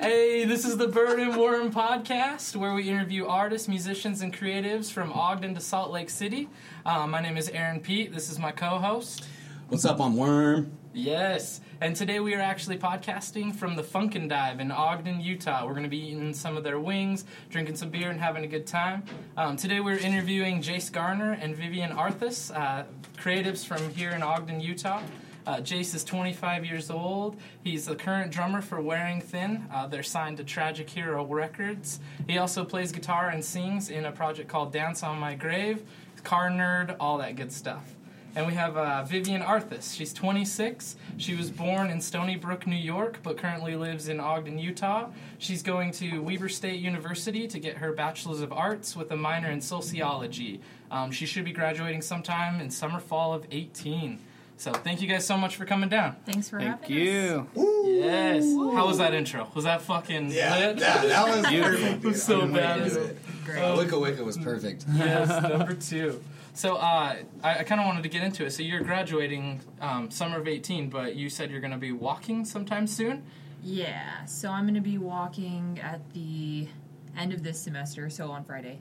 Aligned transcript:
Hey, 0.00 0.46
this 0.46 0.64
is 0.64 0.78
the 0.78 0.88
Bird 0.88 1.20
and 1.20 1.36
Worm 1.36 1.70
podcast 1.70 2.56
where 2.56 2.72
we 2.72 2.88
interview 2.88 3.26
artists, 3.26 3.68
musicians, 3.68 4.22
and 4.22 4.34
creatives 4.34 4.90
from 4.90 5.12
Ogden 5.12 5.54
to 5.54 5.60
Salt 5.60 5.90
Lake 5.90 6.08
City. 6.08 6.48
Uh, 6.86 7.06
my 7.06 7.20
name 7.20 7.36
is 7.36 7.50
Aaron 7.50 7.80
Pete. 7.80 8.10
This 8.10 8.30
is 8.30 8.38
my 8.38 8.50
co 8.50 8.78
host. 8.78 9.26
What's 9.68 9.84
up? 9.84 10.00
I'm 10.00 10.16
Worm. 10.16 10.72
Yes, 10.94 11.60
and 11.82 11.94
today 11.94 12.18
we 12.18 12.34
are 12.34 12.40
actually 12.40 12.78
podcasting 12.78 13.54
from 13.54 13.76
the 13.76 13.82
Funkin' 13.82 14.26
Dive 14.26 14.58
in 14.58 14.72
Ogden, 14.72 15.20
Utah. 15.20 15.66
We're 15.66 15.74
going 15.74 15.82
to 15.82 15.90
be 15.90 16.00
eating 16.00 16.32
some 16.32 16.56
of 16.56 16.64
their 16.64 16.80
wings, 16.80 17.26
drinking 17.50 17.76
some 17.76 17.90
beer, 17.90 18.10
and 18.10 18.18
having 18.18 18.42
a 18.44 18.48
good 18.48 18.66
time. 18.66 19.02
Um, 19.36 19.58
today 19.58 19.80
we're 19.80 19.98
interviewing 19.98 20.62
Jace 20.62 20.90
Garner 20.90 21.32
and 21.32 21.54
Vivian 21.54 21.90
Arthas, 21.90 22.50
uh, 22.56 22.84
creatives 23.18 23.66
from 23.66 23.90
here 23.90 24.12
in 24.12 24.22
Ogden, 24.22 24.60
Utah. 24.60 25.02
Uh, 25.46 25.56
Jace 25.56 25.94
is 25.94 26.04
25 26.04 26.64
years 26.64 26.90
old. 26.90 27.36
He's 27.64 27.86
the 27.86 27.96
current 27.96 28.30
drummer 28.30 28.60
for 28.60 28.80
Wearing 28.80 29.20
Thin. 29.20 29.64
Uh, 29.72 29.86
they're 29.86 30.02
signed 30.02 30.36
to 30.36 30.44
Tragic 30.44 30.88
Hero 30.88 31.24
Records. 31.24 32.00
He 32.26 32.38
also 32.38 32.64
plays 32.64 32.92
guitar 32.92 33.30
and 33.30 33.44
sings 33.44 33.88
in 33.90 34.04
a 34.04 34.12
project 34.12 34.48
called 34.48 34.72
Dance 34.72 35.02
on 35.02 35.18
My 35.18 35.34
Grave, 35.34 35.82
Car 36.24 36.50
Nerd, 36.50 36.94
all 37.00 37.18
that 37.18 37.36
good 37.36 37.52
stuff. 37.52 37.94
And 38.36 38.46
we 38.46 38.54
have 38.54 38.76
uh, 38.76 39.02
Vivian 39.04 39.42
Arthas. 39.42 39.96
She's 39.96 40.12
26. 40.12 40.94
She 41.16 41.34
was 41.34 41.50
born 41.50 41.90
in 41.90 42.00
Stony 42.00 42.36
Brook, 42.36 42.64
New 42.64 42.76
York, 42.76 43.18
but 43.24 43.36
currently 43.36 43.74
lives 43.74 44.08
in 44.08 44.20
Ogden, 44.20 44.56
Utah. 44.56 45.08
She's 45.38 45.64
going 45.64 45.90
to 45.92 46.22
Weber 46.22 46.48
State 46.48 46.80
University 46.80 47.48
to 47.48 47.58
get 47.58 47.78
her 47.78 47.92
Bachelor's 47.92 48.40
of 48.40 48.52
Arts 48.52 48.94
with 48.94 49.10
a 49.10 49.16
minor 49.16 49.50
in 49.50 49.60
sociology. 49.60 50.60
Um, 50.92 51.10
she 51.10 51.26
should 51.26 51.44
be 51.44 51.52
graduating 51.52 52.02
sometime 52.02 52.60
in 52.60 52.70
summer, 52.70 53.00
fall 53.00 53.34
of 53.34 53.46
18. 53.50 54.20
So 54.60 54.72
thank 54.74 55.00
you 55.00 55.08
guys 55.08 55.24
so 55.26 55.38
much 55.38 55.56
for 55.56 55.64
coming 55.64 55.88
down. 55.88 56.16
Thanks 56.26 56.50
for 56.50 56.58
Thank 56.60 56.82
having 56.82 56.94
you. 56.98 57.46
Yes. 57.56 58.44
How 58.44 58.86
was 58.86 58.98
that 58.98 59.14
intro? 59.14 59.48
Was 59.54 59.64
that 59.64 59.80
fucking 59.80 60.30
Yeah, 60.32 60.58
lit? 60.58 60.78
yeah, 60.78 60.98
that 61.06 61.28
was 61.28 61.46
perfect. 61.46 62.04
was 62.04 62.22
so 62.22 62.42
dude. 62.42 62.52
bad. 62.54 62.80
I 62.80 62.84
us. 62.84 62.94
knew 62.94 63.00
it. 63.00 63.18
Great. 63.46 63.58
Uh, 63.62 63.74
Wicca 63.78 63.98
Wicca 63.98 64.22
was 64.22 64.36
perfect. 64.36 64.84
yes, 64.94 65.28
number 65.48 65.72
two. 65.72 66.22
So 66.52 66.76
uh, 66.76 67.16
I, 67.42 67.58
I 67.60 67.62
kind 67.64 67.80
of 67.80 67.86
wanted 67.86 68.02
to 68.02 68.10
get 68.10 68.22
into 68.22 68.44
it. 68.44 68.50
So 68.50 68.62
you're 68.62 68.82
graduating 68.82 69.60
um, 69.80 70.10
summer 70.10 70.38
of 70.38 70.46
18, 70.46 70.90
but 70.90 71.16
you 71.16 71.30
said 71.30 71.50
you're 71.50 71.62
going 71.62 71.70
to 71.70 71.78
be 71.78 71.92
walking 71.92 72.44
sometime 72.44 72.86
soon. 72.86 73.22
yeah, 73.64 74.26
so 74.26 74.50
I'm 74.50 74.64
going 74.64 74.74
to 74.74 74.82
be 74.82 74.98
walking 74.98 75.80
at 75.82 76.00
the 76.12 76.68
end 77.16 77.32
of 77.32 77.42
this 77.42 77.58
semester, 77.58 78.10
so 78.10 78.30
on 78.30 78.44
Friday. 78.44 78.78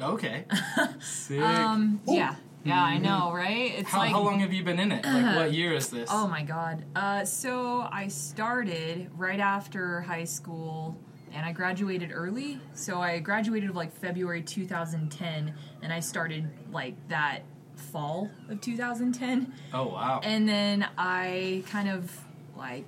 Okay. 0.00 0.46
Sick. 1.00 1.40
Um, 1.40 2.00
yeah, 2.08 2.34
yeah, 2.64 2.82
I 2.82 2.98
know, 2.98 3.32
right? 3.32 3.72
It's 3.76 3.90
how, 3.90 3.98
like 3.98 4.12
how 4.12 4.22
long 4.22 4.40
have 4.40 4.52
you 4.52 4.62
been 4.62 4.78
in 4.78 4.92
it? 4.92 5.04
Like, 5.04 5.36
what 5.36 5.52
year 5.52 5.74
is 5.74 5.88
this? 5.88 6.08
Oh 6.12 6.26
my 6.28 6.42
god. 6.42 6.84
Uh, 6.94 7.24
so 7.24 7.88
I 7.90 8.08
started 8.08 9.10
right 9.16 9.40
after 9.40 10.00
high 10.02 10.24
school 10.24 10.96
and 11.32 11.44
I 11.44 11.52
graduated 11.52 12.10
early. 12.12 12.60
So 12.74 13.00
I 13.00 13.18
graduated 13.18 13.74
like 13.74 13.92
February 13.92 14.42
2010 14.42 15.54
and 15.82 15.92
I 15.92 16.00
started 16.00 16.48
like 16.70 16.94
that 17.08 17.42
fall 17.74 18.30
of 18.48 18.60
2010. 18.60 19.52
Oh, 19.72 19.88
wow. 19.88 20.20
And 20.22 20.48
then 20.48 20.86
I 20.98 21.64
kind 21.70 21.88
of 21.88 22.16
like 22.56 22.84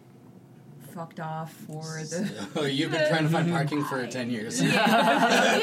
fucked 0.94 1.20
off 1.20 1.52
for 1.52 1.82
the 2.04 2.48
Oh, 2.56 2.64
you've 2.64 2.90
been 2.92 3.08
trying 3.08 3.24
to 3.24 3.28
find 3.28 3.50
parking 3.50 3.84
for 3.84 4.06
10 4.18 4.30
years. 4.30 4.62
Yeah, 4.62 5.56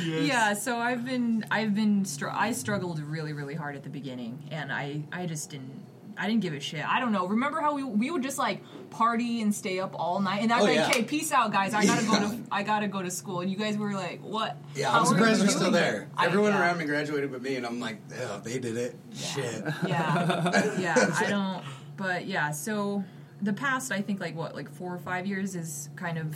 yeah. 0.20 0.54
so 0.54 0.76
I've 0.78 1.04
been 1.04 1.44
I've 1.50 1.74
been 1.74 2.04
str- 2.04 2.28
I 2.30 2.52
struggled 2.52 3.00
really 3.00 3.32
really 3.32 3.54
hard 3.54 3.76
at 3.76 3.82
the 3.82 3.90
beginning 3.90 4.38
and 4.50 4.72
I 4.72 5.02
I 5.12 5.26
just 5.26 5.50
didn't 5.50 5.86
I 6.20 6.26
didn't 6.26 6.40
give 6.42 6.52
a 6.52 6.58
shit. 6.58 6.84
I 6.84 6.98
don't 6.98 7.12
know. 7.12 7.26
Remember 7.28 7.60
how 7.60 7.74
we 7.74 7.84
we 7.84 8.10
would 8.10 8.24
just 8.24 8.38
like 8.38 8.60
party 8.90 9.40
and 9.40 9.54
stay 9.54 9.78
up 9.78 9.92
all 9.94 10.18
night 10.20 10.42
and 10.42 10.52
I'd 10.52 10.62
Oh, 10.62 10.66
be 10.66 10.76
like, 10.76 10.80
yeah. 10.80 10.88
"Okay, 10.88 11.02
peace 11.04 11.30
out 11.30 11.52
guys. 11.52 11.74
I 11.74 11.86
got 11.86 12.00
to 12.00 12.06
go 12.06 12.18
to 12.18 12.38
I 12.50 12.64
got 12.64 12.80
to 12.80 12.88
go 12.88 13.02
to 13.02 13.10
school." 13.10 13.40
And 13.40 13.48
you 13.50 13.56
guys 13.56 13.76
were 13.78 13.92
like, 13.92 14.20
"What?" 14.22 14.56
Yeah, 14.74 14.90
How 14.90 14.98
I'm 14.98 14.98
are 14.98 15.04
you 15.04 15.10
surprised 15.12 15.40
we're 15.42 15.48
still 15.48 15.70
there. 15.70 16.08
I- 16.16 16.26
Everyone 16.26 16.50
yeah. 16.52 16.60
around 16.60 16.78
me 16.78 16.86
graduated 16.86 17.30
but 17.30 17.40
me, 17.40 17.54
and 17.54 17.64
I'm 17.64 17.78
like, 17.78 17.98
oh, 18.20 18.40
they 18.42 18.58
did 18.58 18.76
it. 18.76 18.96
Shit. 19.14 19.62
Yeah. 19.86 20.76
Yeah, 20.78 20.94
I 21.18 21.26
don't 21.28 21.62
but 21.96 22.26
yeah, 22.26 22.50
so 22.50 23.04
the 23.42 23.52
past 23.52 23.92
I 23.92 24.00
think 24.02 24.20
like 24.20 24.34
what 24.36 24.54
like 24.54 24.70
4 24.70 24.94
or 24.94 24.98
5 24.98 25.26
years 25.26 25.54
is 25.54 25.88
kind 25.96 26.18
of 26.18 26.34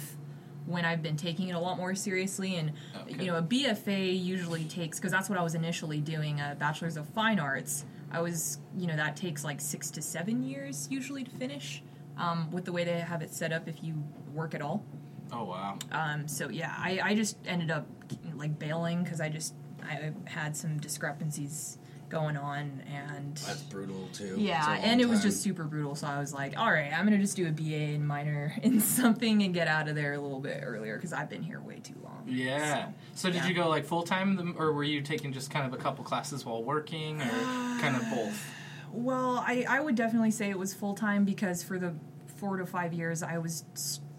when 0.66 0.84
I've 0.84 1.02
been 1.02 1.16
taking 1.16 1.48
it 1.48 1.52
a 1.54 1.58
lot 1.58 1.76
more 1.76 1.94
seriously 1.94 2.56
and 2.56 2.72
Okay. 3.00 3.24
you 3.24 3.26
know 3.26 3.36
a 3.36 3.42
BFA 3.42 4.22
usually 4.22 4.64
takes 4.64 4.98
because 4.98 5.10
that's 5.10 5.28
what 5.28 5.38
I 5.38 5.42
was 5.42 5.54
initially 5.54 6.00
doing 6.00 6.38
a 6.40 6.56
bachelor's 6.58 6.96
of 6.96 7.08
fine 7.08 7.38
arts 7.40 7.84
I 8.10 8.20
was 8.20 8.58
you 8.76 8.86
know 8.86 8.96
that 8.96 9.16
takes 9.16 9.42
like 9.44 9.60
6 9.60 9.90
to 9.92 10.02
7 10.02 10.42
years 10.42 10.86
usually 10.90 11.24
to 11.24 11.30
finish 11.30 11.82
um, 12.18 12.50
with 12.50 12.64
the 12.64 12.72
way 12.72 12.84
they 12.84 13.00
have 13.00 13.22
it 13.22 13.32
set 13.34 13.52
up 13.52 13.66
if 13.68 13.82
you 13.82 13.94
work 14.32 14.54
at 14.54 14.62
all 14.62 14.84
oh, 15.32 15.44
wow. 15.44 15.78
um, 15.90 16.28
so 16.28 16.48
yeah 16.50 16.74
I, 16.78 17.00
I 17.02 17.14
just 17.14 17.36
ended 17.46 17.70
up 17.70 17.86
like 18.36 18.58
bailing 18.58 19.02
because 19.02 19.20
I 19.20 19.28
just 19.28 19.54
I 19.82 20.12
had 20.26 20.56
some 20.56 20.78
discrepancies 20.78 21.78
going 22.12 22.36
on 22.36 22.82
and 22.86 23.36
That's 23.38 23.62
brutal, 23.62 24.08
too. 24.12 24.36
yeah, 24.38 24.58
It's 24.58 24.66
a 24.66 24.70
long 24.70 24.80
and 24.80 25.00
it 25.00 25.08
was 25.08 25.22
just 25.22 25.42
super 25.42 25.64
brutal. 25.64 25.94
So 25.94 26.06
I 26.06 26.20
was 26.20 26.32
like, 26.32 26.56
all 26.58 26.70
right, 26.70 26.92
I'm 26.92 27.04
gonna 27.04 27.18
just 27.18 27.34
do 27.36 27.48
a 27.48 27.50
BA 27.50 27.94
and 27.94 28.06
minor 28.06 28.54
in 28.62 28.80
something 28.80 29.42
and 29.42 29.52
get 29.52 29.66
out 29.66 29.88
of 29.88 29.94
there 29.96 30.12
a 30.12 30.20
little 30.20 30.38
bit 30.38 30.62
earlier 30.62 30.96
because 30.96 31.12
I've 31.12 31.30
been 31.30 31.42
here 31.42 31.60
way 31.60 31.80
too 31.80 31.96
long. 32.04 32.24
Yeah. 32.26 32.90
So, 33.14 33.28
did 33.28 33.36
yeah. 33.36 33.48
you 33.48 33.54
go 33.54 33.68
like 33.68 33.86
full 33.86 34.02
time, 34.02 34.54
or 34.58 34.72
were 34.72 34.84
you 34.84 35.00
taking 35.00 35.32
just 35.32 35.50
kind 35.50 35.66
of 35.66 35.72
a 35.72 35.82
couple 35.82 36.04
classes 36.04 36.44
while 36.44 36.62
working, 36.62 37.20
or 37.20 37.30
kind 37.80 37.96
of 37.96 38.02
both? 38.10 38.54
Well, 38.94 39.42
I, 39.46 39.64
I 39.66 39.80
would 39.80 39.94
definitely 39.94 40.32
say 40.32 40.50
it 40.50 40.58
was 40.58 40.74
full 40.74 40.92
time 40.94 41.24
because 41.24 41.62
for 41.62 41.78
the 41.78 41.94
four 42.36 42.58
to 42.58 42.66
five 42.66 42.92
years 42.92 43.22
I 43.22 43.38
was 43.38 43.64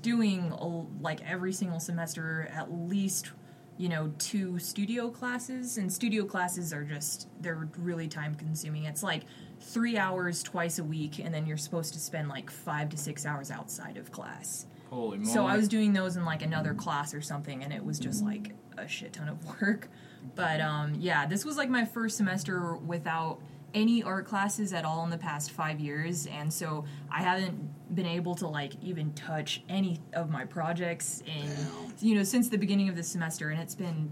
doing 0.01 0.51
like 0.99 1.21
every 1.29 1.53
single 1.53 1.79
semester 1.79 2.49
at 2.51 2.73
least 2.73 3.29
you 3.77 3.89
know 3.89 4.11
two 4.19 4.59
studio 4.59 5.09
classes 5.09 5.77
and 5.77 5.91
studio 5.91 6.23
classes 6.25 6.73
are 6.73 6.83
just 6.83 7.27
they're 7.41 7.67
really 7.77 8.07
time 8.07 8.35
consuming 8.35 8.85
it's 8.85 9.03
like 9.03 9.23
three 9.59 9.97
hours 9.97 10.43
twice 10.43 10.79
a 10.79 10.83
week 10.83 11.19
and 11.19 11.33
then 11.33 11.45
you're 11.45 11.57
supposed 11.57 11.93
to 11.93 11.99
spend 11.99 12.29
like 12.29 12.51
five 12.51 12.89
to 12.89 12.97
six 12.97 13.25
hours 13.25 13.49
outside 13.49 13.97
of 13.97 14.11
class 14.11 14.67
Holy 14.93 15.17
moly. 15.17 15.29
So 15.29 15.45
I 15.45 15.55
was 15.55 15.67
doing 15.67 15.93
those 15.93 16.15
in 16.15 16.25
like 16.25 16.43
another 16.43 16.73
class 16.73 17.13
or 17.13 17.21
something, 17.21 17.63
and 17.63 17.73
it 17.73 17.83
was 17.83 17.99
just 17.99 18.23
like 18.23 18.53
a 18.77 18.87
shit 18.87 19.13
ton 19.13 19.27
of 19.27 19.61
work. 19.61 19.89
But 20.35 20.61
um, 20.61 20.95
yeah, 20.99 21.25
this 21.25 21.43
was 21.43 21.57
like 21.57 21.69
my 21.69 21.85
first 21.85 22.17
semester 22.17 22.75
without 22.75 23.39
any 23.73 24.03
art 24.03 24.25
classes 24.27 24.73
at 24.73 24.85
all 24.85 25.03
in 25.03 25.09
the 25.09 25.17
past 25.17 25.51
five 25.51 25.79
years, 25.79 26.27
and 26.27 26.51
so 26.53 26.85
I 27.11 27.21
haven't 27.23 27.93
been 27.95 28.05
able 28.05 28.35
to 28.35 28.47
like 28.47 28.73
even 28.81 29.13
touch 29.13 29.61
any 29.69 29.99
of 30.13 30.29
my 30.29 30.45
projects 30.45 31.21
in 31.25 31.47
Damn. 31.47 31.93
you 31.99 32.15
know 32.15 32.23
since 32.23 32.49
the 32.49 32.57
beginning 32.57 32.89
of 32.89 32.95
the 32.95 33.03
semester, 33.03 33.49
and 33.49 33.59
it's 33.61 33.75
been 33.75 34.11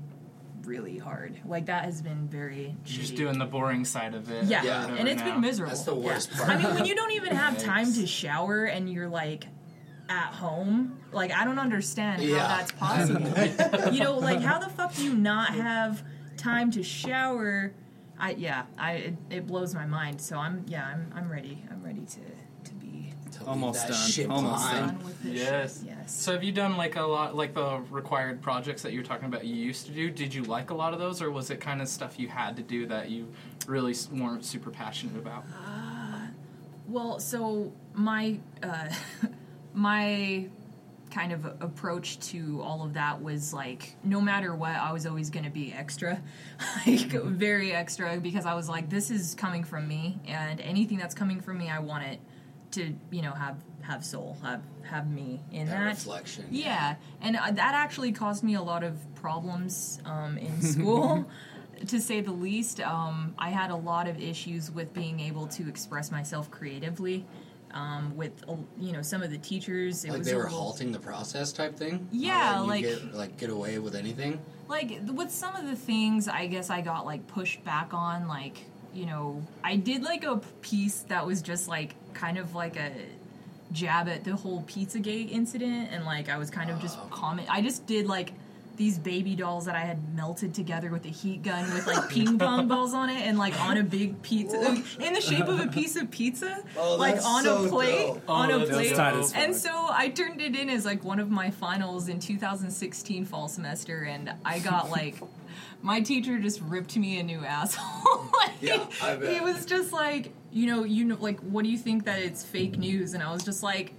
really 0.66 0.98
hard. 1.00 1.40
Like 1.46 1.66
that 1.68 1.86
has 1.86 2.02
been 2.02 2.28
very 2.28 2.76
just 2.84 3.14
shitty. 3.14 3.18
doing 3.18 3.40
the 3.40 3.46
boring 3.46 3.84
side 3.86 4.14
of 4.14 4.30
it. 4.32 4.46
Yeah, 4.46 4.64
Yeah. 4.64 4.88
and 4.96 5.08
it's 5.08 5.20
now. 5.22 5.32
been 5.34 5.42
miserable. 5.42 5.72
That's 5.74 5.86
the 5.86 5.96
worst 5.96 6.30
Yeah. 6.32 6.38
part. 6.38 6.50
I 6.52 6.58
mean, 6.64 6.74
when 6.76 6.86
you 6.86 6.94
don't 6.96 7.12
even 7.14 7.36
have 7.36 7.58
time 7.64 7.92
to 7.94 8.06
shower 8.06 8.66
and 8.66 8.88
you're 8.92 9.10
like 9.10 9.48
at 10.08 10.34
home, 10.34 11.00
like 11.12 11.32
I 11.32 11.46
don't 11.46 11.58
understand 11.60 12.22
Yeah. 12.22 12.40
how 12.48 12.58
that's 12.58 12.72
possible. 12.74 13.92
you 13.94 14.04
know, 14.04 14.18
like 14.20 14.42
how 14.42 14.60
the 14.60 14.70
fuck 14.70 14.94
do 14.96 15.04
you 15.04 15.16
not 15.16 15.56
have 15.56 16.04
time 16.38 16.70
to 16.72 16.84
shower? 16.84 17.74
I 18.22 18.32
yeah, 18.32 18.64
I 18.78 18.92
it, 18.94 19.16
it 19.30 19.48
blows 19.48 19.74
my 19.76 19.86
mind. 19.86 20.22
So 20.22 20.38
I'm 20.38 20.64
yeah, 20.68 20.86
I'm 20.86 21.12
I'm 21.16 21.30
ready. 21.30 21.64
I'm 21.72 21.84
ready 21.84 22.06
to 22.06 22.20
to 22.70 22.74
be 22.76 23.12
To 23.40 23.46
Almost 23.46 23.88
done. 23.88 23.98
Shit 23.98 24.30
Almost 24.30 24.70
behind. 24.70 24.88
done 25.00 25.06
with 25.06 25.24
this. 25.24 25.34
Yes. 25.34 25.80
shit. 25.80 25.88
Yes. 25.88 26.16
So 26.16 26.32
have 26.34 26.44
you 26.44 26.52
done 26.52 26.78
like 26.78 26.96
a 26.96 27.02
lot, 27.02 27.36
like 27.36 27.56
the 27.56 27.82
required 27.90 28.40
projects 28.42 28.84
that 28.84 28.92
you 28.94 29.00
were 29.00 29.06
talking 29.06 29.26
about 29.26 29.44
you 29.44 29.56
used 29.56 29.88
to 29.88 29.92
do? 29.92 30.12
Did 30.12 30.34
you 30.36 30.44
like 30.44 30.70
a 30.70 30.76
lot 30.76 30.94
of 30.94 31.00
those, 31.00 31.20
or 31.22 31.32
was 31.32 31.50
it 31.50 31.60
kind 31.60 31.82
of 31.82 31.88
stuff 31.88 32.20
you 32.20 32.28
had 32.28 32.56
to 32.58 32.62
do 32.62 32.86
that 32.88 33.10
you 33.10 33.28
really 33.66 33.96
weren't 34.12 34.46
super 34.46 34.70
passionate 34.70 35.18
about? 35.18 35.44
Well, 36.88 37.20
so 37.20 37.72
my 37.94 38.38
uh, 38.62 38.90
my 39.74 40.48
kind 41.12 41.32
of 41.34 41.46
approach 41.62 42.20
to 42.20 42.62
all 42.64 42.84
of 42.84 42.94
that 42.94 43.22
was 43.22 43.54
like 43.54 43.96
no 44.04 44.22
matter 44.22 44.56
what 44.56 44.72
I 44.76 44.92
was 44.94 45.06
always 45.06 45.30
going 45.30 45.46
to 45.46 45.52
be 45.52 45.74
extra 45.74 46.22
like 46.88 47.12
very 47.12 47.74
extra 47.74 48.18
because 48.18 48.46
I 48.46 48.54
was 48.54 48.70
like 48.70 48.90
this 48.90 49.12
is 49.12 49.36
coming 49.36 49.64
from 49.64 49.88
me 49.88 50.20
and 50.26 50.60
anything 50.62 50.98
that's 50.98 51.14
coming 51.14 51.42
from 51.42 51.58
me 51.58 51.70
I 51.70 51.80
want 51.80 52.06
it 52.06 52.20
to 52.72 52.96
you 53.10 53.22
know 53.22 53.32
have 53.34 53.58
have 53.82 54.06
soul 54.06 54.38
have 54.44 54.62
have 54.84 55.10
me 55.10 55.42
in 55.52 55.68
That 55.68 55.80
that 55.80 55.86
reflection. 55.90 56.46
yeah, 56.52 56.96
and 57.22 57.36
uh, 57.36 57.52
that 57.52 57.74
actually 57.76 58.12
caused 58.12 58.44
me 58.44 58.54
a 58.56 58.62
lot 58.62 58.84
of 58.84 58.96
problems 59.16 60.00
um, 60.06 60.38
in 60.38 60.62
school, 60.74 61.26
to 61.88 62.00
say 62.00 62.22
the 62.22 62.32
least. 62.32 62.80
Um, 62.80 63.34
I 63.38 63.50
had 63.50 63.72
a 63.72 63.76
lot 63.76 64.08
of 64.08 64.20
issues 64.20 64.70
with 64.72 64.94
being 64.94 65.20
able 65.20 65.48
to 65.48 65.68
express 65.68 66.12
myself 66.12 66.52
creatively. 66.52 67.26
Um, 67.74 68.16
with 68.18 68.32
uh, 68.50 68.56
you 68.80 68.92
know 68.92 69.02
some 69.02 69.22
of 69.24 69.32
the 69.32 69.38
teachers, 69.38 70.04
it 70.06 70.10
Like 70.10 70.20
was 70.20 70.28
they 70.28 70.36
were 70.36 70.44
little- 70.44 70.60
halting 70.60 70.92
the 70.92 71.00
process 71.00 71.52
type 71.54 71.76
thing? 71.78 72.08
Yeah, 72.12 72.62
you 72.62 72.68
like- 72.68 72.84
Get, 72.84 73.14
like, 73.14 73.38
get 73.38 73.50
away 73.50 73.80
with 73.80 73.96
anything? 73.96 74.40
like 74.68 75.00
with 75.14 75.30
some 75.30 75.54
of 75.58 75.66
the 75.66 75.76
things 75.76 76.30
i 76.30 76.48
guess 76.48 76.70
i 76.70 76.80
got 76.80 77.06
like 77.06 77.28
pushed 77.28 77.62
back 77.66 77.94
on 77.94 78.26
like 78.30 78.58
you 78.94 79.06
know 79.06 79.46
i 79.66 79.76
did 79.76 80.02
like 80.02 80.24
a 80.24 80.38
piece 80.62 81.02
that 81.10 81.28
was 81.28 81.42
just 81.42 81.68
like 81.68 81.94
kind 82.14 82.38
of 82.38 82.56
like 82.56 82.78
a 82.78 82.90
jab 83.74 84.08
at 84.08 84.24
the 84.24 84.34
whole 84.36 84.64
Pizzagate 84.64 85.30
incident, 85.32 85.90
and 85.92 86.06
like 86.06 86.30
I 86.30 86.38
was 86.38 86.50
kind 86.50 86.70
of 86.70 86.80
just 86.82 86.98
comment. 87.10 87.48
I 87.50 87.62
just 87.62 87.86
did 87.86 88.06
like 88.08 88.34
these 88.78 88.98
baby 88.98 89.36
dolls 89.36 89.66
that 89.66 89.76
I 89.76 89.82
had 89.82 90.16
melted 90.16 90.54
together 90.54 90.90
with 90.90 91.06
a 91.06 91.10
heat 91.10 91.44
gun 91.44 91.72
with 91.74 91.86
like 91.88 92.10
ping 92.10 92.40
pong 92.40 92.68
balls 92.68 92.94
on 92.94 93.10
it, 93.10 93.22
and 93.22 93.38
like 93.38 93.60
on 93.62 93.78
a 93.78 93.84
big 93.84 94.22
pizza 94.22 94.82
in 95.00 95.14
the 95.14 95.22
shape 95.22 95.46
of 95.48 95.60
a 95.60 95.68
piece 95.68 95.96
of 95.96 96.10
pizza, 96.10 96.64
Oh, 96.78 96.96
like 96.96 97.24
on 97.24 97.44
so 97.44 97.66
a 97.66 97.70
plate, 97.70 98.08
dope. 98.08 98.24
on 98.30 98.52
Oh, 98.52 98.64
a 98.64 98.66
plate. 98.68 98.96
tight 98.96 99.32
And 99.36 99.56
so 99.56 99.70
I 99.92 100.10
turned 100.10 100.42
it 100.42 100.56
in 100.56 100.70
as 100.70 100.86
like 100.86 101.04
one 101.04 101.20
of 101.20 101.30
my 101.30 101.52
finals 101.52 102.08
in 102.10 102.20
2016 102.20 103.26
fall 103.26 103.48
semester, 103.48 104.04
and 104.04 104.34
I 104.46 104.60
got 104.60 104.90
like. 105.00 105.16
My 105.84 106.00
teacher 106.00 106.38
just 106.38 106.62
ripped 106.62 106.96
me 106.96 107.20
a 107.20 107.24
new 107.24 107.44
asshole. 107.44 108.30
Like, 108.40 108.52
Yeah, 108.62 108.86
I 109.02 109.16
bet. 109.16 109.34
He 109.34 109.40
was 109.42 109.66
just 109.66 109.92
like, 109.92 110.32
you 110.52 110.68
know, 110.68 110.84
you 110.84 111.04
know, 111.06 111.18
like, 111.20 111.40
what 111.40 111.64
do 111.64 111.70
you 111.72 111.78
think 111.78 112.06
that 112.06 112.20
it's 112.20 112.44
fake 112.44 112.78
news? 112.78 113.16
And 113.16 113.24
I 113.24 113.32
was 113.34 113.44
just 113.44 113.64
like, 113.64 113.94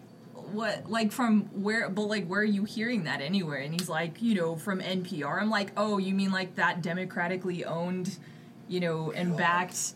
what, 0.52 0.90
like, 0.90 1.12
from 1.12 1.42
where? 1.62 1.88
But 1.88 2.02
like, 2.02 2.26
where 2.26 2.40
are 2.40 2.44
you 2.44 2.64
hearing 2.64 3.04
that 3.04 3.20
anywhere? 3.20 3.58
And 3.58 3.72
he's 3.72 3.88
like, 3.88 4.22
you 4.22 4.34
know, 4.34 4.56
from 4.56 4.80
NPR. 4.80 5.40
I'm 5.40 5.50
like, 5.50 5.72
oh, 5.76 5.98
you 5.98 6.14
mean 6.14 6.32
like 6.32 6.56
that 6.56 6.82
democratically 6.82 7.64
owned, 7.64 8.18
you 8.68 8.80
know, 8.80 9.12
and 9.12 9.36
backed 9.36 9.94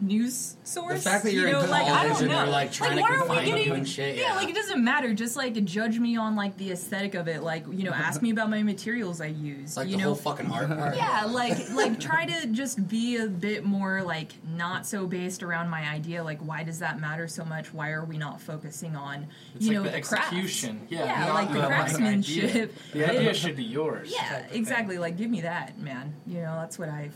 news 0.00 0.56
source? 0.64 1.02
The 1.04 1.10
fact 1.10 1.24
that 1.24 1.32
you're 1.32 1.48
you 1.48 1.56
in 1.56 1.64
know, 1.64 1.70
like, 1.70 1.86
I 1.86 2.06
don't 2.06 2.18
and 2.20 2.28
know. 2.28 2.36
they're, 2.36 2.46
like, 2.46 2.72
trying 2.72 2.96
to 2.96 3.02
are 3.02 3.10
we 3.12 3.18
confine 3.18 3.46
you 3.48 3.54
getting- 3.56 3.72
and 3.72 3.88
shit, 3.88 4.16
Yeah, 4.16 4.28
yeah. 4.28 4.34
like 4.36 4.48
it 4.48 4.54
doesn't 4.54 4.82
matter. 4.82 5.12
Just 5.14 5.36
like 5.36 5.62
judge 5.64 5.98
me 5.98 6.16
on 6.16 6.36
like 6.36 6.56
the 6.56 6.70
aesthetic 6.72 7.14
of 7.14 7.26
it. 7.28 7.42
Like 7.42 7.64
you 7.70 7.84
know, 7.84 7.90
ask 7.94 8.22
me 8.22 8.30
about 8.30 8.50
my 8.50 8.62
materials 8.62 9.20
I 9.20 9.26
use. 9.26 9.76
Like 9.76 9.88
you 9.88 9.96
the 9.96 10.02
know, 10.02 10.04
whole 10.08 10.14
fucking 10.14 10.50
art 10.50 10.68
part. 10.68 10.96
yeah, 10.96 11.24
like 11.26 11.70
like 11.70 11.98
try 12.00 12.26
to 12.26 12.46
just 12.48 12.88
be 12.88 13.16
a 13.16 13.26
bit 13.26 13.64
more 13.64 14.02
like 14.02 14.32
not 14.56 14.86
so 14.86 15.06
based 15.06 15.42
around 15.42 15.68
my 15.68 15.88
idea. 15.88 16.22
Like 16.22 16.40
why 16.40 16.62
does 16.62 16.78
that 16.78 17.00
matter 17.00 17.26
so 17.28 17.44
much? 17.44 17.72
Why 17.74 17.90
are 17.90 18.04
we 18.04 18.18
not 18.18 18.40
focusing 18.40 18.94
on 18.96 19.26
It's 19.56 19.66
you 19.66 19.72
like 19.72 19.76
know 19.76 19.82
the 19.84 20.00
crafts? 20.02 20.32
execution. 20.32 20.86
Yeah, 20.88 21.04
Yeah, 21.04 21.32
like 21.32 21.48
the 21.48 21.54
idea. 21.58 21.66
craftsmanship. 21.66 22.74
The 22.92 23.04
idea 23.10 23.34
should 23.34 23.56
be 23.56 23.64
yours. 23.64 24.10
Yeah, 24.12 24.38
of 24.40 24.50
thing. 24.50 24.58
exactly. 24.60 24.98
Like 24.98 25.16
give 25.16 25.30
me 25.30 25.40
that, 25.42 25.78
man. 25.78 26.14
You 26.26 26.40
know, 26.42 26.56
that's 26.60 26.78
what 26.78 26.88
I 26.88 27.02
you 27.02 27.08
know 27.08 27.12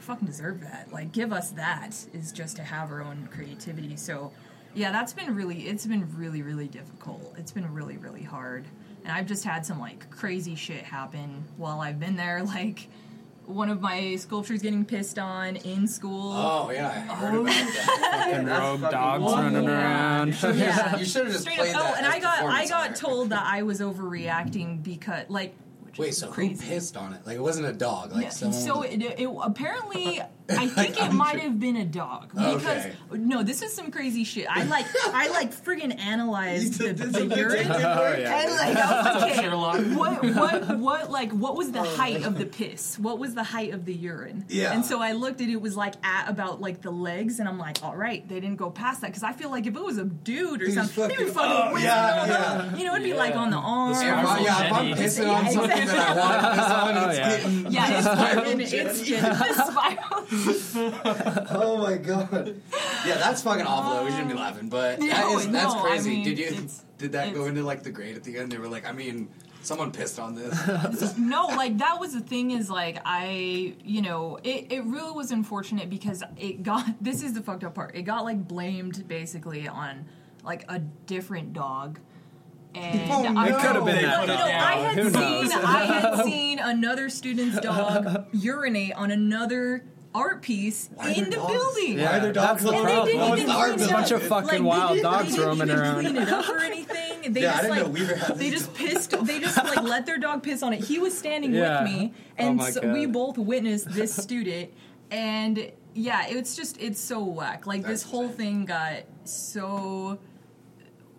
fucking 0.00 0.26
deserve 0.26 0.60
that. 0.62 0.88
Like 0.92 1.12
give 1.12 1.32
us 1.32 1.50
that 1.52 1.94
is 2.12 2.32
just 2.32 2.56
to 2.56 2.62
have 2.62 2.90
our 2.90 3.02
own 3.02 3.28
creativity. 3.32 3.96
So 3.96 4.32
yeah, 4.74 4.92
that's 4.92 5.12
been 5.12 5.34
really 5.34 5.68
it's 5.68 5.86
been 5.86 6.06
really 6.16 6.42
really 6.42 6.68
difficult. 6.68 7.34
It's 7.38 7.52
been 7.52 7.72
really 7.72 7.96
really 7.96 8.22
hard. 8.22 8.66
And 9.04 9.12
I've 9.12 9.26
just 9.26 9.44
had 9.44 9.64
some 9.64 9.80
like 9.80 10.10
crazy 10.10 10.54
shit 10.54 10.82
happen 10.84 11.44
while 11.56 11.80
I've 11.80 11.98
been 11.98 12.16
there 12.16 12.42
like 12.44 12.88
one 13.46 13.68
of 13.68 13.80
my 13.80 14.14
sculptures 14.16 14.62
getting 14.62 14.84
pissed 14.84 15.18
on 15.18 15.56
in 15.56 15.86
school. 15.88 16.32
Oh 16.32 16.70
yeah, 16.70 16.88
I 16.88 17.14
heard 17.14 17.34
oh, 17.34 17.40
about 17.42 17.52
that. 17.52 18.28
and 18.32 18.48
rogue 18.48 18.80
fucking 18.80 18.98
dogs 18.98 19.24
awful. 19.24 19.42
running 19.42 19.68
around. 19.68 20.42
Yeah. 20.42 20.96
You 20.96 21.04
should 21.04 21.24
have 21.24 21.32
just 21.32 21.42
Straight 21.42 21.58
played 21.58 21.74
up. 21.74 21.82
that. 21.82 21.92
Oh, 21.92 21.96
and 21.96 22.06
I 22.06 22.20
got 22.20 22.44
I 22.44 22.66
got 22.66 22.96
told 22.96 23.30
that 23.30 23.44
I 23.44 23.62
was 23.62 23.80
overreacting 23.80 24.82
because 24.82 25.24
like 25.28 25.54
which 25.90 25.98
Wait, 25.98 26.08
is 26.10 26.18
so 26.18 26.28
crazy. 26.28 26.64
who 26.64 26.70
pissed 26.70 26.96
on 26.96 27.12
it? 27.12 27.26
Like 27.26 27.36
it 27.36 27.42
wasn't 27.42 27.66
a 27.66 27.72
dog. 27.72 28.12
Like 28.12 28.24
Yeah, 28.24 28.28
someone. 28.30 28.58
so 28.60 28.82
it, 28.82 29.02
it 29.02 29.28
apparently, 29.42 30.20
I 30.50 30.66
think 30.74 30.96
it 30.96 31.02
I'm 31.02 31.16
might 31.16 31.32
sure. 31.32 31.40
have 31.40 31.60
been 31.60 31.76
a 31.76 31.84
dog 31.84 32.30
oh, 32.36 32.56
because 32.58 32.86
Okay. 32.86 32.94
no, 33.12 33.42
this 33.42 33.62
is 33.62 33.72
some 33.72 33.90
crazy 33.90 34.24
shit. 34.24 34.46
I 34.50 34.64
like 34.64 34.86
I 35.12 35.28
like 35.28 35.52
friggin' 35.52 35.98
analyzed 35.98 36.74
the, 36.78 36.92
the 36.92 37.26
urine. 37.36 37.66
Oh, 37.70 38.16
yeah. 38.16 38.42
And 38.42 38.50
like, 38.52 39.22
okay, 39.32 39.48
what, 39.94 40.24
what, 40.34 40.78
what, 40.78 41.10
like, 41.10 41.32
what 41.32 41.56
was 41.56 41.72
the 41.72 41.82
height 41.82 42.24
of 42.24 42.38
the 42.38 42.46
piss? 42.46 42.98
What 42.98 43.18
was 43.18 43.34
the 43.34 43.44
height 43.44 43.72
of 43.72 43.84
the 43.84 43.94
urine? 43.94 44.44
Yeah. 44.48 44.72
And 44.72 44.84
so 44.84 45.00
I 45.00 45.12
looked 45.12 45.40
at 45.40 45.48
it 45.48 45.60
was 45.60 45.76
like 45.76 45.94
at 46.04 46.28
about 46.28 46.60
like 46.60 46.82
the 46.82 46.90
legs, 46.90 47.38
and 47.40 47.48
I'm 47.48 47.58
like, 47.58 47.82
all 47.82 47.96
right, 47.96 48.26
they 48.28 48.40
didn't 48.40 48.56
go 48.56 48.70
past 48.70 49.00
that 49.02 49.08
because 49.08 49.22
I 49.22 49.32
feel 49.32 49.50
like 49.50 49.66
if 49.66 49.76
it 49.76 49.82
was 49.82 49.98
a 49.98 50.04
dude 50.04 50.62
or 50.62 50.66
He's 50.66 50.74
something, 50.74 51.08
they 51.08 51.16
would 51.24 51.32
fucking- 51.32 51.50
fucking 51.50 51.76
oh, 51.76 51.78
yeah, 51.78 52.26
yeah. 52.26 52.76
you 52.76 52.84
know, 52.84 52.94
it'd 52.94 53.04
be 53.04 53.14
like 53.14 53.34
on 53.36 53.50
the 53.50 53.56
arm. 53.56 53.92
If 53.92 53.98
I, 53.98 54.00
Spiral 54.00 54.42
yeah, 54.42 54.66
if 54.66 54.72
I'm 54.72 54.86
pissing 54.92 55.22
Yeah, 55.24 55.30
on 55.32 55.50
something 55.50 55.86
that 55.86 55.98
I 55.98 56.14
want 56.18 56.42
to 56.42 56.50
piss 56.50 56.70
on, 56.70 56.96
Oh, 56.96 57.08
it's 57.08 57.18
yeah. 57.18 57.36
getting 57.36 57.72
Yeah, 57.72 57.96
it's 57.98 58.06
Spiral 58.06 58.44
fucking, 58.44 58.60
it's 58.60 58.72
getting 59.08 59.54
spiral. 59.54 60.26
Oh 61.52 61.78
my 61.82 61.96
god. 61.96 62.60
Yeah, 63.06 63.16
that's 63.18 63.42
fucking 63.42 63.66
awful. 63.66 63.94
though. 63.96 64.04
We 64.04 64.10
shouldn't 64.10 64.28
be 64.28 64.34
laughing, 64.34 64.68
but 64.68 64.98
that 65.00 65.06
No, 65.06 65.38
is 65.38 65.48
that's 65.48 65.74
no, 65.74 65.80
I 65.80 65.88
crazy. 65.88 66.10
mean, 66.10 66.24
did 66.24 66.38
you 66.38 66.46
it's- 66.46 66.84
did 66.98 67.12
that 67.12 67.26
go 67.32 67.40
it's- 67.40 67.48
into 67.50 67.62
like 67.62 67.82
the 67.82 67.90
grade 67.90 68.16
at 68.16 68.24
the 68.24 68.36
end? 68.38 68.52
They 68.52 68.58
were 68.58 68.68
like, 68.68 68.86
I 68.86 68.92
mean, 68.92 69.28
someone 69.62 69.90
pissed 69.90 70.18
on 70.18 70.34
this. 70.34 71.16
no, 71.18 71.46
like 71.48 71.78
that 71.78 71.98
was 72.00 72.12
the 72.12 72.20
thing 72.20 72.50
is 72.52 72.70
like 72.70 72.98
I, 73.04 73.74
you 73.84 74.02
know, 74.02 74.38
it, 74.44 74.66
it 74.70 74.84
really 74.84 75.12
was 75.12 75.30
unfortunate 75.30 75.88
because 75.90 76.22
it 76.36 76.62
got 76.62 76.86
this 77.02 77.22
is 77.22 77.32
the 77.34 77.42
fucked 77.42 77.64
up 77.64 77.74
part. 77.74 77.94
It 77.96 78.02
got 78.02 78.24
like 78.24 78.46
blamed 78.46 79.06
basically 79.08 79.66
on 79.68 80.06
like 80.44 80.64
a 80.68 80.78
different 80.78 81.52
dog. 81.52 81.98
And 82.72 83.10
Oh, 83.10 83.24
I 83.24 83.48
no. 83.50 83.56
It 83.56 83.60
could've 83.60 83.84
been 83.84 84.02
No, 84.02 84.02
that 84.02 84.26
no, 84.28 84.36
dog. 84.36 84.48
I 84.48 84.72
had 84.74 84.98
Who 84.98 85.10
seen 85.10 85.20
knows? 85.20 85.52
I 85.52 85.84
had 85.86 86.24
seen 86.24 86.58
another 86.60 87.08
student's 87.08 87.58
dog 87.58 88.26
urinate 88.32 88.92
on 88.94 89.10
another 89.10 89.84
art 90.14 90.42
piece 90.42 90.88
Why 90.94 91.10
in 91.12 91.30
the 91.30 91.36
dogs? 91.36 91.52
building. 91.52 91.98
Why 91.98 92.04
are 92.16 92.20
there 92.20 92.32
dogs? 92.32 92.62
That's 92.62 92.64
the 92.64 92.78
And 92.78 92.88
they 92.88 92.92
problem. 92.92 93.06
didn't 93.06 93.38
even 93.38 93.46
the 93.46 93.52
art 93.52 93.66
clean 93.66 93.74
it 93.74 93.78
building? 93.78 93.94
up. 93.94 94.00
Bunch 94.00 94.10
of 94.10 94.22
fucking 94.24 94.64
Like, 94.64 94.78
wild 94.78 94.90
didn't- 94.94 95.02
dogs 95.04 95.24
they 95.30 95.36
didn't 95.36 95.46
roaming 95.48 95.70
around. 95.70 96.00
Clean 96.00 96.16
it 96.16 96.28
up 96.28 96.48
or 96.48 96.58
anything. 96.58 97.32
They 97.32 97.42
Yeah, 97.42 97.48
I 97.48 97.52
just 97.52 97.62
didn't 97.62 97.70
like 97.76 97.86
know 97.86 97.92
Weaver 97.92 98.14
had 98.16 98.38
they 98.38 98.50
these 98.50 98.52
just 98.52 98.74
pissed. 98.74 99.10
They 99.26 99.40
just 99.40 99.56
like 99.56 99.82
let 99.82 100.06
their 100.06 100.18
dog 100.18 100.42
piss 100.42 100.62
on 100.62 100.72
it. 100.72 100.82
He 100.84 100.98
was 100.98 101.16
standing 101.16 101.52
Yeah. 101.54 101.82
with 101.82 101.92
me, 101.92 102.12
Oh 102.16 102.44
and 102.44 102.56
my 102.56 102.70
so 102.70 102.92
we 102.92 103.06
both 103.06 103.38
witnessed 103.38 103.90
this 103.92 104.14
student. 104.14 104.70
And 105.10 105.70
yeah, 105.94 106.26
it's 106.28 106.56
just 106.56 106.80
it's 106.80 107.00
so 107.00 107.22
whack. 107.22 107.66
Like 107.66 107.84
this 107.84 108.02
whole 108.02 108.22
insane. 108.22 108.36
thing 108.36 108.64
got 108.66 109.02
so 109.24 110.18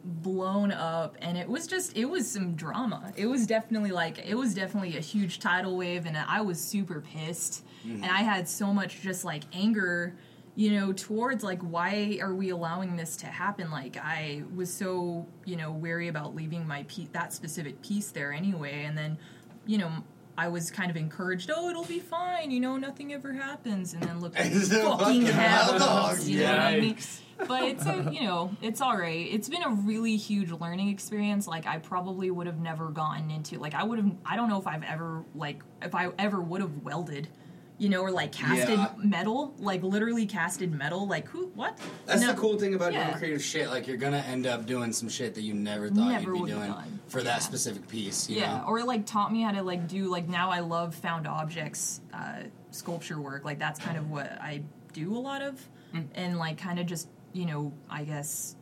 blown 0.04 0.72
up 0.72 1.16
and 1.22 1.38
it 1.38 1.48
was 1.48 1.68
just 1.68 1.96
it 1.96 2.06
was 2.06 2.30
some 2.30 2.56
drama. 2.56 3.14
It 3.16 3.28
was 3.28 3.46
definitely 3.46 3.92
like 3.92 4.20
it 4.20 4.36
was 4.36 4.54
definitely 4.54 4.98
a 4.98 5.02
huge 5.02 5.40
tidal 5.40 5.78
wave 5.78 6.06
and 6.06 6.18
i 6.18 6.42
was 6.42 6.60
super 6.60 7.02
pissed. 7.02 7.64
And 7.84 8.04
mm-hmm. 8.04 8.12
i 8.12 8.22
had 8.22 8.48
so 8.48 8.74
much 8.74 9.02
just 9.02 9.24
like 9.24 9.44
anger 9.54 10.16
you 10.56 10.72
know 10.72 10.92
towards 10.92 11.44
like 11.44 11.62
why 11.62 12.20
are 12.22 12.34
we 12.34 12.50
allowing 12.50 12.96
this 12.96 13.16
to 13.18 13.28
happen? 13.28 13.72
Like 13.72 13.98
i 13.98 14.44
was 14.56 14.74
so 14.74 15.28
you 15.46 15.56
know 15.56 15.72
wary 15.72 16.08
about 16.08 16.36
leaving 16.36 16.68
my 16.68 16.84
pe- 16.84 17.08
that 17.14 17.34
specific 17.34 17.82
piece 17.82 18.12
there 18.12 18.34
anyway. 18.34 18.84
And 18.84 18.98
then 18.98 19.18
you 19.66 19.78
know 19.78 19.92
I 20.38 20.48
was 20.48 20.72
kind 20.72 20.90
of 20.90 20.98
encouraged. 20.98 21.52
Oh, 21.54 21.70
it'll 21.70 21.86
be 21.86 22.00
fine. 22.00 22.52
You 22.52 22.60
know, 22.60 22.78
nothing 22.78 23.14
ever 23.14 23.34
happens. 23.34 23.94
And 23.94 24.04
then 24.04 24.20
look, 24.20 24.34
And 24.36 24.54
it's 24.54 24.70
fucking 24.70 24.98
fucking 24.98 25.24
wild 25.24 25.82
happens. 25.82 26.30
You 26.30 26.40
know 26.40 26.52
what 26.52 26.60
I 26.62 26.80
mean? 26.80 26.98
But 27.48 27.64
it's 27.64 27.86
a 27.86 28.10
you 28.14 28.24
know 28.24 28.52
it's 28.62 28.82
all 28.82 28.96
right 28.96 29.28
it's 29.32 29.50
been 29.50 29.64
a 29.64 29.70
really 29.70 30.16
huge 30.16 30.52
learning 30.52 30.90
experience 30.90 31.48
like 31.48 31.66
i 31.66 31.80
probably 31.80 32.30
would 32.30 32.46
have 32.46 32.60
never 32.60 32.90
gotten 32.90 33.32
into 33.32 33.58
like 33.58 33.74
i 33.74 33.84
would 33.84 33.98
have 33.98 34.12
i 34.24 34.36
don't 34.36 34.48
know 34.48 34.60
if 34.60 34.68
i've 34.68 34.84
ever 34.84 35.24
like 35.34 35.64
if 35.82 35.96
i 35.96 36.12
ever 36.20 36.40
would 36.40 36.62
have 36.62 36.84
welded 36.84 37.28
you 37.82 37.90
know 37.90 38.02
or 38.02 38.12
like 38.12 38.32
casted 38.32 38.78
Yeah. 38.78 38.92
metal 39.04 39.56
like 39.58 39.82
literally 39.82 40.28
casted 40.28 40.72
metal 40.72 41.08
like 41.08 41.28
who 41.28 41.48
what 41.56 41.76
That's 42.06 42.22
No. 42.22 42.28
the 42.28 42.34
cool 42.36 42.60
thing 42.60 42.76
about 42.76 42.94
Yeah. 42.94 43.08
doing 43.08 43.18
creative 43.18 43.44
shit. 43.44 43.70
Like 43.72 43.88
you're 43.88 43.98
gonna 43.98 44.20
end 44.20 44.46
up 44.46 44.68
doing 44.68 44.94
some 44.94 45.10
shit 45.10 45.34
that 45.34 45.42
you 45.42 45.56
never 45.56 45.90
thought 45.90 46.12
Never 46.12 46.36
you'd 46.36 46.46
be 46.46 46.52
doing 46.52 46.74
for 47.08 47.18
Yeah. 47.20 47.24
that 47.26 47.42
specific 47.42 47.88
piece. 47.88 48.30
You 48.30 48.38
yeah 48.42 48.58
know? 48.60 48.66
or 48.68 48.84
like 48.84 49.08
taught 49.08 49.34
me 49.34 49.42
how 49.42 49.52
to 49.54 49.64
like 49.64 49.88
do 49.88 50.06
like 50.12 50.30
now 50.30 50.52
i 50.52 50.60
love 50.60 50.94
found 50.94 51.26
objects 51.28 52.02
uh, 52.14 52.44
sculpture 52.70 53.20
work 53.20 53.44
like 53.46 53.58
that's 53.58 53.80
kind 53.80 53.98
of 53.98 54.12
what 54.12 54.32
i 54.40 54.62
do 54.94 55.16
a 55.18 55.20
lot 55.20 55.42
of 55.42 55.60
and 56.14 56.38
like 56.38 56.58
kind 56.60 56.80
of 56.80 56.86
just 56.86 57.08
you 57.34 57.46
know 57.48 57.74
i 57.90 58.04
guess 58.04 58.56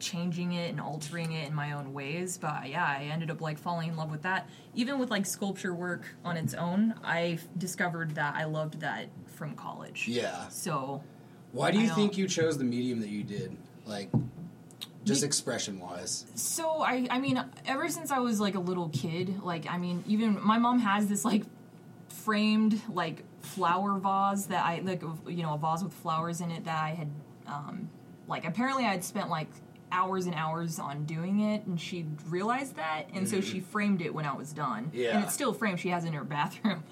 changing 0.00 0.52
it 0.52 0.70
and 0.70 0.80
altering 0.80 1.32
it 1.32 1.46
in 1.46 1.54
my 1.54 1.72
own 1.72 1.92
ways 1.92 2.38
but 2.38 2.68
yeah 2.68 2.84
i 2.84 3.04
ended 3.04 3.30
up 3.30 3.40
like 3.40 3.58
falling 3.58 3.90
in 3.90 3.96
love 3.96 4.10
with 4.10 4.22
that 4.22 4.48
even 4.74 4.98
with 4.98 5.10
like 5.10 5.26
sculpture 5.26 5.74
work 5.74 6.02
on 6.24 6.36
its 6.36 6.54
own 6.54 6.94
i 7.04 7.38
discovered 7.58 8.14
that 8.14 8.34
i 8.34 8.44
loved 8.44 8.80
that 8.80 9.06
from 9.26 9.54
college 9.54 10.08
Yeah. 10.08 10.48
so 10.48 11.02
Why 11.52 11.70
do 11.70 11.78
you 11.78 11.88
think 11.90 12.16
you 12.18 12.26
chose 12.26 12.58
the 12.58 12.64
medium 12.64 13.00
that 13.00 13.08
you 13.08 13.22
did? 13.24 13.56
Like, 13.86 14.10
just 15.04 15.24
expression 15.24 15.80
wise. 15.80 16.26
So 16.34 16.82
I 16.82 17.08
I 17.10 17.18
mean 17.18 17.42
ever 17.66 17.88
since 17.88 18.10
I 18.12 18.18
was 18.20 18.38
like 18.38 18.54
a 18.54 18.60
little 18.60 18.88
kid, 18.90 19.42
like 19.42 19.66
I 19.68 19.78
mean 19.78 20.04
even 20.06 20.38
my 20.44 20.58
mom 20.58 20.78
has 20.80 21.08
this 21.08 21.24
like 21.24 21.42
framed 22.08 22.80
like 22.92 23.24
flower 23.40 23.98
vase 23.98 24.46
that 24.46 24.64
I 24.64 24.80
like 24.84 25.02
you 25.26 25.42
know 25.42 25.54
a 25.54 25.58
vase 25.58 25.82
with 25.82 25.92
flowers 25.94 26.40
in 26.40 26.50
it 26.50 26.64
that 26.66 26.82
I 26.84 26.90
had 26.90 27.08
um 27.46 27.88
like 28.28 28.44
apparently 28.44 28.84
I 28.84 28.90
had 28.90 29.02
spent 29.02 29.30
like 29.30 29.48
hours 29.92 30.26
and 30.26 30.34
hours 30.34 30.78
on 30.78 31.04
doing 31.04 31.40
it 31.40 31.66
and 31.66 31.80
she 31.80 32.06
realized 32.28 32.76
that 32.76 33.04
and 33.12 33.28
so 33.28 33.40
she 33.40 33.60
framed 33.60 34.00
it 34.02 34.14
when 34.14 34.24
I 34.24 34.32
was 34.34 34.52
done. 34.52 34.90
And 34.94 35.24
it's 35.24 35.34
still 35.34 35.52
framed. 35.52 35.80
She 35.80 35.88
has 35.88 36.04
it 36.04 36.08
in 36.08 36.12
her 36.14 36.24
bathroom. 36.36 36.84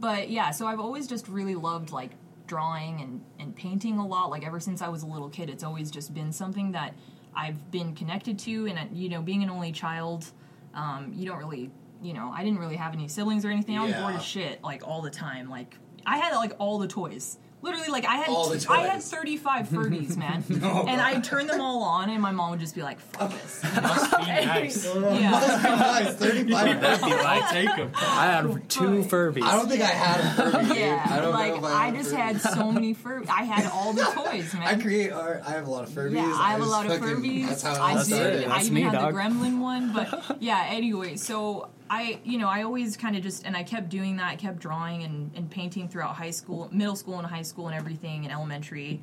But 0.00 0.30
yeah, 0.30 0.50
so 0.50 0.66
I've 0.66 0.80
always 0.80 1.06
just 1.06 1.28
really 1.28 1.54
loved 1.54 1.90
like 1.92 2.10
drawing 2.46 3.00
and, 3.00 3.22
and 3.38 3.56
painting 3.56 3.98
a 3.98 4.06
lot. 4.06 4.30
Like 4.30 4.46
ever 4.46 4.60
since 4.60 4.82
I 4.82 4.88
was 4.88 5.02
a 5.02 5.06
little 5.06 5.28
kid, 5.28 5.48
it's 5.50 5.64
always 5.64 5.90
just 5.90 6.12
been 6.14 6.32
something 6.32 6.72
that 6.72 6.94
I've 7.34 7.70
been 7.70 7.94
connected 7.94 8.38
to. 8.40 8.66
And 8.66 8.78
uh, 8.78 8.82
you 8.92 9.08
know, 9.08 9.22
being 9.22 9.42
an 9.42 9.50
only 9.50 9.72
child, 9.72 10.26
um, 10.74 11.12
you 11.14 11.26
don't 11.26 11.38
really, 11.38 11.70
you 12.02 12.12
know, 12.12 12.32
I 12.34 12.44
didn't 12.44 12.58
really 12.58 12.76
have 12.76 12.92
any 12.92 13.08
siblings 13.08 13.44
or 13.44 13.50
anything. 13.50 13.78
I 13.78 13.82
was 13.82 13.90
Yeah. 13.92 14.02
bored 14.02 14.14
as 14.16 14.24
shit 14.24 14.62
like 14.62 14.86
all 14.86 15.00
the 15.02 15.10
time. 15.10 15.48
Like 15.48 15.76
I 16.06 16.18
had 16.18 16.34
like 16.36 16.52
all 16.58 16.78
the 16.78 16.88
toys. 16.88 17.38
Literally, 17.64 17.88
like 17.88 18.04
I 18.04 18.16
had 18.16 18.28
All 18.28 18.48
the 18.50 18.66
I 18.70 18.80
had 18.82 18.92
toys. 19.00 19.10
35 19.10 19.68
Furbies, 19.70 20.16
man, 20.16 20.44
Oh, 20.62 20.84
and 20.86 21.00
I 21.00 21.18
turned 21.20 21.48
them 21.48 21.60
all 21.60 21.82
on, 21.82 22.10
and 22.10 22.20
my 22.20 22.30
mom 22.30 22.50
would 22.50 22.60
just 22.60 22.74
be 22.74 22.82
like, 22.82 23.00
"Fuck 23.00 23.30
this." 23.32 23.62
Must 23.82 24.16
be 24.18 24.26
nice. 24.26 24.94
yeah. 24.94 25.30
Nice, 25.30 26.14
35 26.14 26.84
I'll 26.84 27.52
take 27.52 27.74
them. 27.76 27.90
I 27.96 28.26
have 28.26 28.68
two 28.68 29.02
Furbies. 29.04 29.42
I 29.42 29.56
don't 29.56 29.68
think 29.68 29.82
I 29.82 29.86
had 29.86 30.20
a 30.20 30.50
Furby. 30.50 30.78
Yeah, 30.78 31.06
I 31.10 31.20
don't 31.20 31.32
like 31.32 31.52
know 31.52 31.58
if 31.58 31.64
I, 31.64 31.72
I, 31.72 31.86
had 31.86 31.94
a 31.94 31.98
just 31.98 32.10
Furby. 32.10 32.22
had 32.22 32.40
so 32.40 32.70
many 32.72 32.94
Furbies. 32.94 33.28
I 33.28 33.42
had 33.44 33.70
all 33.72 33.92
the 33.92 34.04
toys, 34.04 34.52
man. 34.54 34.62
I 34.62 34.80
create 34.80 35.10
art. 35.10 35.42
I 35.46 35.50
have 35.52 35.66
a 35.66 35.70
lot 35.70 35.84
of 35.84 35.90
Furbies. 35.90 36.16
Yeah, 36.16 36.36
I 36.38 36.50
have 36.52 36.60
a 36.60 36.64
just 36.64 36.70
lot 36.72 36.86
of 36.86 36.92
fucking- 36.98 37.16
Furbies. 37.16 37.48
That's 37.48 37.62
how 37.62 37.72
it 37.74 37.78
I 37.80 37.90
all 37.92 37.96
did. 37.98 38.04
started. 38.06 38.44
I 38.44 38.48
That's 38.48 38.64
even 38.66 38.74
me, 38.74 38.80
had 38.82 38.92
dog. 38.92 39.14
the 39.14 39.18
Gremlin 39.20 39.60
one, 39.60 39.92
but 39.94 40.36
yeah. 40.40 40.66
Anyway, 40.68 41.16
so 41.16 41.70
I, 41.90 42.20
you 42.24 42.38
know, 42.38 42.48
I 42.48 42.62
always 42.62 42.96
kind 42.96 43.16
of 43.16 43.22
just, 43.22 43.44
and 43.44 43.56
I 43.56 43.62
kept 43.62 43.88
doing 43.88 44.16
that. 44.16 44.30
I 44.30 44.36
kept 44.36 44.58
drawing 44.58 45.02
and, 45.02 45.30
and 45.34 45.50
painting 45.50 45.88
throughout 45.88 46.14
high 46.14 46.30
school, 46.30 46.68
middle 46.72 46.96
school, 46.96 47.18
and 47.18 47.26
high 47.26 47.42
school, 47.42 47.66
and 47.66 47.76
everything, 47.76 48.24
and 48.24 48.32
elementary. 48.32 49.02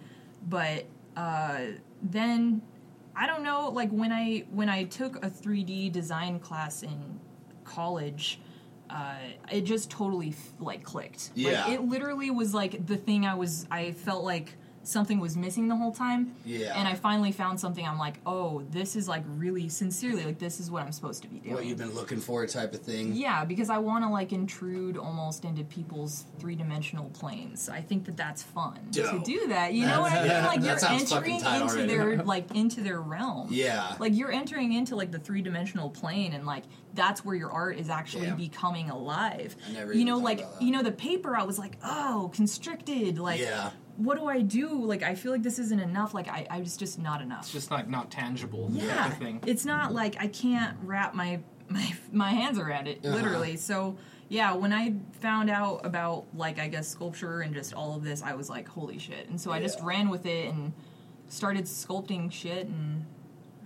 But 0.50 0.86
uh, 1.16 1.60
then, 2.02 2.62
I 3.16 3.28
don't 3.28 3.44
know, 3.44 3.70
like 3.70 3.92
when 3.92 4.12
I 4.12 4.46
when 4.52 4.70
I 4.70 4.86
took 4.86 5.24
a 5.24 5.30
3D 5.30 5.92
design 5.92 6.40
class 6.40 6.84
in 6.84 7.20
college. 7.64 8.40
Uh, 8.90 9.16
it 9.50 9.62
just 9.62 9.90
totally 9.90 10.34
like 10.60 10.84
clicked. 10.84 11.32
Yeah. 11.34 11.64
Like, 11.64 11.74
it 11.76 11.82
literally 11.82 12.30
was 12.30 12.54
like 12.54 12.86
the 12.88 12.98
thing 12.98 13.26
I 13.26 13.36
was. 13.36 13.66
I 13.72 13.94
felt 13.94 14.26
like 14.26 14.58
something 14.84 15.20
was 15.20 15.38
missing 15.38 15.68
the 15.68 15.76
whole 15.76 15.92
time. 15.92 16.34
Yeah. 16.46 16.78
And 16.78 16.88
I 16.88 16.96
finally 16.96 17.32
found 17.32 17.60
something. 17.60 17.86
I'm 17.86 18.00
like, 18.00 18.20
oh, 18.26 18.64
this 18.72 18.96
is 18.96 19.08
like 19.08 19.24
really 19.28 19.70
sincerely 19.70 20.24
like 20.26 20.40
this 20.40 20.60
is 20.60 20.72
what 20.72 20.84
I'm 20.84 20.92
supposed 20.92 21.22
to 21.24 21.28
be 21.28 21.38
doing. 21.40 21.54
What 21.56 21.66
you've 21.66 21.78
been 21.78 21.94
looking 21.94 22.20
for, 22.20 22.46
type 22.48 22.74
of 22.74 22.82
thing. 22.82 23.14
yeah, 23.14 23.46
because 23.46 23.70
I 23.70 23.78
want 23.78 24.04
to 24.04 24.10
like 24.10 24.34
intrude 24.34 24.98
almost 24.98 25.46
into 25.46 25.64
people's 25.64 26.26
three 26.40 26.56
dimensional 26.56 27.06
planes. 27.12 27.70
I 27.70 27.82
think 27.82 28.06
that 28.06 28.18
that's 28.18 28.42
fun 28.44 28.80
Dope. 28.92 29.12
to 29.12 29.32
do 29.40 29.48
that. 29.50 29.74
You 29.74 29.86
know 29.86 30.02
what 30.02 30.12
I 30.14 30.24
mean? 30.24 30.44
Like 30.46 30.64
you're 30.64 30.90
entering 30.92 31.36
into 31.36 31.48
already. 31.48 31.88
their 31.88 32.18
like 32.24 32.56
into 32.56 32.82
their 32.82 33.00
realm. 33.02 33.48
Yeah. 33.52 33.96
Like 34.00 34.16
you're 34.16 34.32
entering 34.32 34.74
into 34.74 34.96
like 34.96 35.12
the 35.12 35.20
three 35.20 35.42
dimensional 35.42 35.90
plane, 35.90 36.34
and 36.34 36.46
like 36.46 36.64
that's 36.94 37.24
where 37.24 37.36
your 37.36 37.52
art 37.52 37.78
is 37.78 37.90
actually 37.90 38.26
Yeah. 38.28 38.34
becoming 38.36 38.90
alive. 38.90 39.56
I 39.70 39.72
never 39.74 39.94
you 39.94 40.06
know, 40.06 40.18
like 40.18 40.46
you 40.60 40.72
know, 40.72 40.82
the 40.84 40.92
paper. 40.92 41.36
I 41.38 41.44
was 41.44 41.60
like, 41.60 41.78
oh, 41.84 42.32
constricted. 42.34 43.20
Like, 43.20 43.40
Yeah. 43.40 43.70
What 43.98 44.18
do 44.18 44.26
I 44.28 44.42
do? 44.42 44.84
Like, 44.86 45.04
I 45.04 45.16
feel 45.16 45.32
like 45.32 45.44
this 45.44 45.60
isn't 45.60 45.80
enough. 45.80 46.14
Like, 46.14 46.28
I, 46.28 46.48
I 46.50 46.60
was 46.60 46.76
just 46.78 47.00
not 47.00 47.22
enough. 47.22 47.42
It's 47.44 47.52
just 47.52 47.72
like 47.72 47.88
not 47.88 48.12
tangible. 48.12 48.70
yeah, 48.72 48.96
Type 48.96 49.12
of 49.14 49.18
thing. 49.18 49.40
it's 49.46 49.66
not 49.66 49.94
like 49.94 50.16
I 50.20 50.28
can't 50.28 50.78
wrap 50.84 51.14
my 51.14 51.40
my 51.70 51.94
my 52.12 52.30
hands 52.32 52.58
around 52.60 52.88
it 52.88 53.06
Uh-huh. 53.06 53.16
literally. 53.16 53.58
So 53.58 53.98
yeah, 54.30 54.54
when 54.54 54.72
I 54.74 54.94
found 55.20 55.50
out 55.50 55.86
about 55.86 56.26
like 56.36 56.60
I 56.60 56.68
guess 56.68 56.88
sculpture 56.88 57.42
and 57.42 57.54
just 57.54 57.74
all 57.74 57.96
of 57.96 58.04
this, 58.04 58.22
I 58.24 58.34
was 58.34 58.50
like, 58.50 58.68
holy 58.68 58.98
shit! 58.98 59.28
And 59.30 59.40
so 59.40 59.52
I 59.52 59.60
just 59.62 59.80
ran 59.82 60.10
with 60.10 60.26
it 60.26 60.54
and 60.54 60.74
started 61.28 61.66
sculpting 61.66 62.32
shit, 62.32 62.68
and 62.68 63.06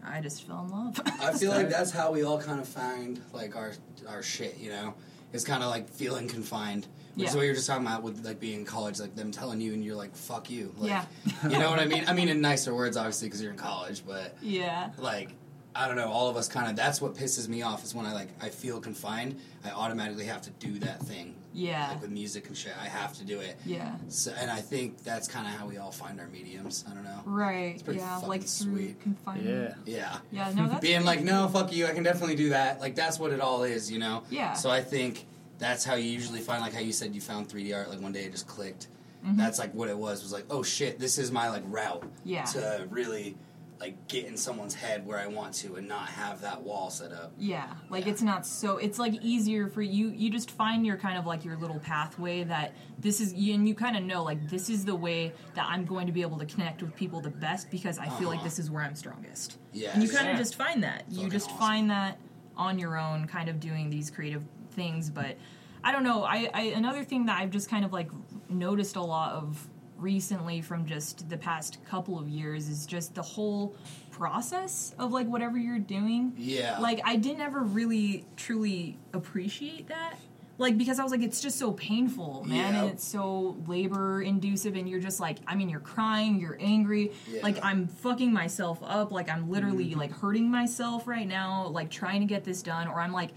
I 0.04 0.22
just 0.22 0.46
fell 0.48 0.62
in 0.66 0.70
love. 0.72 1.00
I 1.22 1.34
feel 1.34 1.52
like 1.52 1.70
that's 1.70 1.92
how 1.92 2.12
we 2.12 2.24
all 2.24 2.40
kind 2.40 2.60
of 2.60 2.68
find 2.68 3.22
like 3.34 3.56
our 3.56 3.74
our 4.08 4.22
shit, 4.24 4.58
you 4.58 4.70
know. 4.70 4.94
It's 5.34 5.44
kind 5.44 5.62
of 5.64 5.70
like 5.70 5.90
feeling 5.90 6.28
confined. 6.28 6.88
Which 7.16 7.28
is 7.28 7.32
Yeah. 7.34 7.38
what 7.38 7.44
you 7.44 7.50
were 7.52 7.56
just 7.56 7.68
talking 7.68 7.86
about 7.86 8.04
with 8.04 8.26
like 8.26 8.40
being 8.40 8.60
in 8.60 8.66
college, 8.66 9.00
like 9.00 9.16
them 9.16 9.32
telling 9.32 9.62
you, 9.62 9.74
and 9.74 9.84
you're 9.84 9.96
like, 9.96 10.16
"Fuck 10.16 10.50
you." 10.50 10.74
Like, 10.78 10.90
Yeah. 10.90 11.06
you 11.50 11.58
know 11.58 11.70
what 11.70 11.80
I 11.80 11.86
mean? 11.86 12.04
I 12.08 12.14
mean 12.14 12.30
in 12.30 12.42
nicer 12.42 12.74
words, 12.76 12.98
obviously, 12.98 13.28
because 13.28 13.42
you're 13.42 13.52
in 13.52 13.58
college. 13.58 14.04
But 14.06 14.36
yeah, 14.42 14.90
like, 14.98 15.30
I 15.74 15.88
don't 15.88 15.96
know. 15.98 16.10
All 16.12 16.30
of 16.30 16.38
us 16.38 16.48
kind 16.48 16.70
of. 16.70 16.76
That's 16.76 17.02
what 17.02 17.16
pisses 17.16 17.48
me 17.48 17.62
off 17.62 17.84
is 17.84 17.94
when 17.96 18.06
I 18.06 18.14
like 18.14 18.30
I 18.42 18.50
feel 18.50 18.80
confined. 18.80 19.40
I 19.66 19.72
automatically 19.72 20.26
have 20.26 20.42
to 20.44 20.50
do 20.52 20.78
that 20.80 21.02
thing. 21.02 21.36
yeah, 21.54 21.88
Like 21.90 22.02
with 22.02 22.12
music 22.12 22.48
and 22.48 22.56
shit, 22.58 22.74
I 22.80 22.86
have 22.88 23.14
to 23.14 23.24
do 23.24 23.40
it. 23.40 23.58
yeah. 23.66 23.96
So, 24.10 24.32
and 24.38 24.52
I 24.52 24.60
think 24.62 25.04
that's 25.04 25.28
kind 25.28 25.48
of 25.48 25.54
how 25.54 25.66
we 25.66 25.78
all 25.78 25.92
find 25.92 26.20
our 26.20 26.28
mediums. 26.28 26.84
I 26.90 26.94
don't 26.94 27.04
know. 27.06 27.22
Right. 27.26 27.82
pretty 27.84 28.00
Yeah, 28.02 28.16
fucking 28.16 28.30
like 28.30 28.42
sweet. 28.46 29.00
confinement. 29.02 29.76
Yeah. 29.86 29.96
Yeah. 29.96 30.18
Yeah. 30.50 30.52
No, 30.54 30.68
that's 30.68 30.82
being 30.90 31.04
like, 31.06 31.22
no, 31.24 31.48
fuck 31.48 31.72
you, 31.74 31.88
I 31.88 31.94
can 31.94 32.04
definitely 32.04 32.36
do 32.36 32.50
that. 32.50 32.80
Like 32.82 32.94
that's 32.96 33.18
what 33.20 33.32
it 33.32 33.40
all 33.40 33.64
is, 33.64 33.90
you 33.90 34.00
know. 34.00 34.24
Yeah. 34.30 34.54
So 34.54 34.70
I 34.70 34.82
think 34.82 35.26
that's 35.58 35.84
how 35.84 35.96
you 35.96 36.10
usually 36.10 36.40
find, 36.42 36.62
like 36.62 36.74
how 36.74 36.80
you 36.82 36.92
said 36.94 37.16
you 37.16 37.22
found 37.22 37.48
3D 37.50 37.76
art. 37.76 37.90
Like 37.90 38.02
one 38.02 38.12
day 38.12 38.24
it 38.26 38.32
just 38.32 38.48
clicked. 38.48 38.88
Mm-hmm. 39.26 39.38
That's 39.38 39.58
like 39.60 39.74
what 39.74 39.90
it 39.90 39.98
was. 39.98 40.22
Was 40.24 40.34
like, 40.34 40.46
oh 40.50 40.62
shit, 40.64 41.00
this 41.00 41.18
is 41.18 41.32
my 41.32 41.50
like 41.50 41.64
route 41.68 42.04
Yeah. 42.24 42.44
to 42.46 42.88
really 42.90 43.36
like 43.80 44.08
get 44.08 44.26
in 44.26 44.38
someone's 44.38 44.74
head 44.74 45.06
where 45.06 45.20
I 45.20 45.28
want 45.28 45.54
to, 45.56 45.76
and 45.76 45.86
not 45.88 46.08
have 46.08 46.40
that 46.42 46.62
wall 46.62 46.90
set 46.90 47.12
up. 47.12 47.34
Yeah, 47.38 47.68
like 47.90 48.06
Yeah. 48.06 48.12
it's 48.12 48.22
not 48.22 48.46
so. 48.46 48.78
It's 48.78 48.98
like 49.00 49.14
easier 49.16 49.68
for 49.68 49.82
you. 49.82 50.10
You 50.12 50.30
just 50.30 50.52
find 50.52 50.86
your 50.86 50.96
kind 50.96 51.18
of 51.18 51.26
like 51.26 51.44
your 51.44 51.58
little 51.58 51.80
pathway 51.80 52.44
that 52.46 52.74
this 53.00 53.20
is, 53.20 53.34
and 53.34 53.68
you 53.68 53.76
kind 53.76 53.98
of 53.98 54.04
know 54.04 54.24
like 54.24 54.50
this 54.50 54.70
is 54.70 54.86
the 54.86 54.96
way 54.96 55.34
that 55.56 55.66
I'm 55.70 55.84
going 55.86 56.06
to 56.08 56.14
be 56.14 56.22
able 56.22 56.38
to 56.38 56.46
connect 56.46 56.82
with 56.82 56.96
people 56.96 57.20
the 57.20 57.30
best 57.32 57.70
because 57.70 57.98
I 58.00 58.08
feel 58.18 58.30
like 58.30 58.38
Uh-huh. 58.38 58.46
this 58.46 58.60
is 58.60 58.72
where 58.72 58.82
I'm 58.84 58.96
strongest. 58.96 59.58
Yeah. 59.74 59.90
And 59.94 60.02
you 60.02 60.08
kind 60.10 60.28
of 60.28 60.34
Yeah. 60.36 60.40
just 60.40 60.56
find 60.56 60.82
that. 60.84 61.04
You 61.10 61.30
just 61.30 61.48
awesome. 61.48 61.60
find 61.60 61.90
that 61.90 62.18
on 62.56 62.80
your 62.80 62.98
own, 62.98 63.28
kind 63.28 63.50
of 63.50 63.60
doing 63.60 63.90
these 63.90 64.10
creative 64.10 64.44
things. 64.76 65.10
But 65.10 65.38
I 65.84 65.92
don't 65.92 66.04
know. 66.04 66.24
I, 66.24 66.50
I 66.54 66.62
another 66.76 67.04
thing 67.04 67.26
that 67.28 67.40
I've 67.40 67.52
just 67.52 67.70
kind 67.70 67.86
of 67.86 67.94
like 67.94 68.10
noticed 68.50 68.96
a 68.96 69.02
lot 69.02 69.34
of 69.34 69.68
recently 69.98 70.62
from 70.62 70.86
just 70.86 71.30
the 71.30 71.38
past 71.38 71.78
couple 71.86 72.20
of 72.20 72.28
years 72.28 72.68
is 72.70 72.86
just 72.86 73.16
the 73.16 73.22
whole 73.22 73.76
process 74.12 74.94
of 75.00 75.12
like 75.12 75.28
whatever 75.28 75.58
you're 75.58 75.80
doing. 75.80 76.34
Yeah. 76.38 76.80
Like 76.80 77.02
I 77.04 77.16
didn't 77.16 77.42
ever 77.42 77.62
really 77.62 78.26
truly 78.36 78.98
appreciate 79.14 79.88
that. 79.88 80.16
Like 80.58 80.78
because 80.78 81.00
I 81.00 81.04
was 81.04 81.12
like 81.12 81.22
it's 81.22 81.42
just 81.42 81.60
so 81.60 81.74
painful, 81.74 82.46
man, 82.46 82.74
Yeah. 82.74 82.82
and 82.82 82.92
it's 82.92 83.04
so 83.06 83.58
labor 83.68 84.22
inducive 84.22 84.76
and 84.76 84.88
you're 84.88 85.02
just 85.02 85.20
like 85.20 85.40
I 85.48 85.56
mean 85.56 85.68
you're 85.68 85.82
crying, 85.82 86.40
you're 86.40 86.58
angry, 86.62 87.12
Yeah. 87.30 87.42
like 87.44 87.64
I'm 87.64 87.88
fucking 87.88 88.32
myself 88.32 88.80
up, 88.82 89.12
like 89.12 89.30
I'm 89.30 89.50
literally 89.50 89.90
mm-hmm. 89.90 90.00
like 90.00 90.12
hurting 90.12 90.50
myself 90.50 91.08
right 91.08 91.28
now, 91.28 91.68
like 91.68 91.90
trying 91.90 92.22
to 92.22 92.28
get 92.28 92.46
this 92.46 92.62
done 92.62 92.88
or 92.88 93.02
I'm 93.02 93.12
like 93.12 93.32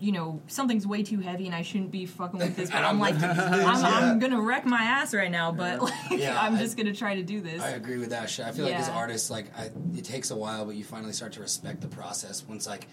you 0.00 0.10
know 0.12 0.40
something's 0.46 0.86
way 0.86 1.02
too 1.02 1.20
heavy 1.20 1.46
and 1.46 1.54
I 1.54 1.62
shouldn't 1.62 1.90
be 1.90 2.06
fucking 2.06 2.40
with 2.40 2.56
this, 2.56 2.70
but 2.70 2.78
I'm 2.84 2.84
I'm 2.96 2.98
like 3.00 3.14
lifting 3.14 3.30
I'm, 3.30 3.80
yeah. 3.80 4.10
I'm 4.10 4.18
gonna 4.18 4.40
wreck 4.40 4.64
my 4.66 4.82
ass 4.82 5.14
right 5.14 5.30
now, 5.30 5.52
but 5.52 5.80
like 5.82 5.92
Yeah, 6.10 6.40
I'm 6.40 6.54
I- 6.54 6.58
just 6.58 6.76
gonna 6.76 6.94
try 6.94 7.14
to 7.16 7.22
do 7.22 7.40
this. 7.40 7.62
I 7.62 7.70
agree 7.70 7.98
with 7.98 8.10
that 8.10 8.28
shit. 8.30 8.46
I 8.46 8.52
feel 8.52 8.64
like 8.64 8.74
as 8.74 8.88
artists, 8.88 9.30
like 9.30 9.46
I, 9.58 9.70
it 9.96 10.04
takes 10.04 10.30
a 10.30 10.36
while, 10.36 10.64
but 10.64 10.74
you 10.76 10.84
finally 10.84 11.12
start 11.12 11.32
to 11.34 11.40
respect 11.40 11.80
the 11.82 11.88
process. 11.88 12.44
Once 12.48 12.66
like, 12.66 12.86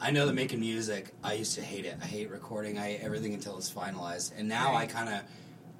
I 0.00 0.10
know 0.10 0.26
that 0.26 0.34
making 0.34 0.60
music, 0.60 1.12
I 1.22 1.34
used 1.34 1.54
to 1.56 1.62
hate 1.62 1.84
it. 1.84 1.96
I 2.02 2.06
hate 2.06 2.30
recording. 2.30 2.78
I 2.78 2.92
hate 2.92 3.00
everything 3.02 3.34
until 3.34 3.56
it's 3.58 3.72
finalized, 3.72 4.32
and 4.38 4.48
now 4.48 4.72
Right. 4.72 4.88
I 4.88 4.92
kind 4.92 5.08
of. 5.08 5.20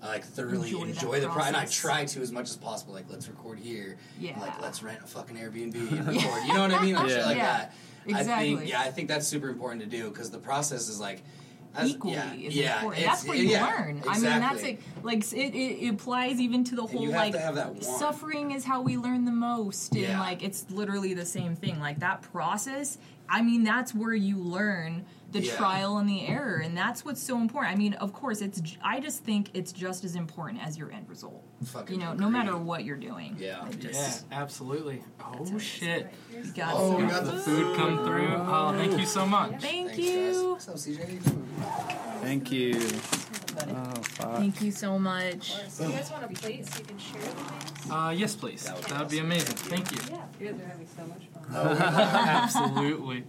like 0.03 0.25
thoroughly 0.25 0.71
Enjoy 0.73 0.83
enjoy, 0.85 1.21
the 1.21 1.29
process, 1.29 1.49
and 1.49 1.57
I 1.57 1.65
try 1.65 2.05
to 2.05 2.21
as 2.21 2.31
much 2.31 2.51
as 2.51 2.57
possible. 2.57 2.93
Like, 2.93 3.07
let's 3.09 3.27
record 3.29 3.59
here. 3.59 3.97
Yeah. 4.21 4.39
Like, 4.39 4.61
let's 4.61 4.83
rent 4.83 4.99
a 5.03 5.07
fucking 5.07 5.37
Airbnb 5.37 5.75
and 5.75 6.07
record. 6.07 6.45
You 6.47 6.53
know 6.55 6.61
what 6.61 6.75
I 6.75 6.83
mean? 6.83 6.95
Like 6.95 7.09
shit 7.09 7.19
Yeah. 7.21 7.27
like 7.27 7.37
Yeah. 7.39 7.57
that. 7.59 7.75
I 8.07 8.21
Exactly. 8.21 8.57
think, 8.57 8.71
yeah, 8.71 8.81
I 8.81 8.91
think 8.91 9.09
that's 9.09 9.27
super 9.27 9.49
important 9.49 9.83
to 9.83 9.89
do 9.89 10.11
because 10.11 10.31
the 10.31 10.39
process 10.39 10.89
is 10.89 11.01
like 11.01 11.23
equally 11.83 12.15
yeah, 12.15 12.33
is 12.35 12.57
yeah, 12.57 12.77
important. 12.77 13.07
That's 13.07 13.27
where 13.27 13.37
you 13.37 13.49
yeah, 13.49 13.67
learn. 13.67 14.03
I 14.09 14.15
mean, 14.15 14.23
that's 14.25 14.63
exactly. 14.63 14.71
it. 14.73 15.05
Like 15.05 15.33
it, 15.33 15.55
it, 15.55 15.89
applies 15.89 16.41
even 16.41 16.65
to 16.65 16.77
the 16.77 16.87
whole 16.87 17.09
like 17.11 17.33
to 17.33 17.39
have 17.39 17.55
that 17.57 17.83
suffering 17.83 18.53
is 18.53 18.65
how 18.65 18.83
we 18.83 18.97
learn 18.97 19.25
the 19.25 19.33
most, 19.33 19.95
and 19.97 20.19
like 20.19 20.43
it's 20.43 20.71
literally 20.71 21.15
the 21.15 21.27
same 21.27 21.57
thing. 21.57 21.81
Like 21.81 22.01
that 22.01 22.23
process. 22.23 22.99
I 23.29 23.43
mean, 23.43 23.65
that's 23.65 23.95
where 23.95 24.15
you 24.15 24.39
learn 24.39 25.05
the 25.35 25.43
Yeah. 25.43 25.57
trial 25.57 25.99
and 25.99 26.09
the 26.09 26.27
error, 26.29 26.59
and 26.59 26.77
that's 26.77 27.05
what's 27.05 27.21
so 27.21 27.39
important. 27.41 27.75
I 27.75 27.77
mean, 27.77 27.95
of 27.95 28.13
course, 28.13 28.41
it's. 28.41 28.63
i 28.83 29.01
just 29.01 29.25
think 29.25 29.51
it's 29.53 29.73
just 29.73 30.05
as 30.05 30.15
important 30.15 30.63
as 30.65 30.79
your 30.79 30.93
end 30.93 31.09
result. 31.09 31.43
Fucking 31.65 31.97
You 32.01 32.07
know, 32.07 32.15
no 32.15 32.31
matter 32.31 32.57
what 32.57 32.85
you're 32.85 32.97
doing. 32.97 33.37
Yeah. 33.39 33.67
It 33.69 33.83
Yeah, 33.93 34.13
absolutely. 34.31 35.03
Oh 35.21 35.59
shit! 35.59 36.13
You 36.33 36.45
got 36.53 36.75
Oh, 36.75 36.93
some- 36.93 37.03
we 37.03 37.11
got 37.11 37.25
The 37.25 37.33
the 37.33 37.39
food 37.41 37.77
come 37.77 38.05
through. 38.05 38.29
Oh, 38.33 38.73
thank 38.77 38.97
you 38.99 39.07
so 39.07 39.27
much. 39.27 39.61
Thank 39.61 39.89
Thanks, 39.91 39.99
you. 39.99 40.55
guys. 40.55 40.67
CJ? 40.87 40.99
How 41.05 41.13
you 41.13 41.19
doing? 41.19 41.49
Thank 42.23 42.53
you. 42.53 42.75
Oh, 42.77 43.95
fuck. 44.03 44.37
Thank 44.37 44.63
you 44.63 44.71
so 44.71 44.99
much. 44.99 45.53
Do 45.79 45.85
you 45.85 45.91
guys 45.93 46.11
want 46.13 46.25
a 46.25 46.29
plate 46.29 46.65
so 46.67 46.79
you 46.79 46.85
can 46.87 46.99
share 46.99 47.21
the 47.21 47.27
things? 47.29 47.91
Uh, 47.91 48.15
yes, 48.17 48.37
please. 48.37 48.65
That 48.65 48.77
would 48.77 48.85
That 48.85 49.01
would 49.01 49.09
be 49.11 49.19
amazing. 49.19 49.57
Thank 49.57 49.91
you. 49.93 49.99
Yeah, 50.11 50.23
you 50.41 50.53
guys 50.53 50.61
are 50.61 50.67
having 50.69 50.87
so 50.97 51.07
much 51.07 51.23
fun. 51.33 51.77
Absolutely. 51.79 53.25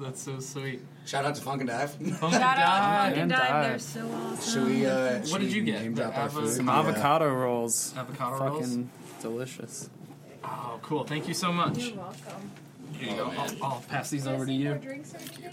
That's 0.00 0.22
so 0.22 0.38
sweet. 0.40 0.80
Shout 1.08 1.24
out 1.24 1.34
to 1.36 1.40
Funk 1.40 1.62
and 1.62 1.70
Dive. 1.70 1.90
Funk 1.92 2.34
Shout 2.34 2.42
out 2.58 3.08
to 3.08 3.14
Funkin' 3.16 3.22
And 3.22 3.30
Dive. 3.30 3.40
dive. 3.48 3.64
They're 3.70 3.78
so 3.78 4.10
awesome. 4.10 4.52
Should 4.52 4.66
we? 4.68 4.84
Uh, 4.86 5.18
What 5.20 5.26
should 5.28 5.40
did 5.40 5.52
you 5.54 5.62
get? 5.62 5.80
Name 5.80 5.94
The 5.94 6.02
drop 6.02 6.18
our 6.18 6.28
food? 6.28 6.50
Some 6.54 6.66
Yeah. 6.66 6.78
avocado 6.80 7.32
rolls. 7.32 7.94
Avocado 7.96 8.44
rolls. 8.44 8.60
Fucking 8.66 8.90
delicious. 9.22 9.88
Oh, 10.44 10.78
cool. 10.82 11.04
Thank 11.04 11.26
you 11.26 11.32
so 11.32 11.50
much. 11.50 11.78
You're 11.78 11.96
welcome. 11.96 12.50
Here 12.92 13.10
you 13.10 13.16
go. 13.16 13.24
Oh, 13.24 13.30
man. 13.30 13.56
I'll, 13.62 13.64
I'll 13.72 13.84
pass 13.88 14.10
these 14.10 14.24
Can 14.24 14.34
over 14.34 14.44
to 14.44 14.50
see 14.52 14.64
more 14.64 14.74
you. 14.74 14.78
drinks 14.80 15.14
or 15.14 15.16
anything? 15.16 15.52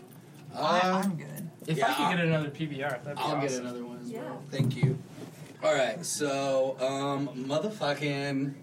I, 0.54 0.58
Uh, 0.60 1.02
I'm 1.04 1.16
good. 1.16 1.50
If 1.68 1.78
Yeah, 1.78 1.86
I 1.90 1.94
could 1.94 2.04
I'll- 2.04 2.16
get 2.18 2.26
another 2.26 2.50
PBR, 2.50 2.90
that'd 3.04 3.16
be 3.16 3.22
I'll 3.24 3.40
get 3.42 3.52
another 3.54 3.86
one 3.86 4.00
as 4.02 4.10
Yeah. 4.12 4.22
well. 4.24 4.42
Thank 4.52 4.76
you. 4.76 4.98
All 5.64 5.74
right, 5.74 6.06
so 6.06 6.76
um, 6.82 7.30
motherfucking, 7.48 8.54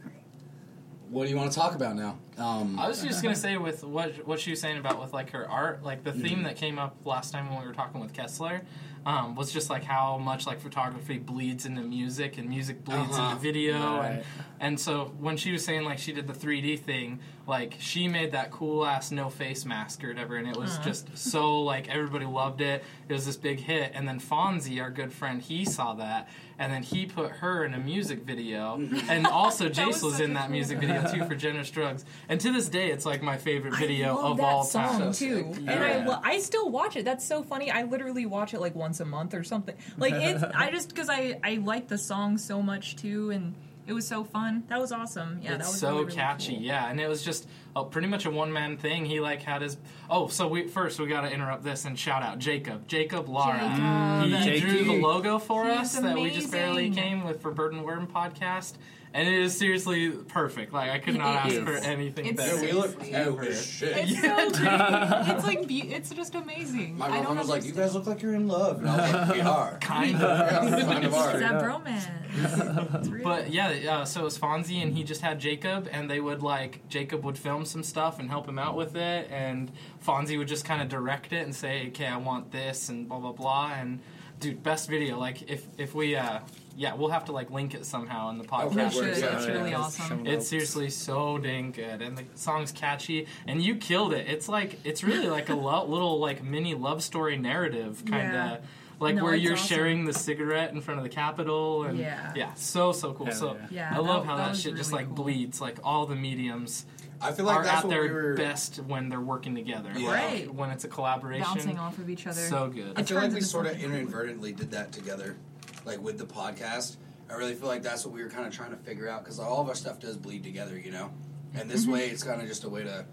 what 1.12 1.24
do 1.24 1.30
you 1.30 1.36
want 1.36 1.52
to 1.52 1.58
talk 1.58 1.74
about 1.74 1.94
now? 1.94 2.16
Um, 2.38 2.78
I 2.78 2.88
was 2.88 3.02
just 3.02 3.22
gonna 3.22 3.36
say 3.36 3.58
with 3.58 3.84
what 3.84 4.26
what 4.26 4.40
she 4.40 4.50
was 4.50 4.60
saying 4.60 4.78
about 4.78 5.00
with 5.00 5.12
like 5.12 5.30
her 5.30 5.48
art, 5.48 5.82
like 5.84 6.02
the 6.02 6.10
Mm-hmm. 6.10 6.22
theme 6.22 6.42
that 6.44 6.56
came 6.56 6.78
up 6.78 6.96
last 7.04 7.32
time 7.32 7.50
when 7.50 7.60
we 7.60 7.66
were 7.66 7.74
talking 7.74 8.00
with 8.00 8.12
Kessler, 8.14 8.62
um, 9.04 9.34
was 9.34 9.52
just 9.52 9.68
like 9.68 9.84
how 9.84 10.16
much 10.16 10.46
like 10.46 10.58
photography 10.60 11.18
bleeds 11.18 11.66
into 11.66 11.82
music 11.82 12.38
and 12.38 12.48
music 12.48 12.82
bleeds 12.84 13.16
Uh-huh. 13.18 13.30
into 13.32 13.42
video, 13.42 14.00
and 14.00 14.24
and 14.60 14.80
so 14.80 15.12
when 15.20 15.36
she 15.36 15.52
was 15.52 15.62
saying 15.64 15.84
like 15.84 15.98
she 15.98 16.12
did 16.12 16.26
the 16.26 16.32
3D 16.32 16.78
thing, 16.80 17.18
like 17.46 17.76
she 17.80 18.06
made 18.08 18.32
that 18.32 18.50
cool 18.50 18.86
ass 18.86 19.10
no 19.10 19.28
face 19.28 19.64
mask 19.64 20.04
or 20.04 20.08
whatever, 20.08 20.36
and 20.36 20.48
it 20.48 20.56
was 20.56 20.74
uh-huh. 20.76 20.84
just 20.84 21.18
so 21.18 21.60
like 21.62 21.88
everybody 21.88 22.24
loved 22.24 22.60
it. 22.60 22.84
It 23.08 23.12
was 23.12 23.26
this 23.26 23.36
big 23.36 23.58
hit, 23.60 23.92
and 23.94 24.06
then 24.06 24.20
Fonzie, 24.20 24.80
our 24.80 24.90
good 24.90 25.12
friend, 25.12 25.42
he 25.42 25.64
saw 25.64 25.94
that, 25.94 26.28
and 26.58 26.72
then 26.72 26.82
he 26.82 27.06
put 27.06 27.32
her 27.32 27.64
in 27.64 27.74
a 27.74 27.78
music 27.78 28.22
video, 28.22 28.76
mm-hmm. 28.78 29.10
and 29.10 29.26
also 29.26 29.64
That 29.68 29.74
Jace 29.76 29.86
was 29.86 30.02
was, 30.02 30.20
in 30.20 30.34
that 30.34 30.42
cool- 30.42 30.52
music 30.52 30.78
video 30.78 31.10
too 31.12 31.24
for 31.24 31.34
Generous 31.46 31.70
Drugs, 31.70 32.04
and 32.28 32.40
to 32.40 32.52
this 32.52 32.68
day, 32.68 32.90
it's 32.90 33.04
like 33.04 33.22
my 33.22 33.36
favorite 33.38 33.74
video 33.76 34.10
I 34.16 34.22
love 34.22 34.30
of 34.32 34.36
that 34.38 34.44
all 34.44 34.64
song 34.64 34.98
time. 34.98 35.12
too, 35.12 35.52
sick. 35.52 35.62
and 35.66 35.70
I 35.70 35.96
Yeah. 35.98 36.04
lo- 36.06 36.20
I 36.22 36.38
still 36.38 36.70
watch 36.70 36.96
it. 36.96 37.04
That's 37.04 37.26
so 37.26 37.42
funny. 37.42 37.70
I 37.70 37.82
literally 37.82 38.26
watch 38.26 38.54
it 38.54 38.60
like 38.60 38.74
once 38.74 39.00
a 39.00 39.04
month 39.04 39.34
or 39.34 39.42
something. 39.42 39.74
Like 39.98 40.14
it's 40.14 40.42
I 40.54 40.70
just 40.70 40.90
because 40.90 41.08
I 41.08 41.38
I 41.42 41.56
like 41.56 41.88
the 41.88 41.98
song 41.98 42.38
so 42.38 42.62
much 42.62 42.96
too, 42.96 43.30
and 43.30 43.54
it 43.86 43.92
was 43.92 44.06
so 44.06 44.22
fun. 44.24 44.64
That 44.68 44.78
was 44.80 44.92
awesome. 44.92 45.40
Yeah, 45.42 45.54
it's 45.54 45.64
that 45.64 45.70
was 45.70 45.78
so 45.80 45.90
really, 45.92 46.04
really 46.04 46.16
catchy, 46.16 46.54
cool. 46.54 46.62
yeah, 46.62 46.88
and 46.88 47.00
it 47.00 47.08
was 47.08 47.22
just 47.22 47.48
uh, 47.74 47.82
pretty 47.84 48.08
much 48.08 48.26
a 48.26 48.30
one 48.30 48.52
man 48.52 48.76
thing. 48.76 49.04
He 49.04 49.18
like 49.20 49.42
had 49.42 49.62
his 49.62 49.76
oh, 50.10 50.28
so 50.28 50.46
we 50.48 50.68
first 50.68 51.00
we 51.00 51.06
got 51.06 51.22
to 51.22 51.30
interrupt 51.32 51.64
this 51.64 51.84
and 51.84 51.98
shout 51.98 52.22
out 52.22 52.38
Jacob, 52.38 52.86
Jacob 52.86 53.28
Lara. 53.28 53.58
Jacob. 53.58 54.44
He 54.44 54.60
Mm, 54.60 54.60
drew 54.60 54.84
the 54.84 54.92
logo 55.02 55.38
for 55.38 55.64
He's 55.66 55.78
us 55.78 55.98
that 55.98 56.16
we 56.16 56.30
just 56.30 56.50
barely 56.50 56.90
came 56.90 57.24
with 57.24 57.40
for 57.42 57.50
Bird 57.50 57.72
and 57.72 57.84
Worm 57.84 58.06
podcast, 58.06 58.74
and 59.14 59.28
it 59.28 59.34
is 59.34 59.56
seriously 59.56 60.10
perfect. 60.10 60.72
Like 60.72 60.90
I 60.90 60.98
could 60.98 61.16
not 61.16 61.46
It 61.50 61.58
ask 61.58 61.64
for 61.66 61.76
anything 61.86 62.26
It's 62.26 62.36
better. 62.36 62.56
so 62.56 62.62
we 62.62 62.72
look 62.72 62.92
sweet. 63.00 63.12
cool 63.14 63.40
as 63.40 63.66
shit. 63.66 63.96
It's 63.96 64.20
so 64.20 64.50
pretty. 64.50 65.30
It's 65.32 65.44
like 65.46 65.66
be- 65.66 65.92
it's 65.92 66.10
just 66.10 66.34
amazing. 66.34 66.96
My 66.98 67.08
I 67.08 67.22
don't 67.22 67.36
was 67.38 67.48
like, 67.48 67.64
"You 67.64 67.72
guys 67.72 67.94
look 67.94 68.06
like 68.06 68.22
you're 68.22 68.34
in 68.34 68.48
love," 68.48 68.78
and 68.80 68.88
I 68.88 68.96
was 69.00 69.12
like, 69.28 69.34
"We 69.36 69.40
are." 69.58 69.78
Kind 69.80 70.16
of. 70.16 70.20
Yeah, 70.22 70.82
kind 70.84 71.04
of 71.04 71.14
are. 71.14 71.30
It's 71.30 71.40
that 71.40 71.60
Straight 71.60 73.22
bromance. 73.22 73.22
But 73.22 73.50
yeah, 73.52 73.68
uh, 74.00 74.04
so 74.04 74.20
it 74.22 74.24
was 74.24 74.38
Fonzie, 74.38 74.82
and 74.82 74.94
he 74.96 75.04
just 75.04 75.20
had 75.20 75.38
Jacob, 75.38 75.88
and 75.92 76.10
they 76.10 76.20
would 76.20 76.42
like 76.42 76.86
Jacob 76.88 77.24
would 77.24 77.38
film 77.38 77.64
some 77.64 77.82
stuff 77.82 78.18
and 78.18 78.30
help 78.30 78.48
him 78.48 78.58
out 78.58 78.76
with 78.76 78.96
it, 78.96 79.28
and 79.30 79.70
Fonzie 80.04 80.38
would 80.38 80.48
just 80.48 80.64
kind 80.64 80.80
of 80.82 80.88
direct 80.88 81.32
it 81.32 81.44
and 81.44 81.54
say, 81.54 81.88
"Okay, 81.88 82.06
I 82.06 82.16
want 82.16 82.50
this," 82.52 82.88
and 82.88 83.08
blah 83.08 83.18
blah 83.18 83.32
blah. 83.32 83.72
And 83.74 84.00
dude, 84.40 84.62
best 84.62 84.88
video. 84.88 85.18
Like 85.18 85.50
if 85.50 85.66
if 85.78 85.94
we 85.94 86.16
uh 86.16 86.40
yeah, 86.76 86.94
we'll 86.94 87.10
have 87.10 87.24
to 87.26 87.32
like 87.32 87.50
link 87.50 87.74
it 87.74 87.84
somehow 87.86 88.30
in 88.30 88.38
the 88.38 88.44
podcast. 88.44 88.96
Okay, 88.96 89.00
we 89.00 89.06
yeah, 89.06 89.36
It's 89.36 89.46
yeah, 89.46 89.52
really 89.52 89.70
yeah. 89.70 89.78
awesome. 89.80 90.26
It's 90.26 90.48
seriously 90.48 90.90
so 90.90 91.38
dang 91.38 91.72
good, 91.72 92.02
and 92.02 92.16
the 92.18 92.24
song's 92.34 92.72
catchy, 92.72 93.26
and 93.46 93.62
you 93.62 93.76
killed 93.76 94.12
it. 94.12 94.26
It's 94.28 94.48
like 94.48 94.78
it's 94.84 95.02
really 95.04 95.28
like 95.28 95.48
a 95.48 95.54
lo- 95.68 95.84
little 95.86 96.18
like 96.20 96.42
mini 96.42 96.74
love 96.74 97.02
story 97.02 97.36
narrative 97.36 98.02
kind 98.06 98.28
of. 98.28 98.32
Yeah. 98.32 98.56
Like 99.00 99.16
No, 99.16 99.24
where 99.24 99.34
you're 99.34 99.54
awesome. 99.54 99.66
sharing 99.66 100.04
the 100.04 100.12
cigarette 100.12 100.72
in 100.72 100.80
front 100.80 100.98
of 100.98 101.02
the 101.04 101.10
Capitol, 101.10 101.82
and 101.84 101.98
Yeah. 101.98 102.54
so 102.54 102.92
so 102.92 103.12
cool. 103.12 103.26
Hell 103.26 103.34
so 103.34 103.54
yeah. 103.70 103.90
Yeah, 103.90 103.96
I 103.96 103.98
love 103.98 104.22
that- 104.22 104.28
how 104.30 104.36
that 104.36 104.42
that, 104.44 104.50
was 104.50 104.60
shit 104.62 104.76
just 104.76 104.92
like 104.92 105.06
cool. 105.06 105.24
bleeds. 105.24 105.60
Like 105.60 105.78
all 105.82 106.06
the 106.06 106.14
mediums 106.14 106.86
I 107.20 107.32
feel 107.32 107.44
like 107.46 107.56
are 107.56 107.64
that's 107.64 107.78
at 107.78 107.84
what 107.84 107.90
their 107.90 108.02
we 108.02 108.08
were. 108.10 108.34
best 108.34 108.76
when 108.86 109.08
they're 109.08 109.20
working 109.20 109.56
together. 109.56 109.90
Yeah. 109.96 110.12
Right. 110.12 110.54
when 110.54 110.70
it's 110.70 110.84
a 110.84 110.88
collaboration. 110.88 111.42
bouncing 111.44 111.78
off 111.80 111.98
of 111.98 112.10
each 112.10 112.26
other. 112.28 112.40
So 112.40 112.68
good. 112.68 112.92
I 112.96 113.00
It 113.00 113.08
feel 113.08 113.18
like 113.18 113.32
we 113.32 113.40
sort 113.40 113.66
of 113.66 113.82
inadvertently 113.82 114.52
did 114.52 114.70
that 114.72 114.92
together, 114.92 115.36
like 115.84 116.00
with 116.02 116.18
the 116.18 116.24
podcast. 116.26 116.96
I 117.30 117.34
really 117.34 117.54
feel 117.54 117.68
like 117.68 117.82
that's 117.82 118.04
what 118.04 118.14
we 118.14 118.22
were 118.22 118.28
kind 118.28 118.46
of 118.46 118.52
trying 118.54 118.70
to 118.70 118.76
figure 118.76 119.08
out 119.08 119.24
because 119.24 119.38
all 119.38 119.60
of 119.62 119.68
our 119.68 119.74
stuff 119.74 119.98
does 119.98 120.16
bleed 120.16 120.42
together, 120.44 120.78
you 120.78 120.90
know. 120.90 121.10
And 121.54 121.70
this 121.70 121.82
Mm-hmm. 121.82 121.92
way, 121.92 122.08
it's 122.08 122.22
kind 122.22 122.40
of 122.42 122.46
just 122.48 122.64
a 122.64 122.68
way 122.68 122.82
to, 122.82 123.04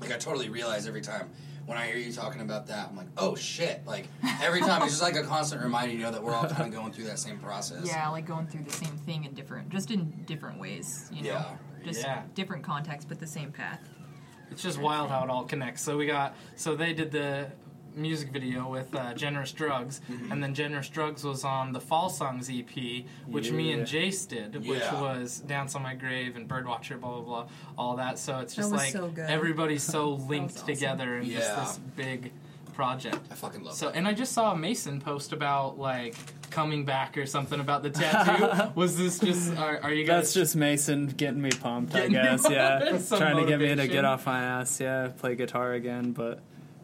like, 0.00 0.12
I 0.12 0.16
totally 0.18 0.48
realize 0.48 0.86
every 0.86 1.00
time 1.02 1.28
when 1.66 1.76
I 1.76 1.86
hear 1.86 1.96
you 1.96 2.12
talking 2.12 2.40
about 2.40 2.66
that, 2.68 2.88
I'm 2.88 2.96
like, 2.96 3.06
oh 3.18 3.34
shit! 3.36 3.82
Like 3.86 4.06
every 4.42 4.60
time, 4.60 4.82
it's 4.82 4.92
just 4.92 5.02
like 5.02 5.14
a 5.16 5.22
constant 5.22 5.62
reminder, 5.62 5.94
you 5.94 6.00
know, 6.02 6.10
that 6.10 6.22
we're 6.22 6.34
all 6.34 6.46
kind 6.48 6.62
of 6.66 6.72
going 6.72 6.92
through 6.92 7.04
that 7.04 7.18
same 7.18 7.38
process. 7.38 7.86
Yeah, 7.86 8.08
like 8.08 8.26
going 8.26 8.46
through 8.46 8.64
the 8.64 8.72
same 8.72 8.96
thing 8.98 9.24
in 9.24 9.34
different, 9.34 9.68
just 9.68 9.90
in 9.90 10.10
different 10.26 10.58
ways. 10.58 11.08
You 11.12 11.22
know, 11.24 11.28
Yeah. 11.30 11.44
just 11.84 12.00
Yeah. 12.00 12.22
different 12.34 12.64
contexts, 12.64 13.06
but 13.08 13.20
the 13.20 13.26
same 13.26 13.52
path. 13.52 13.80
It's 14.50 14.62
just 14.62 14.78
wild 14.80 15.10
how 15.10 15.22
it 15.22 15.30
all 15.30 15.44
connects. 15.44 15.82
So 15.82 15.96
we 15.96 16.06
got 16.06 16.34
so 16.56 16.74
they 16.74 16.92
did 16.92 17.12
the 17.12 17.46
music 17.96 18.30
video 18.30 18.68
with 18.68 18.94
uh, 18.94 19.14
Generous 19.14 19.52
Drugs, 19.52 20.00
Mm-hmm. 20.10 20.32
and 20.32 20.42
then 20.42 20.54
Generous 20.54 20.88
Drugs 20.88 21.24
was 21.24 21.44
on 21.44 21.72
the 21.72 21.80
Fall 21.80 22.08
Songs 22.10 22.48
EP, 22.50 23.04
which 23.26 23.50
me 23.50 23.72
and 23.72 23.86
Jace 23.86 24.26
did, 24.28 24.54
which 24.66 24.80
Yeah. 24.80 25.00
was 25.00 25.40
Dance 25.40 25.74
on 25.74 25.82
My 25.82 25.94
Grave 25.94 26.36
and 26.36 26.48
Birdwatcher, 26.48 27.00
blah 27.00 27.20
blah 27.20 27.22
blah, 27.22 27.46
all 27.78 27.96
that. 27.96 28.18
So 28.18 28.38
it's 28.38 28.54
just 28.54 28.70
like 28.72 28.92
so 28.92 29.12
everybody's 29.18 29.82
so 29.96 30.10
linked 30.14 30.54
awesome. 30.56 30.66
together 30.66 31.16
in 31.18 31.30
just 31.30 31.56
this 31.56 31.78
big 31.96 32.32
project. 32.74 33.18
I 33.30 33.34
fucking 33.34 33.62
love 33.64 33.74
So, 33.74 33.88
it. 33.88 33.96
and 33.96 34.06
I 34.08 34.14
just 34.14 34.32
saw 34.32 34.54
Mason 34.54 35.00
post 35.00 35.32
about 35.32 35.78
like 35.78 36.14
coming 36.50 36.84
back 36.84 37.16
or 37.18 37.26
something 37.26 37.60
about 37.60 37.82
the 37.82 37.90
tattoo. 37.90 38.72
was 38.74 38.96
this 38.96 39.18
just? 39.18 39.56
Are, 39.56 39.78
are 39.82 39.92
you 39.92 40.04
guys? 40.04 40.22
That's 40.22 40.34
just 40.34 40.56
Mason 40.56 41.06
getting 41.08 41.42
me 41.42 41.50
pumped, 41.50 41.92
Getting 41.92 42.16
I 42.16 42.22
guess. 42.22 42.48
Yeah, 42.50 42.80
pumped. 42.80 43.02
Some 43.04 43.18
trying 43.18 43.36
to 43.36 43.44
get 43.46 43.60
me 43.60 43.74
to 43.74 43.86
get 43.88 44.04
off 44.04 44.26
my 44.26 44.40
ass. 44.42 44.80
Yeah, 44.80 45.08
play 45.18 45.34
guitar 45.36 45.74
again. 45.74 46.12
But 46.12 46.40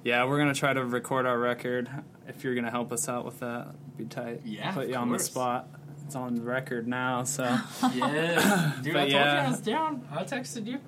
yeah, 0.07 0.25
we're 0.25 0.39
gonna 0.39 0.55
try 0.55 0.73
to 0.73 0.85
record 0.85 1.27
our 1.27 1.37
record. 1.37 1.91
If 2.29 2.45
you're 2.45 2.55
gonna 2.55 2.71
help 2.71 2.93
us 2.93 3.09
out 3.09 3.25
with 3.25 3.41
that, 3.41 3.75
be 3.97 4.05
tight. 4.05 4.43
Yeah, 4.45 4.71
put 4.71 4.87
you 4.89 4.95
on 4.95 5.11
the 5.11 5.19
spot. 5.19 5.69
It's 6.05 6.15
on 6.15 6.45
record 6.45 6.87
now, 6.87 7.25
so 7.25 7.43
Yeah, 7.93 8.73
dude. 8.81 8.93
But 8.93 9.03
I 9.03 9.09
told 9.09 9.11
yeah. 9.11 9.41
you 9.43 9.47
I 9.49 9.51
was 9.51 9.61
down. 9.61 10.09
I 10.13 10.23
texted 10.23 10.67
you. 10.67 10.79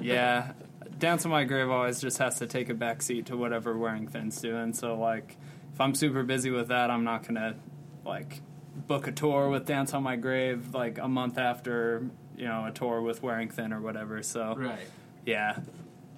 yeah. 0.00 0.52
Dance 0.98 1.24
on 1.24 1.30
My 1.30 1.44
Grave 1.44 1.70
always 1.70 2.00
just 2.00 2.18
has 2.18 2.38
to 2.40 2.46
take 2.48 2.68
a 2.68 2.74
backseat 2.74 3.26
to 3.26 3.36
whatever 3.36 3.78
Wearing 3.78 4.08
Thin's 4.08 4.40
doing. 4.40 4.72
So 4.72 4.96
like, 4.98 5.36
if 5.72 5.80
I'm 5.80 5.94
super 5.94 6.24
busy 6.24 6.50
with 6.50 6.68
that, 6.68 6.90
I'm 6.90 7.04
not 7.04 7.26
gonna 7.26 7.54
like 8.04 8.40
book 8.88 9.06
a 9.06 9.12
tour 9.12 9.48
with 9.50 9.66
Dance 9.66 9.94
on 9.94 10.02
My 10.02 10.16
Grave 10.16 10.74
like 10.74 10.98
a 10.98 11.06
month 11.08 11.38
after 11.38 12.04
you 12.36 12.46
know 12.46 12.66
a 12.66 12.72
tour 12.72 13.00
with 13.00 13.22
Wearing 13.22 13.50
Thin 13.50 13.72
or 13.72 13.80
whatever. 13.80 14.20
So 14.24 14.56
Right. 14.56 14.80
yeah, 15.24 15.58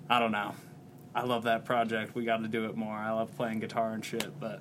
I 0.09 0.19
don't 0.19 0.33
know. 0.33 0.55
I 1.17 1.25
love 1.25 1.45
that 1.45 1.65
project. 1.65 2.15
We 2.15 2.25
got 2.25 2.43
to 2.43 2.49
do 2.49 2.67
it 2.67 2.77
more. 2.77 2.95
I 2.95 3.11
love 3.13 3.35
playing 3.37 3.61
guitar 3.61 3.93
and 3.93 4.05
shit, 4.05 4.39
but 4.39 4.61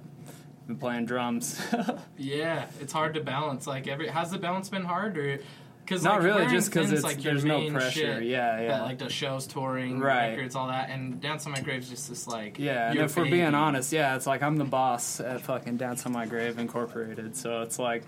I've 0.61 0.67
been 0.67 0.77
playing 0.77 1.05
drums. 1.05 1.61
Yeah, 2.17 2.67
it's 2.79 2.93
hard 2.93 3.13
to 3.15 3.21
balance. 3.21 3.67
Like 3.67 3.87
every 3.87 4.07
has 4.07 4.31
the 4.31 4.37
balance 4.37 4.69
been 4.69 4.85
hard 4.85 5.17
or? 5.17 5.39
Cause 5.85 6.01
Not 6.03 6.15
like, 6.15 6.23
really, 6.23 6.47
just 6.47 6.71
because 6.71 6.87
it's- 6.91 7.03
like 7.03 7.21
there's 7.21 7.45
no 7.45 7.69
pressure. 7.69 8.19
Yeah, 8.19 8.59
yeah. 8.59 8.67
That 8.69 8.81
like 8.85 8.97
the 8.97 9.07
shows, 9.09 9.45
touring, 9.45 9.99
Right. 9.99 10.29
records, 10.29 10.55
all 10.55 10.67
that, 10.69 10.89
and 10.89 11.21
Dance 11.21 11.45
on 11.45 11.51
My 11.51 11.61
Grave's 11.61 11.87
just 11.89 12.09
this 12.09 12.25
like 12.27 12.57
yeah, 12.57 12.89
and 12.89 12.99
if 12.99 13.15
we're 13.15 13.25
being 13.29 13.53
honest, 13.53 13.93
yeah, 13.93 14.15
it's 14.15 14.25
like 14.25 14.41
I'm 14.41 14.55
the 14.57 14.63
boss 14.65 15.19
at 15.19 15.41
fucking 15.41 15.77
Dance 15.77 16.03
on 16.07 16.13
My 16.13 16.25
Grave 16.25 16.57
Incorporated. 16.57 17.35
So 17.35 17.61
it's 17.61 17.77
like 17.77 18.01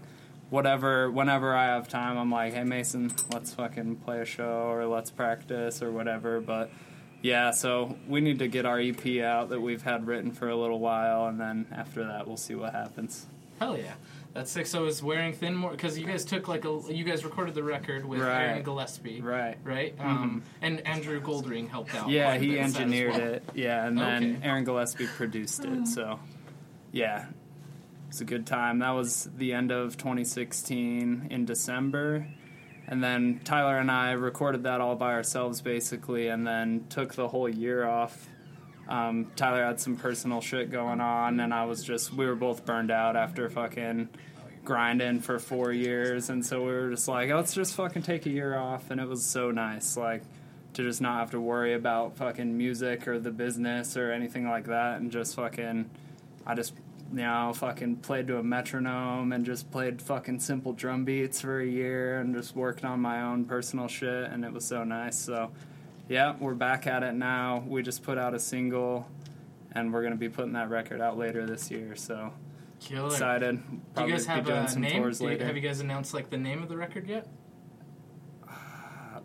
whatever, 0.50 1.12
whenever 1.12 1.54
I 1.56 1.66
have 1.66 1.88
time, 1.88 2.18
I'm 2.18 2.32
like, 2.32 2.54
hey 2.56 2.64
Mason, 2.64 3.14
let's 3.32 3.54
fucking 3.54 3.98
play 3.98 4.22
a 4.22 4.26
show 4.26 4.70
or 4.72 4.86
let's 4.88 5.12
practice 5.12 5.84
or 5.84 5.92
whatever. 5.92 6.40
But 6.42 6.72
yeah, 7.22 7.52
so 7.52 7.98
we 8.08 8.22
need 8.22 8.40
to 8.40 8.48
get 8.48 8.66
our 8.66 8.80
EP 8.80 9.20
out 9.22 9.50
that 9.50 9.62
we've 9.62 9.82
had 9.82 10.08
written 10.08 10.32
for 10.32 10.50
a 10.50 10.56
little 10.56 10.80
while, 10.80 11.28
and 11.28 11.40
then 11.40 11.68
after 11.72 12.04
that, 12.06 12.28
we'll 12.28 12.38
see 12.38 12.56
what 12.56 12.74
happens. 12.74 13.26
Hell 13.60 13.78
yeah. 13.78 13.94
That's 14.34 14.52
sick. 14.52 14.68
So 14.68 14.86
is 14.86 15.02
wearing 15.02 15.34
thin 15.34 15.56
more 15.56 15.72
because 15.72 15.98
you 15.98 16.06
guys 16.06 16.24
took 16.24 16.48
like 16.48 16.64
a 16.64 16.80
you 16.90 17.04
guys 17.04 17.26
recorded 17.26 17.56
the 17.56 17.64
record 17.64 18.06
with 18.06 18.22
Right. 18.22 18.44
Aaron 18.44 18.62
Gillespie, 18.64 19.20
Right. 19.20 19.58
right? 19.64 19.96
Um, 20.00 20.44
and 20.62 20.80
Andrew 20.86 21.20
Goldring 21.20 21.68
helped 21.68 21.96
out. 21.96 22.08
Yeah, 22.10 22.36
he 22.38 22.50
bit 22.50 22.50
with 22.50 22.58
that 22.58 22.64
as 22.66 22.76
engineered 22.76 23.12
well. 23.14 23.22
it. 23.34 23.44
Yeah, 23.56 23.88
and 23.88 23.98
then 23.98 24.36
Okay. 24.36 24.48
Aaron 24.48 24.64
Gillespie 24.64 25.08
produced 25.08 25.66
it. 25.66 25.88
So, 25.88 26.20
yeah, 26.92 27.26
it's 28.10 28.22
a 28.22 28.26
good 28.26 28.46
time. 28.46 28.78
That 28.78 28.92
was 28.92 29.28
the 29.36 29.54
end 29.54 29.72
of 29.72 29.98
2016 29.98 31.28
in 31.32 31.46
December. 31.46 32.28
And 32.88 33.04
then 33.04 33.42
Tyler 33.44 33.78
and 33.78 33.92
I 33.92 34.12
recorded 34.12 34.64
that 34.64 34.80
all 34.80 34.96
by 34.96 35.14
ourselves 35.14 35.62
basically, 35.62 36.28
and 36.28 36.48
then 36.48 36.86
took 36.90 37.16
the 37.16 37.28
whole 37.28 37.50
year 37.50 37.86
off. 37.86 38.28
Um, 38.88 39.32
Tyler 39.36 39.66
had 39.66 39.82
some 39.82 39.98
personal 39.98 40.40
shit 40.40 40.72
going 40.72 41.02
on, 41.02 41.40
and 41.40 41.54
I 41.54 41.66
was 41.66 41.84
just, 41.84 42.14
we 42.14 42.26
were 42.26 42.36
both 42.36 42.66
burned 42.66 42.92
out 42.92 43.18
after 43.18 43.50
fucking 43.50 44.08
grinding 44.64 45.20
for 45.20 45.40
four 45.40 45.74
years. 45.74 46.30
And 46.30 46.46
so 46.46 46.62
we 46.62 46.72
were 46.72 46.90
just 46.92 47.08
like, 47.08 47.30
let's 47.30 47.54
just 47.54 47.76
fucking 47.76 48.04
take 48.04 48.26
a 48.26 48.30
year 48.30 48.58
off. 48.58 48.90
And 48.90 49.02
it 49.02 49.08
was 49.08 49.26
so 49.26 49.52
nice. 49.52 49.98
Like, 49.98 50.24
to 50.78 50.84
just 50.84 51.02
not 51.02 51.20
have 51.20 51.32
to 51.32 51.42
worry 51.42 51.74
about 51.74 52.18
fucking 52.18 52.56
music 52.56 53.08
or 53.08 53.20
the 53.20 53.32
business 53.32 53.98
or 53.98 54.12
anything 54.12 54.48
like 54.48 54.66
that 54.66 55.00
and 55.00 55.12
just 55.12 55.36
fucking 55.36 55.90
I 56.46 56.54
just 56.54 56.74
you 57.12 57.18
know 57.20 57.54
fucking 57.56 57.96
played 57.98 58.28
to 58.28 58.38
a 58.38 58.44
metronome 58.44 59.32
and 59.32 59.46
just 59.46 59.70
played 59.72 60.02
fucking 60.02 60.40
simple 60.40 60.74
drum 60.74 61.06
beats 61.06 61.42
for 61.42 61.60
a 61.62 61.66
year 61.66 62.20
and 62.20 62.36
just 62.36 62.56
worked 62.56 62.84
on 62.84 63.00
my 63.00 63.22
own 63.22 63.46
personal 63.46 63.88
shit 63.88 64.30
and 64.32 64.44
it 64.44 64.52
was 64.52 64.66
so 64.66 64.84
nice 64.84 65.18
so 65.18 65.50
yeah 66.10 66.36
we're 66.40 66.54
back 66.54 66.86
at 66.88 67.04
it 67.04 67.14
now 67.14 67.64
we 67.68 67.82
just 67.82 68.04
put 68.04 68.18
out 68.18 68.34
a 68.34 68.40
single 68.40 69.08
and 69.72 69.94
we're 69.94 70.04
gonna 70.04 70.16
be 70.16 70.30
putting 70.30 70.54
that 70.54 70.70
record 70.70 71.00
out 71.02 71.18
later 71.18 71.46
this 71.46 71.70
year 71.72 71.96
so 71.96 72.32
Killer. 72.80 73.08
excited 73.08 73.60
Do 73.96 74.04
you 74.04 74.10
guys 74.12 74.26
have 74.26 74.48
a 74.48 74.80
name? 74.80 75.02
tours 75.02 75.22
you- 75.22 75.28
later 75.28 75.46
have 75.46 75.56
you 75.56 75.62
guys 75.62 75.80
announced 75.80 76.14
like 76.14 76.30
the 76.30 76.38
name 76.38 76.62
of 76.62 76.70
the 76.70 76.78
record 76.78 77.08
yet? 77.08 77.28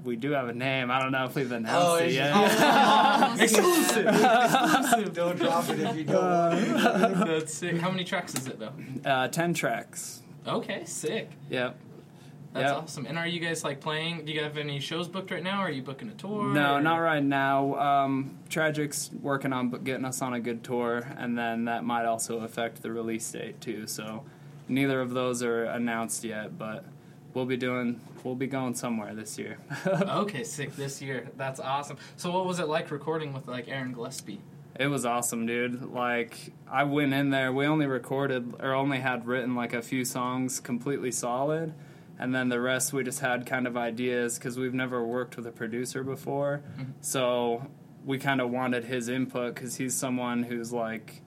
We 0.04 0.16
do 0.16 0.32
have 0.32 0.48
a 0.48 0.52
name. 0.52 0.90
I 0.90 1.00
don't 1.00 1.12
know 1.12 1.24
if 1.26 1.34
we've 1.34 1.50
announced 1.52 1.88
Oh, 1.88 1.96
it 1.96 2.12
it's- 2.12 2.14
yet. 2.14 3.40
Exclusive. 3.40 4.06
Exclusive. 4.06 5.14
Don't 5.14 5.36
drop 5.38 5.68
it 5.68 5.80
if 5.80 5.96
you 5.96 6.04
don't. 6.04 6.74
That's 7.26 7.54
sick. 7.54 7.78
How 7.78 7.90
many 7.90 8.04
tracks 8.04 8.34
is 8.34 8.46
it 8.48 8.58
though? 8.58 8.72
uh, 9.04 9.28
Ten 9.28 9.54
tracks. 9.54 10.22
Okay, 10.46 10.84
sick. 10.84 11.30
Yep. 11.50 11.76
That's 12.52 12.70
Yep. 12.70 12.82
awesome. 12.82 13.06
And 13.06 13.16
are 13.16 13.26
you 13.26 13.40
guys 13.40 13.64
like 13.64 13.80
playing? 13.80 14.26
Do 14.26 14.32
you 14.32 14.42
have 14.42 14.58
any 14.58 14.78
shows 14.80 15.08
booked 15.08 15.30
right 15.30 15.42
now? 15.42 15.62
Or 15.62 15.66
are 15.68 15.70
you 15.70 15.80
booking 15.82 16.08
a 16.08 16.12
tour? 16.14 16.52
No, 16.52 16.74
or- 16.74 16.80
not 16.82 16.96
right 16.96 17.22
now. 17.22 17.76
Um, 17.76 18.36
Tragic's 18.50 19.10
working 19.22 19.52
on 19.54 19.70
getting 19.84 20.04
us 20.04 20.20
on 20.20 20.34
a 20.34 20.40
good 20.40 20.62
tour, 20.62 21.06
and 21.16 21.38
then 21.38 21.64
that 21.64 21.84
might 21.84 22.04
also 22.04 22.40
affect 22.40 22.82
the 22.82 22.90
release 22.90 23.30
date 23.32 23.60
too. 23.62 23.86
So 23.86 24.24
neither 24.68 25.00
of 25.00 25.10
those 25.14 25.42
are 25.42 25.64
announced 25.64 26.24
yet, 26.24 26.58
but 26.58 26.84
we'll 27.34 27.46
be 27.46 27.56
doing 27.56 28.00
we'll 28.24 28.34
be 28.34 28.46
going 28.46 28.74
somewhere 28.74 29.14
this 29.14 29.38
year. 29.38 29.58
Okay, 30.22 30.44
sick. 30.44 30.76
This 30.76 31.02
year, 31.02 31.28
that's 31.36 31.60
awesome. 31.60 31.96
So, 32.16 32.30
what 32.30 32.46
was 32.46 32.58
it 32.58 32.68
like 32.68 32.90
recording 32.90 33.32
with 33.32 33.48
like 33.48 33.68
Aaron 33.68 33.92
Gillespie? 33.92 34.40
It 34.78 34.86
was 34.86 35.04
awesome, 35.04 35.46
dude. 35.46 35.92
Like 35.92 36.52
I 36.70 36.84
went 36.84 37.12
in 37.12 37.30
there, 37.30 37.52
we 37.52 37.66
only 37.66 37.86
recorded 37.86 38.54
or 38.60 38.72
only 38.72 39.00
had 39.00 39.26
written 39.26 39.54
like 39.54 39.74
a 39.74 39.82
few 39.82 40.04
songs 40.04 40.60
completely 40.60 41.10
solid, 41.10 41.74
and 42.18 42.34
then 42.34 42.48
the 42.48 42.60
rest 42.60 42.92
we 42.92 43.04
just 43.04 43.20
had 43.20 43.46
kind 43.46 43.66
of 43.66 43.76
ideas 43.76 44.38
because 44.38 44.58
we've 44.58 44.74
never 44.74 45.04
worked 45.04 45.36
with 45.36 45.46
a 45.46 45.52
producer 45.52 46.02
before. 46.02 46.62
Mm-hmm. 46.72 46.92
So 47.00 47.66
we 48.04 48.18
kind 48.18 48.40
of 48.40 48.50
wanted 48.50 48.84
his 48.84 49.08
input 49.08 49.54
because 49.54 49.76
he's 49.76 49.94
someone 49.94 50.42
who's 50.42 50.72
like 50.72 51.22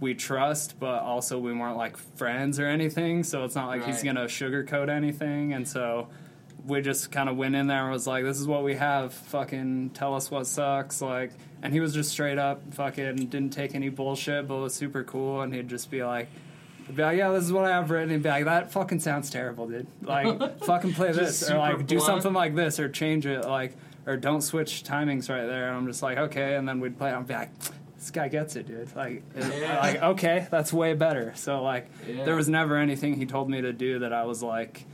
we 0.00 0.14
trust, 0.14 0.78
but 0.78 1.02
also 1.02 1.38
we 1.38 1.52
weren't 1.52 1.76
like 1.76 1.96
friends 1.96 2.58
or 2.60 2.66
anything. 2.66 3.22
So 3.22 3.44
it's 3.44 3.54
not 3.54 3.68
like 3.68 3.84
he's 3.84 4.02
gonna 4.02 4.24
sugarcoat 4.24 4.88
anything, 4.88 5.52
and 5.52 5.66
so 5.66 6.08
we 6.66 6.80
just 6.80 7.12
kind 7.12 7.28
of 7.28 7.36
went 7.36 7.54
in 7.54 7.66
there 7.66 7.82
and 7.82 7.92
was 7.92 8.06
like, 8.06 8.24
"This 8.24 8.40
is 8.40 8.46
what 8.46 8.64
we 8.64 8.74
have. 8.74 9.12
Fucking 9.12 9.90
tell 9.90 10.14
us 10.14 10.30
what 10.30 10.46
sucks." 10.46 11.00
Like, 11.00 11.32
and 11.62 11.72
he 11.72 11.80
was 11.80 11.94
just 11.94 12.10
straight 12.10 12.38
up 12.38 12.74
fucking 12.74 13.16
didn't 13.16 13.50
take 13.50 13.74
any 13.74 13.88
bullshit, 13.88 14.48
but 14.48 14.56
was 14.56 14.74
super 14.74 15.04
cool. 15.04 15.42
And 15.42 15.54
he'd 15.54 15.68
just 15.68 15.90
be 15.90 16.04
like, 16.04 16.28
be 16.94 17.02
like, 17.02 17.18
"Yeah, 17.18 17.30
this 17.30 17.44
is 17.44 17.52
what 17.52 17.64
I 17.64 17.70
have 17.70 17.90
written." 17.90 18.10
And 18.10 18.22
be 18.22 18.28
like, 18.28 18.44
"That 18.44 18.72
fucking 18.72 19.00
sounds 19.00 19.30
terrible, 19.30 19.66
dude. 19.66 19.86
Like, 20.02 20.58
fucking 20.64 20.94
play 20.94 21.12
this 21.12 21.48
or 21.50 21.58
like 21.58 21.78
super 21.78 21.82
do 21.84 22.00
something 22.00 22.32
like 22.32 22.54
this 22.54 22.78
or 22.80 22.88
change 22.88 23.26
it 23.26 23.44
like 23.44 23.76
or 24.06 24.16
don't 24.16 24.42
switch 24.42 24.82
timings 24.84 25.28
right 25.28 25.46
there." 25.46 25.68
And 25.68 25.76
I'm 25.76 25.86
just 25.86 26.02
like, 26.02 26.18
"Okay." 26.18 26.56
And 26.56 26.68
then 26.68 26.80
we'd 26.80 26.98
play. 26.98 27.12
it, 27.12 27.26
be 27.26 27.34
like. 27.34 27.50
This 27.98 28.10
guy 28.10 28.28
gets 28.28 28.56
it, 28.56 28.66
dude. 28.66 28.94
Like, 28.94 29.22
Yeah. 29.36 29.78
like 29.80 30.02
okay, 30.02 30.46
that's 30.50 30.72
way 30.72 30.94
better. 30.94 31.32
So, 31.34 31.62
like, 31.62 31.88
Yeah. 32.08 32.24
there 32.24 32.36
was 32.36 32.48
never 32.48 32.76
anything 32.76 33.14
he 33.14 33.26
told 33.26 33.48
me 33.50 33.60
to 33.62 33.72
do 33.72 34.00
that 34.00 34.12
I 34.12 34.24
was 34.24 34.42
like, 34.42 34.84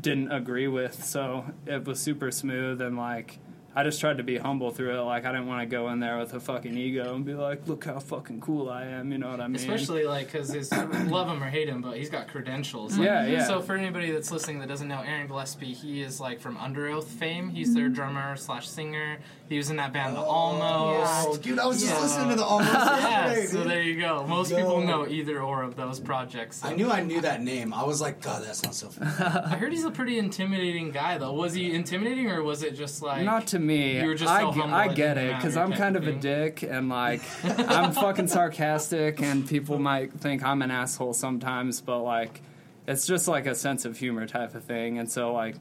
didn't 0.00 0.30
agree 0.30 0.68
with. 0.68 1.02
So 1.04 1.46
it 1.66 1.86
was 1.86 1.98
super 2.00 2.30
smooth 2.30 2.80
and 2.82 2.96
like 2.98 3.38
I 3.78 3.82
just 3.84 4.00
tried 4.00 4.16
to 4.16 4.22
be 4.22 4.38
humble 4.38 4.70
through 4.70 4.98
it. 4.98 5.02
Like 5.02 5.26
I 5.26 5.32
didn't 5.32 5.48
want 5.48 5.60
to 5.60 5.66
go 5.66 5.90
in 5.90 6.00
there 6.00 6.18
with 6.18 6.32
a 6.32 6.40
fucking 6.40 6.76
ego 6.78 7.14
and 7.14 7.26
be 7.26 7.34
like, 7.34 7.68
"Look 7.68 7.84
how 7.84 7.98
fucking 7.98 8.40
cool 8.40 8.70
I 8.70 8.84
am." 8.86 9.12
You 9.12 9.18
know 9.18 9.28
what 9.28 9.40
I 9.40 9.48
mean? 9.48 9.56
Especially 9.56 10.04
like 10.04 10.32
because 10.32 10.48
his 10.48 10.72
love 10.72 11.28
him 11.28 11.42
or 11.42 11.50
hate 11.50 11.68
him, 11.68 11.82
but 11.82 11.98
he's 11.98 12.08
got 12.08 12.26
credentials. 12.26 12.96
Like, 12.96 13.06
Yeah, 13.06 13.26
yeah. 13.26 13.46
So 13.46 13.60
for 13.60 13.76
anybody 13.76 14.10
that's 14.12 14.30
listening 14.30 14.60
that 14.60 14.68
doesn't 14.68 14.88
know 14.88 15.02
Aaron 15.02 15.26
Gillespie, 15.26 15.74
he 15.74 16.00
is 16.00 16.18
like 16.20 16.40
from 16.40 16.56
Under 16.56 16.88
Oath 16.88 17.06
fame. 17.06 17.50
He's 17.50 17.74
their 17.74 17.84
mm-hmm. 17.84 17.94
drummer 17.94 18.36
slash 18.36 18.66
singer. 18.66 19.18
He 19.48 19.58
was 19.58 19.70
in 19.70 19.76
that 19.76 19.92
band, 19.92 20.16
The 20.16 20.20
Almost. 20.20 21.44
Yeah. 21.44 21.50
dude, 21.50 21.58
I 21.58 21.66
was 21.66 21.80
just 21.80 21.92
Yeah. 21.92 22.00
listening 22.00 22.30
to 22.30 22.36
the 22.36 22.44
almost 22.44 22.72
Yeah, 22.74 23.26
yesterday, 23.26 23.46
so 23.46 23.64
there 23.64 23.82
you 23.82 24.00
go. 24.00 24.26
Most 24.26 24.50
Yo. 24.50 24.56
people 24.56 24.80
know 24.80 25.06
either 25.06 25.40
or 25.40 25.62
of 25.62 25.76
those 25.76 26.00
projects. 26.00 26.62
so. 26.62 26.68
I 26.68 26.74
knew 26.74 26.90
I 26.90 27.02
knew 27.02 27.20
that 27.20 27.42
name. 27.42 27.72
I 27.72 27.84
was 27.84 28.00
like, 28.00 28.20
God, 28.20 28.42
that 28.44 28.56
sounds 28.56 28.78
so 28.78 28.88
familiar. 28.90 29.42
I 29.44 29.56
heard 29.56 29.72
he's 29.72 29.84
a 29.84 29.90
pretty 29.90 30.18
intimidating 30.18 30.90
guy, 30.90 31.18
though. 31.18 31.32
Was 31.32 31.52
he 31.54 31.72
intimidating, 31.72 32.30
or 32.30 32.42
was 32.42 32.62
it 32.62 32.74
just 32.74 33.02
like 33.02 33.24
Not 33.24 33.46
to 33.48 33.58
me. 33.66 34.00
You 34.00 34.06
were 34.06 34.14
just 34.14 34.32
I, 34.32 34.40
so 34.40 34.52
humble 34.52 34.74
I 34.74 34.88
get 34.88 35.18
it 35.18 35.34
because 35.36 35.56
I'm 35.56 35.72
kind 35.72 35.96
of 35.96 36.06
a 36.06 36.12
dick 36.12 36.62
and 36.62 36.88
like 36.88 37.22
I'm 37.44 37.92
fucking 37.92 38.28
sarcastic 38.28 39.20
and 39.20 39.46
people 39.46 39.78
might 39.78 40.12
think 40.12 40.42
I'm 40.42 40.62
an 40.62 40.70
asshole 40.70 41.14
sometimes, 41.14 41.80
but 41.80 42.00
like 42.00 42.42
it's 42.86 43.06
just 43.06 43.26
like 43.28 43.46
a 43.46 43.54
sense 43.54 43.84
of 43.84 43.98
humor 43.98 44.26
type 44.26 44.54
of 44.54 44.64
thing. 44.64 44.98
And 44.98 45.10
so 45.10 45.32
like 45.32 45.56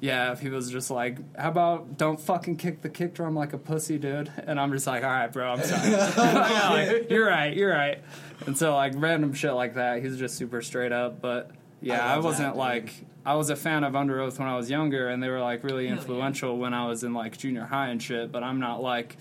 yeah, 0.00 0.32
if 0.32 0.40
he 0.40 0.48
was 0.48 0.70
just 0.70 0.90
like, 0.90 1.18
"How 1.36 1.50
about 1.50 1.98
don't 1.98 2.18
fucking 2.18 2.56
kick 2.56 2.80
the 2.80 2.88
kick 2.88 3.12
drum 3.12 3.34
like 3.34 3.52
a 3.52 3.58
pussy, 3.58 3.98
dude?" 3.98 4.32
and 4.46 4.58
I'm 4.58 4.72
just 4.72 4.86
like, 4.86 5.04
"All 5.04 5.10
right, 5.10 5.30
bro, 5.30 5.52
I'm 5.52 5.62
sorry." 5.62 5.90
Yeah, 5.90 6.68
like, 6.70 7.10
you're 7.10 7.26
right, 7.26 7.54
you're 7.54 7.70
right. 7.70 8.02
And 8.46 8.56
so 8.56 8.74
like 8.74 8.94
random 8.96 9.34
shit 9.34 9.52
like 9.52 9.74
that, 9.74 10.02
he's 10.02 10.16
just 10.16 10.36
super 10.36 10.62
straight 10.62 10.92
up. 10.92 11.20
But 11.20 11.50
yeah, 11.80 12.04
I 12.04 12.14
I, 12.14 12.18
wasn't 12.18 12.50
dude. 12.50 12.58
like 12.58 12.92
I 13.24 13.34
was 13.34 13.50
a 13.50 13.56
fan 13.56 13.84
of 13.84 13.94
Under 13.96 14.20
Oath 14.20 14.38
when 14.38 14.48
I 14.48 14.56
was 14.56 14.70
younger, 14.70 15.08
and 15.08 15.22
they 15.22 15.28
were 15.28 15.40
like 15.40 15.62
really 15.64 15.86
Hell 15.86 15.96
yeah. 15.96 16.00
influential 16.00 16.58
when 16.58 16.74
I 16.74 16.86
was 16.86 17.04
in 17.04 17.12
like 17.14 17.36
junior 17.38 17.64
high 17.64 17.88
and 17.88 18.02
shit. 18.02 18.30
But 18.32 18.42
I'm 18.42 18.60
not 18.60 18.82
like 18.82 19.16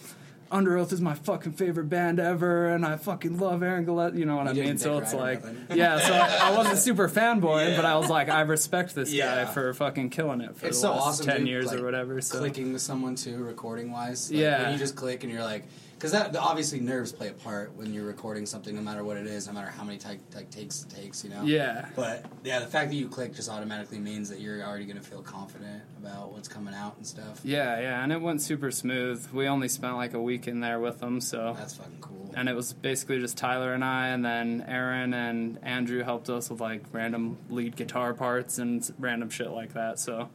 Under 0.51 0.77
Oath 0.77 0.91
is 0.91 0.99
my 1.01 1.13
fucking 1.13 1.51
favorite 1.53 1.89
band 1.89 2.19
ever, 2.19 2.67
and 2.73 2.85
I 2.85 2.97
fucking 2.97 3.37
love 3.37 3.61
Aaron 3.61 3.85
Gillespie. 3.85 4.19
You 4.19 4.25
know 4.25 4.37
what 4.37 4.47
I 4.47 4.53
mean? 4.53 4.77
So 4.77 4.97
it's 4.97 5.13
like, 5.13 5.43
yeah. 5.73 5.99
So 5.99 6.13
I, 6.13 6.49
I 6.51 6.57
wasn't 6.57 6.79
super 6.79 7.07
fanboy, 7.07 7.69
Yeah. 7.69 7.75
but 7.75 7.85
I 7.85 7.95
was 7.97 8.09
like, 8.09 8.29
I 8.29 8.41
respect 8.41 8.95
this 8.95 9.13
Yeah. 9.13 9.43
guy 9.45 9.51
for 9.51 9.73
fucking 9.73 10.09
killing 10.09 10.41
it 10.41 10.55
for 10.57 10.67
It's 10.67 10.77
the 10.81 10.87
so 10.87 10.91
last 10.91 11.01
awesome, 11.01 11.25
ten 11.27 11.37
dude, 11.41 11.49
years 11.49 11.65
like, 11.67 11.79
or 11.79 11.83
whatever. 11.85 12.19
So 12.21 12.39
Clicking 12.39 12.73
with 12.73 12.81
someone 12.81 13.15
too, 13.15 13.37
recording 13.43 13.91
wise. 13.91 14.31
Like, 14.31 14.39
Yeah. 14.41 14.71
You 14.71 14.77
just 14.79 14.95
click 14.95 15.23
and 15.23 15.31
you're 15.31 15.43
like, 15.43 15.65
because 15.99 16.13
that 16.13 16.33
obviously 16.37 16.79
nerves 16.79 17.11
play 17.11 17.27
a 17.27 17.33
part 17.33 17.75
when 17.75 17.93
you're 17.93 18.05
recording 18.05 18.45
something, 18.45 18.73
no 18.73 18.81
matter 18.81 19.03
what 19.03 19.17
it 19.17 19.27
is, 19.27 19.47
no 19.47 19.53
matter 19.53 19.67
how 19.69 19.83
many 19.83 19.97
type, 19.97 20.21
like 20.33 20.49
takes 20.49 20.83
it 20.83 20.89
takes, 20.89 21.25
you 21.25 21.29
know. 21.29 21.43
yeah, 21.43 21.89
But 21.93 22.23
yeah, 22.45 22.59
the 22.59 22.67
fact 22.67 22.89
that 22.89 22.95
you 22.95 23.09
click 23.09 23.35
just 23.35 23.49
automatically 23.49 23.99
means 23.99 24.29
that 24.29 24.39
you're 24.39 24.63
already 24.63 24.85
gonna 24.85 25.01
feel 25.01 25.21
confident 25.21 25.83
about 26.01 26.31
what's 26.31 26.47
coming 26.47 26.73
out 26.73 26.95
and 26.95 27.05
stuff. 27.05 27.41
yeah, 27.43 27.77
yeah, 27.81 28.01
and 28.01 28.13
it 28.13 28.21
went 28.21 28.41
super 28.41 28.71
smooth. 28.71 29.27
We 29.33 29.47
only 29.47 29.67
spent 29.67 29.97
like 29.97 30.13
a 30.13 30.21
week 30.21 30.47
in 30.47 30.61
there 30.61 30.79
with 30.79 30.99
them, 31.01 31.19
so 31.19 31.53
That's 31.57 31.73
fucking 31.75 31.97
cool. 31.99 32.31
and 32.33 32.47
it 32.47 32.55
was 32.55 32.71
basically 32.71 33.19
just 33.19 33.37
Tyler 33.37 33.73
and 33.73 33.83
I, 33.83 34.07
and 34.07 34.23
then 34.23 34.63
Aaron 34.69 35.13
and 35.13 35.59
Andrew 35.63 36.01
helped 36.03 36.29
us 36.29 36.49
with 36.49 36.61
like 36.61 36.83
random 36.93 37.37
lead 37.49 37.75
guitar 37.75 38.13
parts 38.13 38.57
and 38.57 38.89
random 38.97 39.29
shit 39.29 39.51
like 39.51 39.73
that. 39.73 39.99
So, 39.99 40.29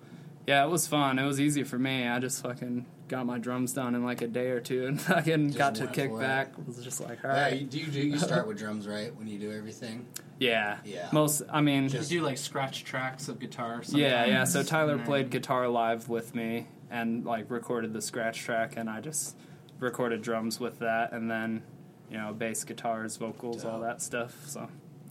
yeah, 0.46 0.62
it 0.62 0.68
was 0.68 0.87
fun. 0.87 1.18
It 1.18 1.24
was 1.24 1.40
easy 1.40 1.62
for 1.64 1.79
me. 1.79 2.07
I 2.07 2.18
just 2.18 2.42
fucking 2.42 2.85
got 3.08 3.26
my 3.26 3.38
drums 3.38 3.72
done 3.72 3.94
in 3.94 4.04
like 4.04 4.22
a 4.22 4.26
day 4.28 4.48
or 4.50 4.60
two, 4.60 4.86
and 4.86 5.00
fucking 5.00 5.48
Just 5.48 5.58
got 5.58 5.74
to 5.76 5.86
kick 5.86 6.10
for 6.10 6.20
back. 6.20 6.52
It 6.58 6.66
was 6.66 6.82
just 6.82 7.00
like, 7.00 7.24
all 7.24 7.30
Yeah, 7.30 7.42
right, 7.42 7.60
you, 7.60 7.66
do 7.66 7.78
you 7.78 7.86
do 7.86 8.00
you 8.00 8.18
start 8.18 8.46
with 8.48 8.58
drums 8.58 8.86
right 8.88 9.14
when 9.16 9.26
you 9.26 9.38
do 9.38 9.52
everything? 9.52 10.06
yeah, 10.38 10.78
Yeah. 10.84 11.08
Most, 11.12 11.42
I 11.52 11.60
mean, 11.60 11.88
you 11.88 12.00
do 12.00 12.22
like 12.22 12.38
scratch 12.38 12.84
tracks 12.84 13.28
of 13.28 13.38
guitar? 13.38 13.82
yeah, 13.88 14.24
yeah. 14.24 14.44
So 14.44 14.62
Tyler 14.62 14.92
and 14.92 15.00
then- 15.00 15.06
played 15.06 15.30
guitar 15.30 15.68
live 15.68 16.08
with 16.08 16.34
me 16.34 16.66
and 16.90 17.24
like 17.24 17.50
recorded 17.50 17.92
the 17.92 18.02
scratch 18.02 18.40
track, 18.40 18.74
and 18.76 18.88
I 18.90 19.00
just 19.00 19.36
recorded 19.78 20.22
drums 20.22 20.58
with 20.60 20.78
that, 20.80 21.12
and 21.12 21.30
then 21.30 21.62
you 22.10 22.18
know 22.18 22.32
bass, 22.32 22.64
guitars, 22.64 23.16
vocals, 23.16 23.64
all 23.64 23.80
that 23.80 24.00
stuff. 24.02 24.34
So. 24.46 24.68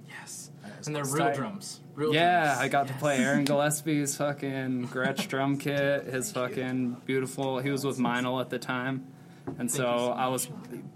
Yes, 0.08 0.19
That's 0.19 0.42
and 0.86 0.95
they're 0.95 1.04
real 1.06 1.17
tight. 1.26 1.36
drums. 1.36 1.80
Real 1.95 2.13
Yeah, 2.13 2.45
drums. 2.45 2.60
I 2.60 2.67
got 2.69 2.88
to 2.88 2.93
play 2.95 3.17
Aaron 3.17 3.45
Gillespie's 3.45 4.15
fucking 4.17 4.88
Gretsch 4.89 5.28
drum 5.28 5.58
kit. 5.60 6.06
His 6.06 6.32
fucking 6.32 6.97
beautiful. 7.06 7.60
He 7.60 7.69
was 7.69 7.86
with 7.86 7.97
Meinl 7.99 8.41
at 8.41 8.49
the 8.49 8.60
time, 8.60 9.08
and 9.58 9.69
so 9.69 9.84
so 9.84 10.12
I 10.12 10.28
was 10.28 10.47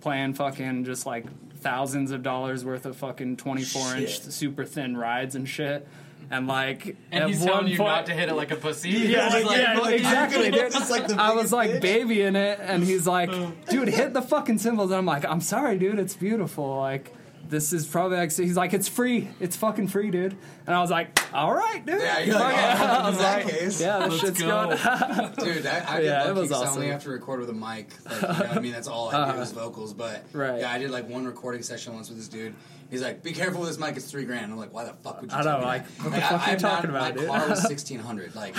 playing 0.02 0.34
fucking 0.34 0.86
just 0.86 1.06
like 1.06 1.26
thousands 1.60 2.12
of 2.12 2.24
dollars 2.24 2.64
worth 2.66 2.86
of 2.86 2.96
fucking 2.98 3.38
twenty 3.38 3.64
four 3.64 3.96
inch 3.96 4.20
super 4.22 4.64
thin 4.66 4.96
rides 4.98 5.36
and 5.36 5.48
shit. 5.48 5.88
And 6.30 6.46
like 6.46 6.98
And 7.10 7.24
at 7.24 7.30
he's 7.30 7.40
one 7.40 7.48
telling 7.48 7.68
you 7.70 7.78
point, 7.78 7.88
not 7.90 8.06
to 8.08 8.14
hit 8.14 8.28
it 8.28 8.36
like 8.36 8.52
a 8.52 8.58
pussy. 8.58 8.90
yeah, 8.90 9.30
He's 9.38 9.46
like, 9.46 9.58
yeah, 9.62 9.74
"Look, 9.76 9.92
exactly, 9.92 10.52
dude. 10.52 10.74
Just 10.74 10.92
like 10.92 11.10
I 11.12 11.34
was 11.34 11.54
like 11.54 11.70
bitch. 11.72 11.82
babying 11.82 12.36
it, 12.36 12.60
and 12.62 12.84
he's 12.84 13.08
like, 13.08 13.32
"Dude, 13.70 13.88
hit 13.88 14.14
the 14.14 14.22
fucking 14.22 14.58
cymbals." 14.58 14.92
And 14.92 14.98
I'm 14.98 15.06
like, 15.06 15.24
"I'm 15.24 15.40
sorry, 15.40 15.78
dude. 15.80 16.00
It's 16.00 16.18
beautiful. 16.18 16.76
Like, 16.80 17.14
this 17.50 17.74
is 17.74 17.86
probably." 17.88 18.18
Like, 18.18 18.32
he's 18.34 18.58
like, 18.58 18.74
"It's 18.74 18.88
free. 18.88 19.30
It's 19.40 19.56
fucking 19.56 19.88
free, 19.88 20.12
dude." 20.12 20.36
And 20.66 20.76
I 20.76 20.82
was 20.82 20.92
like, 20.92 21.18
"All 21.34 21.54
right, 21.54 21.86
dude." 21.86 22.02
Yeah, 22.02 22.20
you're 22.20 22.36
like, 22.36 22.56
"Oh, 22.56 22.58
I 22.86 23.00
in 23.00 23.06
was 23.06 23.18
that 23.20 23.46
like, 23.46 23.54
case." 23.54 23.82
"Yeah, 23.82 24.00
this 24.00 24.10
Let's 24.10 24.22
shit's 24.22 24.42
go. 24.42 24.68
good." 24.70 24.78
Dude, 25.46 25.66
I, 25.66 25.86
I 25.96 25.98
did 26.02 26.06
Yeah, 26.08 26.24
it 26.24 26.28
lucky 26.30 26.40
was 26.42 26.52
'cause 26.52 26.64
I 26.64 26.70
only 26.74 26.88
have 26.90 27.04
to 27.04 27.10
record 27.10 27.40
with 27.40 27.50
a 27.50 27.54
mic. 27.54 27.90
Like, 28.06 28.22
you 28.22 28.28
know 28.28 28.34
I 28.52 28.60
mean? 28.60 28.72
That's 28.74 28.88
all 28.88 29.10
I 29.10 29.12
do 29.26 29.32
uh-huh. 29.32 29.42
is 29.42 29.52
vocals. 29.52 29.94
But 29.94 30.26
Right. 30.34 30.60
yeah, 30.62 30.72
I 30.72 30.78
did 30.78 30.90
like 30.92 31.08
one 31.10 31.26
recording 31.26 31.62
session 31.64 31.94
once 31.94 32.10
with 32.10 32.18
this 32.18 32.28
dude. 32.28 32.54
He's 32.90 33.02
like, 33.02 33.22
"Be 33.22 33.34
careful 33.34 33.60
with 33.62 33.70
this 33.70 33.78
mic. 33.80 33.98
It's 33.98 34.10
three 34.10 34.24
grand." 34.26 34.50
I'm 34.52 34.58
like, 34.58 34.74
"Why 34.74 34.86
the 34.86 34.94
fuck 34.94 35.20
would 35.22 35.30
you?" 35.32 35.38
I 35.38 35.42
tell 35.44 35.54
know, 35.54 35.60
me 35.60 35.66
like, 35.66 35.88
that? 35.98 36.04
what 36.04 36.12
the 36.12 36.18
I- 36.18 36.30
fuck 36.30 36.48
are 36.48 36.52
you 36.52 36.58
talking 36.58 36.92
not- 36.92 37.12
about, 37.12 37.16
My 37.16 37.22
dude? 37.22 37.30
car 37.30 37.50
was 37.50 37.62
sixteen 37.68 38.00
hundred. 38.00 38.34
Like, 38.36 38.56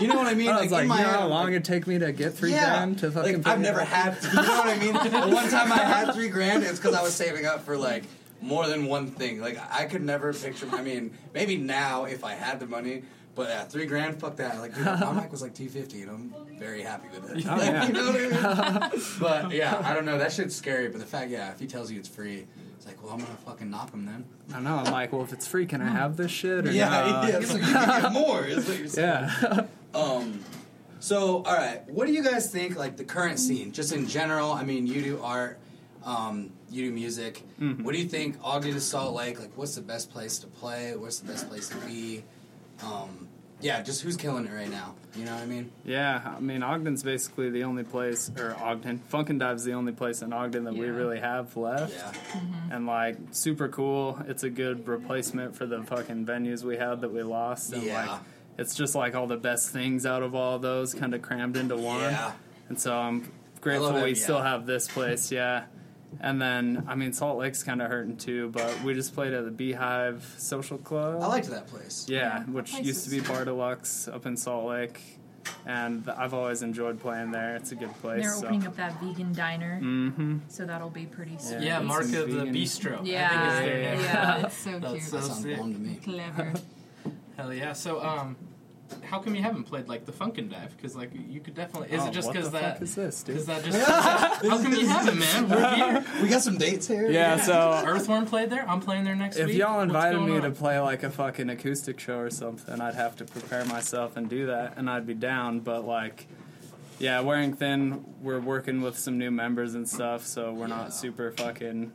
you 0.00 0.06
know 0.08 0.14
what 0.16 0.26
I 0.28 0.34
mean? 0.34 0.50
I 0.50 0.62
was 0.62 0.70
like, 0.70 0.84
in 0.84 0.90
"You 0.90 0.96
know 0.98 1.04
how 1.04 1.26
long 1.26 1.48
it'd 1.50 1.64
take 1.64 1.86
me 1.88 1.98
to 1.98 2.12
get 2.12 2.34
three 2.34 2.50
grand 2.52 2.98
to 3.00 3.10
fucking?" 3.10 3.38
like, 3.42 3.46
I've 3.46 3.60
never 3.60 3.84
had. 3.84 4.16
You 4.22 4.34
know 4.34 4.42
what 4.42 4.68
I 4.68 4.78
mean? 4.78 4.92
The 4.94 5.34
one 5.34 5.48
time 5.50 5.72
I 5.72 5.78
had 5.78 6.14
three 6.14 6.28
grand, 6.28 6.62
it's 6.64 6.78
because 6.78 6.94
I 6.94 7.02
was 7.02 7.12
saving 7.14 7.44
up 7.46 7.64
for 7.64 7.76
like 7.76 8.04
more 8.42 8.66
than 8.66 8.86
one 8.86 9.06
thing. 9.08 9.40
Like 9.40 9.58
I 9.72 9.84
could 9.86 10.02
never 10.02 10.32
picture. 10.34 10.68
I 10.72 10.82
mean, 10.82 11.12
maybe 11.32 11.56
now 11.56 12.04
if 12.04 12.24
I 12.24 12.34
had 12.34 12.60
the 12.60 12.66
money. 12.66 13.02
But 13.34 13.48
yeah, 13.48 13.64
three 13.64 13.86
grand, 13.86 14.20
fuck 14.20 14.36
that. 14.36 14.58
Like, 14.58 14.74
dude, 14.74 14.84
my 14.84 15.10
mic 15.12 15.30
was 15.32 15.40
like 15.40 15.54
two 15.54 15.70
fifty, 15.70 16.02
and 16.02 16.10
I'm 16.10 16.34
very 16.58 16.82
happy 16.82 17.08
with 17.14 17.30
it. 17.30 17.46
Oh, 17.48 17.56
yeah. 17.56 17.86
you 17.86 17.92
know 17.94 18.12
what 18.12 18.20
I 18.44 18.90
mean? 18.90 19.02
but 19.20 19.52
yeah, 19.52 19.80
I 19.82 19.94
don't 19.94 20.04
know. 20.04 20.18
That 20.18 20.32
shit's 20.32 20.54
scary. 20.54 20.88
But 20.90 21.00
the 21.00 21.06
fact, 21.06 21.30
yeah, 21.30 21.50
if 21.50 21.58
he 21.58 21.66
tells 21.66 21.90
you 21.90 21.98
it's 21.98 22.08
free, 22.08 22.46
it's 22.76 22.84
like, 22.84 23.02
well, 23.02 23.14
I'm 23.14 23.20
gonna 23.20 23.32
fucking 23.46 23.70
knock 23.70 23.90
him 23.90 24.04
then. 24.04 24.26
I 24.54 24.60
know. 24.60 24.76
I'm 24.76 24.92
like, 24.92 25.14
well, 25.14 25.22
if 25.22 25.32
it's 25.32 25.46
free, 25.46 25.64
can 25.64 25.80
I 25.80 25.88
have 25.88 26.18
this 26.18 26.30
shit? 26.30 26.66
Or 26.66 26.70
Yeah, 26.72 26.90
not? 26.90 27.28
yeah. 27.32 27.40
So 27.40 27.56
you 27.56 27.62
can 27.62 28.02
get 28.02 28.12
more. 28.12 28.44
Is 28.44 28.68
what 28.68 28.78
you're 28.78 28.88
saying. 28.88 29.30
yeah. 29.42 29.66
Um, 29.94 30.40
So, 31.00 31.42
all 31.44 31.54
right, 31.56 31.88
what 31.88 32.06
do 32.06 32.12
you 32.12 32.22
guys 32.22 32.50
think? 32.52 32.76
Like 32.76 32.98
the 32.98 33.04
current 33.04 33.38
scene, 33.38 33.72
just 33.72 33.92
in 33.94 34.06
general. 34.08 34.52
I 34.52 34.62
mean, 34.64 34.86
you 34.86 35.00
do 35.02 35.20
art, 35.22 35.58
um, 36.04 36.50
you 36.72 36.86
do 36.86 36.92
music. 36.92 37.42
Mhm. 37.60 37.82
What 37.82 37.92
do 37.94 38.00
you 38.00 38.08
think? 38.08 38.36
Ogden 38.42 38.72
to 38.74 38.80
Salt 38.80 39.14
Lake. 39.14 39.38
Like, 39.38 39.52
what's 39.56 39.74
the 39.74 39.82
best 39.82 40.10
place 40.10 40.38
to 40.38 40.46
play? 40.46 40.94
What's 40.96 41.18
the 41.20 41.30
best 41.30 41.48
place 41.48 41.68
to 41.68 41.76
be? 41.86 42.24
Um, 42.82 43.28
yeah, 43.60 43.80
just 43.82 44.02
who's 44.02 44.16
killing 44.16 44.46
it 44.46 44.52
right 44.52 44.70
now? 44.70 44.94
You 45.14 45.24
know 45.24 45.34
what 45.34 45.42
I 45.42 45.46
mean? 45.46 45.70
Yeah, 45.84 46.34
I 46.36 46.40
mean 46.40 46.62
Ogden's 46.64 47.02
basically 47.04 47.50
the 47.50 47.62
only 47.64 47.84
place, 47.84 48.30
or 48.36 48.56
Ogden, 48.60 48.98
Funk 49.08 49.30
and 49.30 49.38
Dive's 49.38 49.62
the 49.62 49.74
only 49.74 49.92
place 49.92 50.20
in 50.22 50.32
Ogden 50.32 50.64
that 50.64 50.74
we 50.74 50.88
really 50.88 51.20
have 51.20 51.56
left. 51.56 51.94
Yeah. 51.94 52.40
And 52.72 52.86
like 52.86 53.16
super 53.30 53.68
cool. 53.68 54.18
It's 54.26 54.42
a 54.42 54.50
good 54.50 54.88
replacement 54.88 55.54
for 55.54 55.66
the 55.66 55.82
fucking 55.84 56.26
venues 56.26 56.64
we 56.64 56.76
had 56.76 57.02
that 57.02 57.12
we 57.12 57.22
lost. 57.22 57.72
And 57.72 57.84
Yeah. 57.84 58.06
like 58.10 58.20
it's 58.58 58.74
just 58.74 58.94
like 58.94 59.14
all 59.14 59.26
the 59.28 59.36
best 59.36 59.70
things 59.70 60.04
out 60.06 60.22
of 60.22 60.34
all 60.34 60.58
those 60.58 60.92
kind 60.94 61.14
of 61.14 61.22
crammed 61.22 61.56
into 61.56 61.76
one. 61.76 62.00
Yeah. 62.00 62.32
And 62.68 62.80
so 62.80 62.96
I'm 62.96 63.30
grateful 63.60 63.92
we 64.02 64.08
yeah. 64.08 64.14
still 64.14 64.40
have 64.42 64.66
this 64.66 64.88
place, 64.88 65.30
yeah. 65.30 65.64
And 66.20 66.40
then 66.40 66.84
I 66.88 66.94
mean 66.94 67.12
Salt 67.12 67.38
Lake's 67.38 67.62
kind 67.62 67.80
of 67.82 67.90
hurting 67.90 68.16
too, 68.16 68.50
but 68.50 68.82
we 68.82 68.94
just 68.94 69.14
played 69.14 69.32
at 69.32 69.44
the 69.44 69.50
Beehive 69.50 70.34
Social 70.38 70.78
Club. 70.78 71.20
I 71.22 71.26
liked 71.26 71.48
that 71.50 71.66
place. 71.66 72.06
Yeah, 72.08 72.18
Yeah, 72.38 72.44
which 72.44 72.70
place 72.72 72.84
used 72.84 73.04
to 73.04 73.10
be 73.10 73.20
Bar 73.20 73.44
Deluxe 73.44 74.08
up 74.08 74.26
in 74.26 74.36
Salt 74.36 74.66
Lake, 74.66 75.00
and 75.66 76.08
I've 76.08 76.34
always 76.34 76.62
enjoyed 76.62 77.00
playing 77.00 77.30
there. 77.32 77.56
It's 77.56 77.72
a 77.72 77.74
good 77.76 77.92
place. 78.00 78.22
They're 78.22 78.32
so. 78.32 78.44
opening 78.46 78.66
up 78.66 78.76
that 78.76 79.00
vegan 79.00 79.32
diner, 79.32 79.80
Mm-hmm. 79.82 80.38
so 80.48 80.64
that'll 80.66 80.90
be 80.90 81.06
pretty 81.06 81.36
Yeah. 81.50 81.60
Yeah, 81.60 81.78
Mark 81.80 82.02
of 82.04 82.10
the 82.12 82.26
vegan- 82.26 82.54
Bistro. 82.54 83.00
I 83.00 83.04
Yeah, 83.04 83.28
think 83.28 83.52
is 83.52 83.58
their 83.58 83.94
name. 83.96 84.00
yeah, 84.04 84.46
it's 84.46 84.56
so 84.56 84.70
That's 84.78 84.92
cute. 84.92 85.02
so 85.04 85.16
That 85.16 85.22
sounds 85.24 85.42
sick. 85.42 85.56
to 85.58 85.64
me. 85.64 85.94
Clever. 86.04 86.52
Hell 87.36 87.52
yeah. 87.54 87.72
So, 87.72 88.00
um, 88.02 88.36
how 89.02 89.18
come 89.18 89.34
you 89.34 89.42
haven't 89.42 89.64
played 89.64 89.88
like 89.88 90.04
the 90.06 90.12
Funk 90.12 90.38
and 90.38 90.50
Dive? 90.50 90.76
Because 90.76 90.94
like 90.96 91.10
you 91.14 91.40
could 91.40 91.54
definitely. 91.54 91.90
Is 91.94 92.02
oh, 92.02 92.06
it 92.08 92.12
just 92.12 92.32
because 92.32 92.50
the 92.50 92.58
that? 92.58 92.74
fuck 92.74 92.82
is 92.82 92.94
this, 92.94 93.22
dude? 93.22 93.36
Is 93.42 93.46
that 93.46 93.64
just? 93.64 93.78
how 93.88 94.38
come 94.62 94.72
you 94.72 94.86
haven't, 94.86 95.18
man? 95.18 95.48
We're 95.48 95.74
here. 95.74 96.04
We 96.22 96.28
got 96.28 96.42
some 96.42 96.58
dates 96.58 96.86
here. 96.86 97.10
yeah, 97.10 97.36
so 97.36 97.82
Earthworm 97.86 98.26
played 98.26 98.50
there. 98.50 98.68
I'm 98.68 98.80
playing 98.80 99.04
there 99.04 99.14
next 99.14 99.36
if 99.36 99.46
week. 99.46 99.54
If 99.54 99.60
y'all 99.60 99.80
invited 99.80 100.20
me 100.20 100.36
on? 100.36 100.42
to 100.42 100.50
play 100.50 100.78
like 100.80 101.02
a 101.02 101.10
fucking 101.10 101.50
acoustic 101.50 101.98
show 102.00 102.18
or 102.18 102.30
something, 102.30 102.80
I'd 102.80 102.94
have 102.94 103.16
to 103.16 103.24
prepare 103.24 103.64
myself 103.64 104.16
and 104.16 104.28
do 104.28 104.46
that, 104.46 104.74
and 104.76 104.88
I'd 104.88 105.06
be 105.06 105.14
down. 105.14 105.60
But 105.60 105.84
like, 105.86 106.26
yeah, 106.98 107.20
wearing 107.20 107.54
thin, 107.54 108.04
we're 108.20 108.40
working 108.40 108.80
with 108.82 108.98
some 108.98 109.18
new 109.18 109.30
members 109.30 109.74
and 109.74 109.88
stuff, 109.88 110.24
so 110.26 110.52
we're 110.52 110.68
Yeah. 110.68 110.76
not 110.76 110.94
super 110.94 111.30
fucking. 111.32 111.92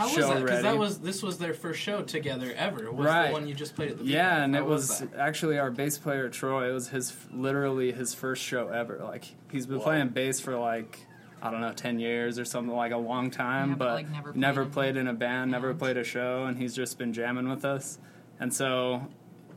How 0.00 0.06
was 0.06 0.16
that? 0.16 0.42
Because 0.42 0.62
that 0.62 0.78
was 0.78 0.98
this 1.00 1.22
was 1.22 1.38
their 1.38 1.52
first 1.54 1.80
show 1.80 2.02
together 2.02 2.52
ever. 2.56 2.90
Was 2.90 3.06
Right. 3.06 3.26
the 3.28 3.32
one 3.34 3.46
you 3.46 3.54
just 3.54 3.76
played 3.76 3.90
at 3.90 3.98
the 3.98 4.04
Yeah, 4.04 4.28
Beehive. 4.30 4.42
and 4.44 4.54
How 4.54 4.62
it 4.62 4.66
was 4.66 4.98
that? 5.00 5.14
actually 5.16 5.58
our 5.58 5.70
bass 5.70 5.98
player 5.98 6.28
Troy. 6.30 6.70
It 6.70 6.72
was 6.72 6.88
his 6.88 7.14
literally 7.32 7.92
his 7.92 8.14
first 8.14 8.42
show 8.42 8.68
ever. 8.68 8.98
Like 9.02 9.24
he's 9.50 9.66
been 9.66 9.78
Whoa. 9.78 9.84
playing 9.84 10.08
bass 10.08 10.40
for 10.40 10.56
like 10.58 11.06
I 11.42 11.50
don't 11.50 11.60
know 11.60 11.72
ten 11.72 11.98
years 11.98 12.38
or 12.38 12.44
something 12.44 12.74
like 12.74 12.92
a 12.92 12.96
long 12.98 13.30
time, 13.30 13.70
Yeah, 13.70 13.74
but, 13.76 13.84
but 13.86 13.94
like, 13.94 14.10
never 14.10 14.32
never 14.34 14.62
played 14.64 14.72
played 14.72 14.96
in 14.96 15.06
a 15.08 15.14
band, 15.14 15.50
never 15.50 15.74
played 15.74 15.96
a 15.96 16.04
show, 16.04 16.44
and 16.44 16.56
he's 16.56 16.74
just 16.74 16.98
been 16.98 17.12
jamming 17.12 17.48
with 17.48 17.64
us. 17.64 17.98
And 18.38 18.54
so, 18.54 19.06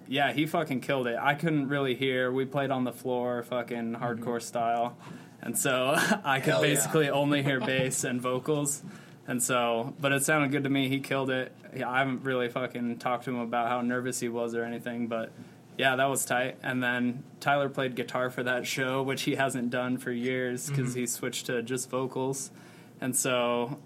yeah, 0.10 0.34
he 0.34 0.46
fucking 0.46 0.82
killed 0.82 1.08
it. 1.08 1.18
I 1.20 1.36
couldn't 1.36 1.70
really 1.70 1.96
hear. 1.96 2.32
We 2.32 2.44
played 2.46 2.70
on 2.72 2.84
the 2.84 2.92
floor, 2.92 3.44
fucking 3.44 3.94
mm-hmm. 3.94 4.04
hardcore 4.04 4.42
style, 4.42 4.98
and 5.42 5.58
so 5.58 5.94
I 6.24 6.40
could 6.40 6.54
Hell 6.54 6.66
yeah. 6.66 6.74
basically 6.74 7.10
only 7.10 7.44
hear 7.44 7.60
bass 7.66 8.04
and 8.04 8.22
vocals. 8.22 8.82
And 9.28 9.42
so, 9.42 9.94
but 10.00 10.12
it 10.12 10.24
sounded 10.24 10.52
good 10.52 10.64
to 10.64 10.70
me. 10.70 10.90
He 10.90 11.00
killed 11.00 11.30
it. 11.30 11.54
Yeah, 11.76 11.90
I 11.90 12.00
haven't 12.00 12.24
really 12.24 12.50
fucking 12.50 12.98
talked 12.98 13.26
to 13.26 13.32
him 13.32 13.40
about 13.40 13.70
how 13.70 13.82
nervous 13.82 14.20
he 14.20 14.30
was 14.30 14.54
or 14.54 14.64
anything, 14.64 15.08
but 15.08 15.32
yeah, 15.78 15.96
that 15.96 16.06
was 16.06 16.26
tight. 16.26 16.58
And 16.62 16.84
then 16.84 17.24
Tyler 17.40 17.70
played 17.70 17.96
guitar 17.96 18.30
for 18.30 18.44
that 18.44 18.68
show, 18.68 19.02
which 19.02 19.24
he 19.24 19.36
hasn't 19.36 19.70
done 19.70 19.98
for 19.98 20.12
years 20.12 20.70
because 20.70 20.92
mm-hmm. 20.92 21.00
he 21.00 21.08
switched 21.08 21.48
to 21.48 21.64
just 21.64 21.90
vocals. 21.90 22.52
And 23.02 23.16
so, 23.16 23.80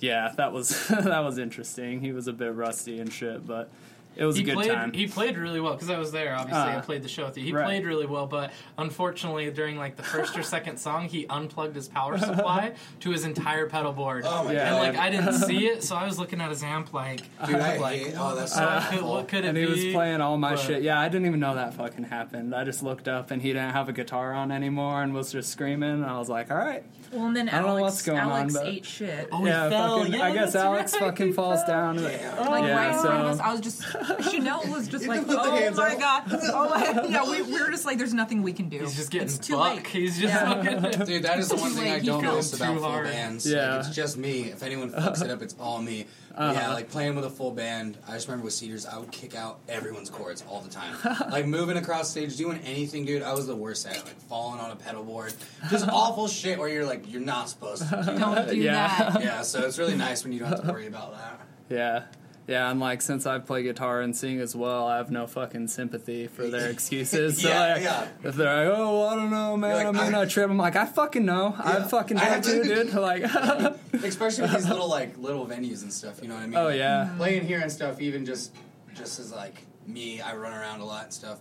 yeah, 0.00 0.32
that 0.36 0.52
was 0.52 0.88
that 0.88 1.22
was 1.22 1.38
interesting. 1.38 2.00
He 2.00 2.12
was 2.12 2.26
a 2.26 2.32
bit 2.32 2.54
rusty 2.54 2.98
and 2.98 3.12
shit, 3.12 3.46
but 3.46 3.70
it 4.16 4.24
was 4.24 4.36
he 4.36 4.42
a 4.42 4.44
good 4.44 4.54
played, 4.54 4.70
time. 4.70 4.92
He 4.92 5.06
played 5.06 5.36
really 5.38 5.60
well 5.60 5.72
because 5.74 5.90
I 5.90 5.98
was 5.98 6.12
there. 6.12 6.34
Obviously, 6.36 6.58
I 6.62 6.76
Uh, 6.76 6.82
played 6.82 7.02
the 7.02 7.08
show 7.08 7.24
with 7.26 7.36
you. 7.38 7.44
He 7.44 7.52
right. 7.52 7.64
played 7.64 7.84
really 7.86 8.06
well, 8.06 8.26
but 8.26 8.52
unfortunately, 8.78 9.50
during 9.50 9.76
like 9.78 9.96
the 9.96 10.02
first 10.02 10.36
or 10.38 10.42
second 10.42 10.76
song, 10.78 11.08
he 11.08 11.26
unplugged 11.28 11.74
his 11.74 11.88
power 11.88 12.18
supply 12.18 12.72
to 13.00 13.10
his 13.10 13.24
entire 13.24 13.66
pedal 13.68 13.92
board. 13.92 14.24
Oh 14.26 14.44
my 14.44 14.52
Yeah. 14.52 14.74
and 14.74 14.76
like 14.76 14.96
I 14.96 15.10
didn't 15.10 15.32
see 15.48 15.66
it, 15.66 15.82
so 15.82 15.96
I 15.96 16.04
was 16.04 16.18
looking 16.18 16.40
at 16.40 16.50
his 16.50 16.62
amp 16.62 16.92
like, 16.92 17.20
Dude, 17.46 17.56
I 17.56 17.78
like, 17.78 18.00
hate. 18.00 18.14
Oh, 18.18 18.34
that's 18.34 18.54
so 18.54 18.60
what, 18.62 18.68
Uh, 18.72 18.80
could, 18.90 18.98
awful. 19.00 19.10
what 19.12 19.28
could 19.28 19.44
it 19.44 19.48
and 19.48 19.54
be? 19.54 19.66
he 19.66 19.66
was 19.86 19.94
playing 19.94 20.20
all 20.20 20.36
my 20.38 20.50
But- 20.54 20.60
shit. 20.60 20.82
Yeah, 20.82 21.00
I 21.00 21.08
didn't 21.08 21.26
even 21.26 21.40
know 21.40 21.54
that 21.54 21.74
fucking 21.74 22.04
happened. 22.04 22.54
I 22.54 22.64
just 22.64 22.82
looked 22.82 23.08
up 23.08 23.30
and 23.30 23.40
he 23.42 23.48
didn't 23.52 23.72
have 23.72 23.88
a 23.88 23.92
guitar 23.92 24.32
on 24.32 24.50
anymore 24.52 25.02
and 25.02 25.14
was 25.14 25.32
just 25.32 25.50
screaming. 25.50 25.90
And 25.90 26.04
I 26.06 26.18
was 26.18 26.28
like, 26.28 26.50
all 26.50 26.56
right. 26.58 26.84
Well, 27.12 27.26
and 27.26 27.36
then 27.36 27.48
I 27.48 27.52
don't 27.58 27.62
know 27.62 27.68
Alex, 27.78 27.82
what's 27.82 28.02
going 28.02 28.18
on, 28.18 28.30
Alex 28.30 28.54
but- 28.54 28.66
ate 28.66 28.84
shit. 28.84 29.28
Oh, 29.30 29.38
he 29.38 29.46
yeah, 29.46 29.68
fell. 29.70 29.98
fucking, 30.00 30.14
Yeah, 30.14 30.22
I 30.24 30.32
guess 30.32 30.54
Alex 30.54 30.92
right, 30.94 31.00
fucking 31.00 31.26
he 31.28 31.32
falls 31.32 31.60
fell. 31.62 31.68
down. 31.94 32.02
like 32.02 32.12
yeah, 32.20 32.36
right 32.40 32.92
in 32.94 32.98
front 33.00 33.02
so- 33.02 33.08
us, 33.28 33.40
I 33.40 33.52
was 33.52 33.60
just 33.60 33.82
Chanel 34.30 34.62
was 34.70 34.88
just 34.88 35.06
like, 35.06 35.20
can 35.20 35.28
put 35.28 35.42
the 35.42 35.50
"Oh 35.50 35.70
my 35.76 35.92
up." 35.94 35.98
god, 36.00 36.22
oh 36.52 36.68
my, 36.70 37.08
yeah." 37.08 37.24
We, 37.28 37.42
we 37.42 37.60
were 37.60 37.70
just 37.70 37.84
like, 37.84 37.98
"There's 37.98 38.14
nothing 38.14 38.42
we 38.42 38.52
can 38.52 38.68
do. 38.68 38.78
He's 38.80 38.96
just 38.96 39.10
getting 39.10 39.28
it's 39.28 39.38
too 39.38 39.56
buck. 39.56 39.76
late." 39.76 39.86
He's 39.86 40.18
just 40.18 40.32
Yeah. 40.34 40.62
fucking. 40.62 41.06
Dude, 41.06 41.22
that 41.24 41.38
is 41.38 41.48
the 41.48 41.56
one 41.56 41.72
thing 41.72 41.84
late, 41.84 41.92
I 41.92 41.98
don't 42.00 42.22
fell 42.22 42.36
miss 42.36 42.52
about 42.52 42.74
full 42.78 42.82
hard. 42.88 43.06
bands. 43.06 43.46
Yeah. 43.50 43.76
Like, 43.76 43.86
it's 43.86 43.94
just 43.96 44.16
me. 44.16 44.42
If 44.50 44.62
anyone 44.62 44.90
fucks 44.92 45.22
it 45.24 45.30
up, 45.30 45.42
it's 45.42 45.54
all 45.60 45.80
me. 45.80 46.06
Uh-huh. 46.36 46.52
Yeah, 46.52 46.72
like 46.72 46.90
playing 46.90 47.14
with 47.14 47.24
a 47.24 47.30
full 47.30 47.52
band. 47.52 47.96
I 48.08 48.14
just 48.14 48.26
remember 48.26 48.46
with 48.46 48.54
Cedars, 48.54 48.86
I 48.86 48.98
would 48.98 49.12
kick 49.12 49.36
out 49.36 49.60
everyone's 49.68 50.10
chords 50.10 50.42
all 50.50 50.60
the 50.60 50.68
time. 50.68 50.96
like 51.30 51.46
moving 51.46 51.76
across 51.76 52.10
stage, 52.10 52.36
doing 52.36 52.58
anything, 52.64 53.04
dude. 53.04 53.22
I 53.22 53.32
was 53.34 53.46
the 53.46 53.54
worst 53.54 53.86
at 53.86 53.96
it. 53.98 54.04
Like 54.04 54.20
falling 54.22 54.58
on 54.58 54.72
a 54.72 54.76
pedal 54.76 55.04
board, 55.04 55.32
just 55.70 55.86
awful 55.88 56.26
shit 56.26 56.58
where 56.58 56.68
you're 56.68 56.84
like, 56.84 57.08
you're 57.12 57.20
not 57.20 57.48
supposed 57.48 57.88
to. 57.88 58.02
Do 58.04 58.18
Don't 58.18 58.48
do 58.50 58.56
Yeah. 58.56 59.10
that. 59.10 59.22
yeah, 59.22 59.42
so 59.42 59.60
it's 59.64 59.78
really 59.78 59.94
nice 59.94 60.24
when 60.24 60.32
you 60.32 60.40
don't 60.40 60.48
have 60.48 60.62
to 60.62 60.72
worry 60.72 60.88
about 60.88 61.12
that. 61.12 61.40
Yeah. 61.68 62.02
Yeah, 62.46 62.70
and 62.70 62.78
like 62.78 63.00
since 63.00 63.24
I 63.26 63.38
play 63.38 63.62
guitar 63.62 64.02
and 64.02 64.14
sing 64.14 64.38
as 64.38 64.54
well, 64.54 64.86
I 64.86 64.98
have 64.98 65.10
no 65.10 65.26
fucking 65.26 65.68
sympathy 65.68 66.26
for 66.26 66.46
their 66.48 66.68
excuses. 66.70 67.40
So 67.40 67.48
Yeah, 67.48 67.72
like, 67.74 67.82
yeah. 67.82 68.08
if 68.22 68.34
they're 68.34 68.68
like, 68.68 68.78
"Oh, 68.78 68.98
well, 69.00 69.08
I 69.08 69.14
don't 69.14 69.30
know, 69.30 69.56
man, 69.56 69.76
like, 69.76 69.86
I'm 69.86 70.08
in 70.08 70.14
I- 70.14 70.22
a 70.24 70.26
trip," 70.26 70.50
I'm 70.50 70.58
like, 70.58 70.76
"I 70.76 70.84
fucking 70.84 71.24
know, 71.24 71.54
I 71.58 71.80
fucking 71.84 72.18
know 72.18 72.40
too, 72.42 72.62
dude." 72.64 72.92
Like, 72.94 73.22
Especially 74.04 74.42
with 74.42 74.52
these 74.52 74.68
little 74.68 74.88
like 74.88 75.16
little 75.16 75.46
venues 75.46 75.82
and 75.82 75.92
stuff. 75.92 76.20
You 76.22 76.28
know 76.28 76.34
what 76.34 76.42
I 76.42 76.46
mean? 76.46 76.56
oh 76.58 76.68
yeah, 76.68 77.14
playing 77.16 77.46
here 77.46 77.60
and 77.60 77.72
stuff, 77.72 77.98
even 78.00 78.26
just 78.26 78.54
just 78.94 79.18
as 79.20 79.32
like 79.32 79.62
me, 79.86 80.20
I 80.20 80.34
run 80.36 80.52
around 80.52 80.80
a 80.80 80.84
lot 80.84 81.04
and 81.04 81.12
stuff. 81.14 81.38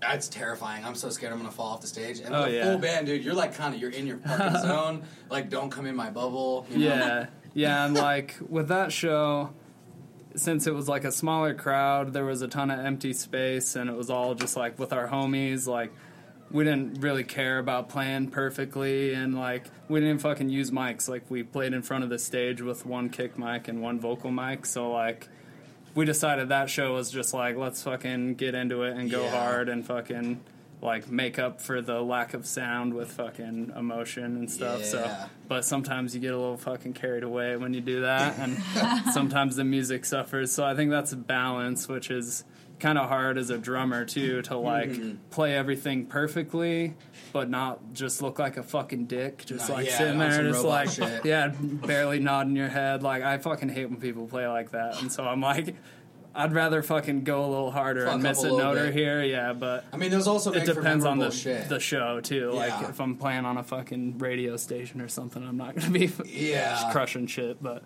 That's 0.00 0.28
terrifying. 0.28 0.84
I'm 0.84 0.94
so 0.94 1.08
scared 1.10 1.32
I'm 1.32 1.38
gonna 1.38 1.50
fall 1.50 1.72
off 1.72 1.80
the 1.80 1.86
stage. 1.86 2.20
And 2.20 2.34
Oh, 2.34 2.44
a 2.44 2.50
yeah. 2.50 2.64
full 2.64 2.78
band, 2.78 3.06
dude, 3.06 3.24
you're 3.24 3.34
like 3.34 3.54
kind 3.54 3.74
of 3.74 3.80
you're 3.80 3.90
in 3.90 4.06
your 4.06 4.18
fucking 4.18 4.60
zone. 4.60 5.02
Like, 5.30 5.48
don't 5.50 5.70
come 5.70 5.86
in 5.86 5.96
my 5.96 6.10
bubble. 6.10 6.66
You 6.70 6.78
know? 6.78 6.84
yeah, 6.86 7.26
yeah, 7.54 7.84
and 7.86 7.94
like 7.94 8.36
with 8.48 8.68
that 8.68 8.92
show, 8.92 9.50
since 10.36 10.66
it 10.66 10.74
was 10.74 10.88
like 10.88 11.04
a 11.04 11.12
smaller 11.12 11.54
crowd, 11.54 12.12
there 12.12 12.24
was 12.24 12.42
a 12.42 12.48
ton 12.48 12.70
of 12.70 12.78
empty 12.78 13.12
space, 13.12 13.74
and 13.76 13.90
it 13.90 13.96
was 13.96 14.10
all 14.10 14.34
just 14.34 14.56
like 14.56 14.78
with 14.78 14.92
our 14.92 15.08
homies, 15.08 15.66
like. 15.66 15.92
We 16.48 16.62
didn't 16.62 17.00
really 17.00 17.24
care 17.24 17.58
about 17.58 17.88
playing 17.88 18.30
perfectly, 18.30 19.12
and 19.14 19.34
like 19.34 19.64
we 19.88 19.98
didn't 19.98 20.20
fucking 20.20 20.48
use 20.48 20.70
mics. 20.70 21.08
Like 21.08 21.28
we 21.28 21.42
played 21.42 21.72
in 21.72 21.82
front 21.82 22.04
of 22.04 22.08
the 22.10 22.20
stage 22.20 22.62
with 22.62 22.86
one 22.86 23.08
kick 23.10 23.36
mic 23.36 23.66
and 23.66 23.82
one 23.82 23.98
vocal 23.98 24.30
mic. 24.30 24.64
So 24.64 24.92
like 24.92 25.26
we 25.96 26.04
decided 26.04 26.50
that 26.50 26.70
show 26.70 26.94
was 26.94 27.10
just 27.10 27.34
like 27.34 27.56
let's 27.56 27.82
fucking 27.82 28.36
get 28.36 28.54
into 28.54 28.84
it 28.84 28.96
and 28.96 29.10
go 29.10 29.24
Yeah. 29.24 29.30
hard 29.30 29.68
and 29.68 29.84
fucking 29.84 30.40
like 30.86 31.10
make 31.10 31.38
up 31.38 31.60
for 31.60 31.82
the 31.82 32.00
lack 32.00 32.32
of 32.32 32.46
sound 32.46 32.94
with 32.94 33.10
fucking 33.12 33.72
emotion 33.76 34.24
and 34.36 34.50
stuff. 34.50 34.84
So, 34.84 35.14
but 35.48 35.64
sometimes 35.64 36.14
you 36.14 36.20
get 36.20 36.32
a 36.32 36.38
little 36.38 36.56
fucking 36.56 36.94
carried 36.94 37.24
away 37.24 37.56
when 37.56 37.74
you 37.74 37.80
do 37.82 38.00
that, 38.02 38.38
and 38.38 38.56
sometimes 39.12 39.56
the 39.56 39.64
music 39.64 40.04
suffers. 40.06 40.52
So 40.52 40.64
I 40.64 40.74
think 40.74 40.90
that's 40.90 41.12
a 41.12 41.16
balance, 41.16 41.88
which 41.88 42.10
is 42.10 42.44
kind 42.78 42.98
of 42.98 43.08
hard 43.08 43.38
as 43.38 43.48
a 43.48 43.56
drummer 43.56 44.04
too 44.04 44.42
to 44.42 44.54
like 44.58 44.90
Mhm. 44.90 45.16
play 45.30 45.56
everything 45.56 46.04
perfectly 46.04 46.92
but 47.32 47.48
not 47.48 47.80
just 47.94 48.20
look 48.20 48.38
like 48.38 48.58
a 48.58 48.62
fucking 48.62 49.06
dick 49.06 49.46
just 49.46 49.70
No, 49.70 49.76
like 49.76 49.86
yeah, 49.86 49.96
sitting 49.96 50.18
there 50.18 50.30
some 50.32 50.44
just 50.52 50.62
like 50.62 50.90
shit. 50.90 51.24
yeah 51.24 51.52
barely 51.58 52.18
nodding 52.20 52.54
your 52.54 52.68
head 52.68 53.02
like 53.02 53.22
i 53.22 53.38
fucking 53.38 53.70
hate 53.70 53.86
when 53.88 53.98
people 53.98 54.26
play 54.26 54.46
like 54.46 54.72
that 54.72 55.00
and 55.00 55.10
so 55.10 55.24
i'm 55.24 55.40
like 55.40 55.74
i'd 56.36 56.52
rather 56.52 56.82
fucking 56.82 57.24
go 57.24 57.44
a 57.44 57.48
little 57.48 57.70
harder 57.70 58.04
Fuck 58.04 58.14
and 58.14 58.22
miss 58.22 58.38
a 58.38 58.40
a 58.42 58.42
little 58.42 58.58
note 58.58 58.78
or 58.78 58.84
bit. 58.86 58.94
here 58.94 59.22
yeah 59.24 59.52
but 59.52 59.84
I 59.92 59.96
mean, 59.96 60.10
those 60.10 60.26
also 60.26 60.52
it 60.52 60.66
for 60.66 60.74
depends 60.74 61.04
on 61.04 61.18
the 61.18 61.24
memorable 61.26 61.30
shit. 61.36 61.68
the 61.68 61.80
show 61.80 62.20
too. 62.20 62.50
Like 62.52 62.68
Yeah. 62.70 62.88
if 62.90 63.00
I'm 63.00 63.16
playing 63.16 63.44
on 63.44 63.56
a 63.58 63.62
fucking 63.64 64.18
radio 64.18 64.56
station 64.56 65.00
or 65.00 65.08
something, 65.08 65.42
I'm 65.42 65.56
not 65.56 65.74
gonna 65.76 65.90
be 65.90 66.12
Yeah. 66.26 66.90
crushing 66.92 67.26
shit. 67.26 67.62
But 67.62 67.82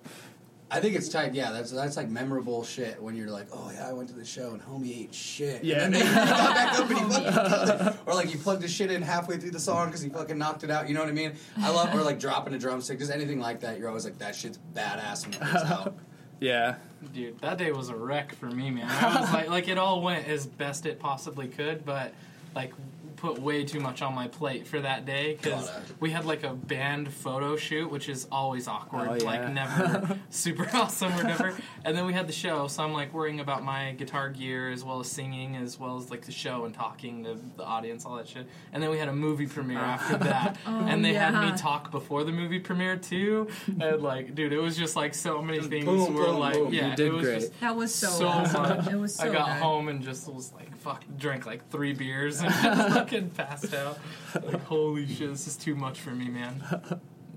I 0.72 0.78
think 0.80 0.94
it's 0.94 1.08
tight. 1.08 1.34
Yeah, 1.34 1.50
that's 1.52 1.70
that's 1.72 1.96
like 1.96 2.08
memorable 2.08 2.62
shit 2.64 3.00
when 3.02 3.16
you're 3.16 3.28
like, 3.30 3.46
oh 3.52 3.70
yeah, 3.74 3.88
I 3.88 3.92
went 3.92 4.08
to 4.10 4.14
the 4.14 4.24
show 4.24 4.50
and 4.52 4.62
homie 4.62 5.02
ate 5.04 5.14
shit. 5.14 5.64
Yeah. 5.64 5.84
And 5.84 5.94
then 5.94 6.06
he 6.06 6.14
got 6.14 6.54
back 6.54 6.78
up 6.78 6.90
and 6.90 6.98
he 6.98 7.04
fucking 7.04 7.32
killed 7.66 7.80
it. 7.88 7.96
Or 8.06 8.14
like 8.14 8.32
you 8.32 8.38
plugged 8.38 8.62
his 8.62 8.72
shit 8.72 8.90
in 8.90 9.02
halfway 9.02 9.36
through 9.36 9.50
the 9.52 9.60
song 9.60 9.86
because 9.86 10.00
he 10.00 10.08
fucking 10.10 10.38
knocked 10.38 10.62
it 10.64 10.70
out. 10.70 10.88
You 10.88 10.94
know 10.94 11.00
what 11.00 11.08
I 11.08 11.12
mean? 11.12 11.32
I 11.58 11.70
love 11.70 11.94
or 11.94 12.02
like 12.02 12.18
dropping 12.20 12.54
a 12.54 12.58
drumstick, 12.58 12.98
just 12.98 13.10
anything 13.12 13.40
like 13.40 13.60
that. 13.60 13.78
You're 13.78 13.88
always 13.88 14.04
like, 14.04 14.18
that 14.18 14.34
shit's 14.36 14.58
badass 14.74 15.24
when 15.24 15.34
it 15.34 15.40
comes 15.40 15.62
out. 15.70 15.96
yeah, 16.40 16.76
Dude, 17.14 17.38
that 17.40 17.58
day 17.58 17.72
was 17.72 17.88
a 17.88 17.96
wreck 17.96 18.34
for 18.34 18.46
me, 18.46 18.70
man. 18.70 18.88
I 18.88 19.20
was 19.20 19.32
like, 19.32 19.48
like 19.48 19.68
it 19.68 19.78
all 19.78 20.02
went 20.02 20.28
as 20.28 20.46
best 20.46 20.86
it 20.86 20.98
possibly 21.00 21.48
could, 21.48 21.84
but 21.84 22.12
like 22.54 22.72
put 23.20 23.38
way 23.38 23.64
too 23.64 23.80
much 23.80 24.02
on 24.02 24.14
my 24.14 24.28
plate 24.28 24.66
for 24.66 24.80
that 24.80 25.04
day 25.04 25.34
because 25.34 25.70
we 26.00 26.10
had 26.10 26.24
like 26.24 26.42
a 26.42 26.54
band 26.54 27.12
photo 27.12 27.56
shoot, 27.56 27.90
which 27.90 28.08
is 28.08 28.26
always 28.32 28.66
awkward, 28.66 29.08
Oh, 29.10 29.14
yeah. 29.14 29.24
like 29.24 29.52
never 29.52 30.18
super 30.30 30.68
awesome 30.74 31.12
or 31.12 31.16
whatever. 31.16 31.54
And 31.84 31.96
then 31.96 32.06
we 32.06 32.12
had 32.12 32.26
the 32.26 32.32
show, 32.32 32.66
so 32.68 32.82
I'm 32.82 32.92
like 32.92 33.12
worrying 33.12 33.40
about 33.40 33.62
my 33.62 33.92
guitar 33.92 34.30
gear 34.30 34.70
as 34.70 34.82
well 34.84 35.00
as 35.00 35.10
singing, 35.10 35.56
as 35.56 35.78
well 35.78 35.96
as 35.98 36.10
like 36.10 36.24
the 36.24 36.32
show 36.32 36.64
and 36.64 36.74
talking 36.74 37.24
to 37.24 37.38
the 37.56 37.64
audience, 37.64 38.04
all 38.06 38.16
that 38.16 38.28
shit. 38.28 38.46
And 38.72 38.82
then 38.82 38.90
we 38.90 38.98
had 38.98 39.08
a 39.08 39.12
movie 39.14 39.46
premiere 39.46 39.78
after 39.96 40.16
that, 40.18 40.56
oh, 40.66 40.86
and 40.86 41.04
they 41.04 41.14
had 41.14 41.34
me 41.34 41.56
talk 41.58 41.90
before 41.90 42.24
the 42.24 42.32
movie 42.32 42.58
premiere 42.60 42.96
too. 42.96 43.48
And 43.80 44.02
like, 44.02 44.34
dude, 44.34 44.52
it 44.52 44.60
was 44.60 44.76
just 44.76 44.96
like 44.96 45.14
so 45.14 45.42
many 45.42 45.60
things 45.60 45.84
boom, 45.84 46.14
were 46.14 46.24
boom, 46.26 46.38
like, 46.38 46.54
boom. 46.54 46.72
yeah, 46.72 46.94
did 46.94 47.08
it 47.08 47.12
was 47.12 47.26
great. 47.26 47.40
just 47.40 47.60
That 47.60 47.76
was 47.76 47.94
so, 47.94 48.08
so 48.08 48.28
awesome. 48.28 48.62
much. 48.62 48.86
It 48.88 48.96
was 48.96 49.14
so 49.14 49.24
I 49.28 49.32
got 49.32 49.46
good. 49.46 49.62
home 49.62 49.88
and 49.88 50.02
just 50.02 50.26
was 50.32 50.52
like, 50.52 50.74
fuck, 50.78 51.04
drank 51.18 51.44
like 51.46 51.68
three 51.70 51.92
beers 51.92 52.40
and 52.40 52.50
fucking 53.10 53.30
passed 53.30 53.74
out. 53.74 53.98
Like, 54.34 54.62
holy 54.64 55.06
shit, 55.06 55.30
this 55.30 55.46
is 55.46 55.56
too 55.56 55.74
much 55.74 56.00
for 56.00 56.10
me, 56.10 56.28
man. 56.28 56.62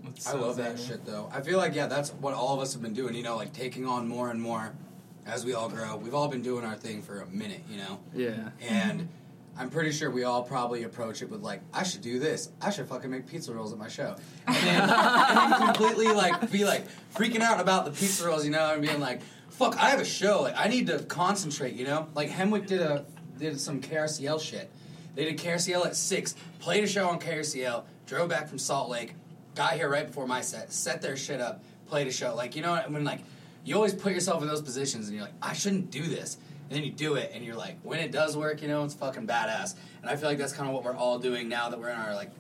It's 0.08 0.28
I 0.28 0.32
so 0.34 0.42
love 0.42 0.58
that 0.58 0.78
zany. 0.78 0.90
shit 0.90 1.06
though. 1.06 1.30
I 1.34 1.42
feel 1.42 1.58
like 1.58 1.74
yeah, 1.74 1.88
that's 1.88 2.12
what 2.14 2.34
all 2.34 2.54
of 2.56 2.60
us 2.62 2.74
have 2.74 2.82
been 2.82 2.94
doing. 2.94 3.16
You 3.16 3.24
know, 3.24 3.36
like 3.36 3.54
taking 3.54 3.86
on 3.88 4.08
more 4.08 4.30
and 4.30 4.40
more 4.42 4.74
as 5.26 5.46
we 5.46 5.54
all 5.54 5.70
grow. 5.70 5.96
We've 5.96 6.14
all 6.14 6.28
been 6.28 6.42
doing 6.44 6.66
our 6.66 6.76
thing 6.76 7.02
for 7.02 7.22
a 7.22 7.28
minute. 7.28 7.62
You 7.70 7.78
know, 7.78 8.00
Yeah. 8.14 8.50
and 8.62 9.08
I'm 9.58 9.70
pretty 9.70 9.92
sure 9.92 10.12
we 10.12 10.24
all 10.24 10.44
probably 10.44 10.84
approach 10.84 11.22
it 11.22 11.30
with 11.30 11.42
like, 11.42 11.62
I 11.74 11.84
should 11.84 12.02
do 12.02 12.20
this. 12.20 12.52
I 12.62 12.70
should 12.70 12.88
fucking 12.88 13.10
make 13.10 13.26
pizza 13.28 13.54
rolls 13.54 13.72
at 13.72 13.80
my 13.80 13.88
show, 13.88 14.16
and 14.46 14.56
then, 14.58 14.82
and 14.90 15.52
then 15.54 15.66
completely 15.74 16.08
like 16.08 16.52
be 16.52 16.66
like 16.66 16.86
freaking 17.16 17.42
out 17.42 17.60
about 17.60 17.86
the 17.86 17.92
pizza 17.92 18.28
rolls. 18.28 18.46
You 18.46 18.52
know, 18.52 18.74
and 18.74 18.82
being 18.82 19.00
like, 19.00 19.22
fuck, 19.50 19.78
I 19.78 19.90
have 19.90 20.00
a 20.02 20.06
show. 20.06 20.42
Like 20.44 20.56
I 20.58 20.68
need 20.68 20.88
to 20.88 21.00
concentrate. 21.00 21.74
You 21.76 21.86
know, 21.86 22.08
like 22.14 22.30
Hemwick 22.30 22.68
did 22.68 22.82
a 22.82 23.06
did 23.40 23.60
some 23.60 23.82
KRCL 23.82 24.40
shit. 24.42 24.70
They 25.15 25.26
did 25.26 25.38
KRCL 25.38 25.86
at 25.86 25.95
six, 25.95 26.36
played 26.60 26.84
a 26.84 26.88
show 26.88 27.08
on 27.08 27.19
KRCL, 27.19 27.84
drove 28.06 28.30
back 28.30 28.47
from 28.47 28.58
Salt 28.58 28.89
Lake, 28.89 29.13
got 29.56 29.73
here 29.73 29.89
right 29.89 30.08
before 30.08 30.28
my 30.28 30.41
set, 30.41 30.71
set 30.73 31.02
their 31.02 31.15
shit 31.15 31.39
up, 31.39 31.63
played 31.88 32.08
a 32.08 32.12
show. 32.12 32.36
Like 32.36 32.56
you 32.56 32.62
know 32.62 32.76
when 32.88 33.04
like 33.04 33.19
you 33.63 33.76
always 33.76 33.93
put 33.93 34.13
yourself 34.13 34.41
in 34.41 34.47
those 34.47 34.62
positions 34.62 35.08
and 35.08 35.15
you're 35.15 35.26
like, 35.26 35.34
I 35.41 35.54
shouldn't 35.54 35.89
do 35.89 36.04
this. 36.04 36.38
And 36.69 36.78
then 36.78 36.84
you 36.84 36.91
do 36.91 37.15
it 37.15 37.32
and 37.34 37.43
you're 37.43 37.56
like, 37.56 37.78
when 37.84 37.99
it 37.99 38.12
does 38.12 38.36
work, 38.36 38.62
you 38.62 38.67
know, 38.67 38.84
it's 38.84 38.93
fucking 38.93 39.28
badass. 39.28 39.76
And 40.02 40.10
I 40.10 40.15
feel 40.15 40.30
like 40.30 40.38
that's 40.38 40.54
kind 40.54 40.67
of 40.67 40.73
what 40.73 40.84
we're 40.84 40.95
all 40.95 41.19
doing 41.19 41.47
now 41.47 41.69
that 41.69 41.80
we're 41.80 41.89
in 41.89 41.97
our 41.97 42.15
like 42.15 42.32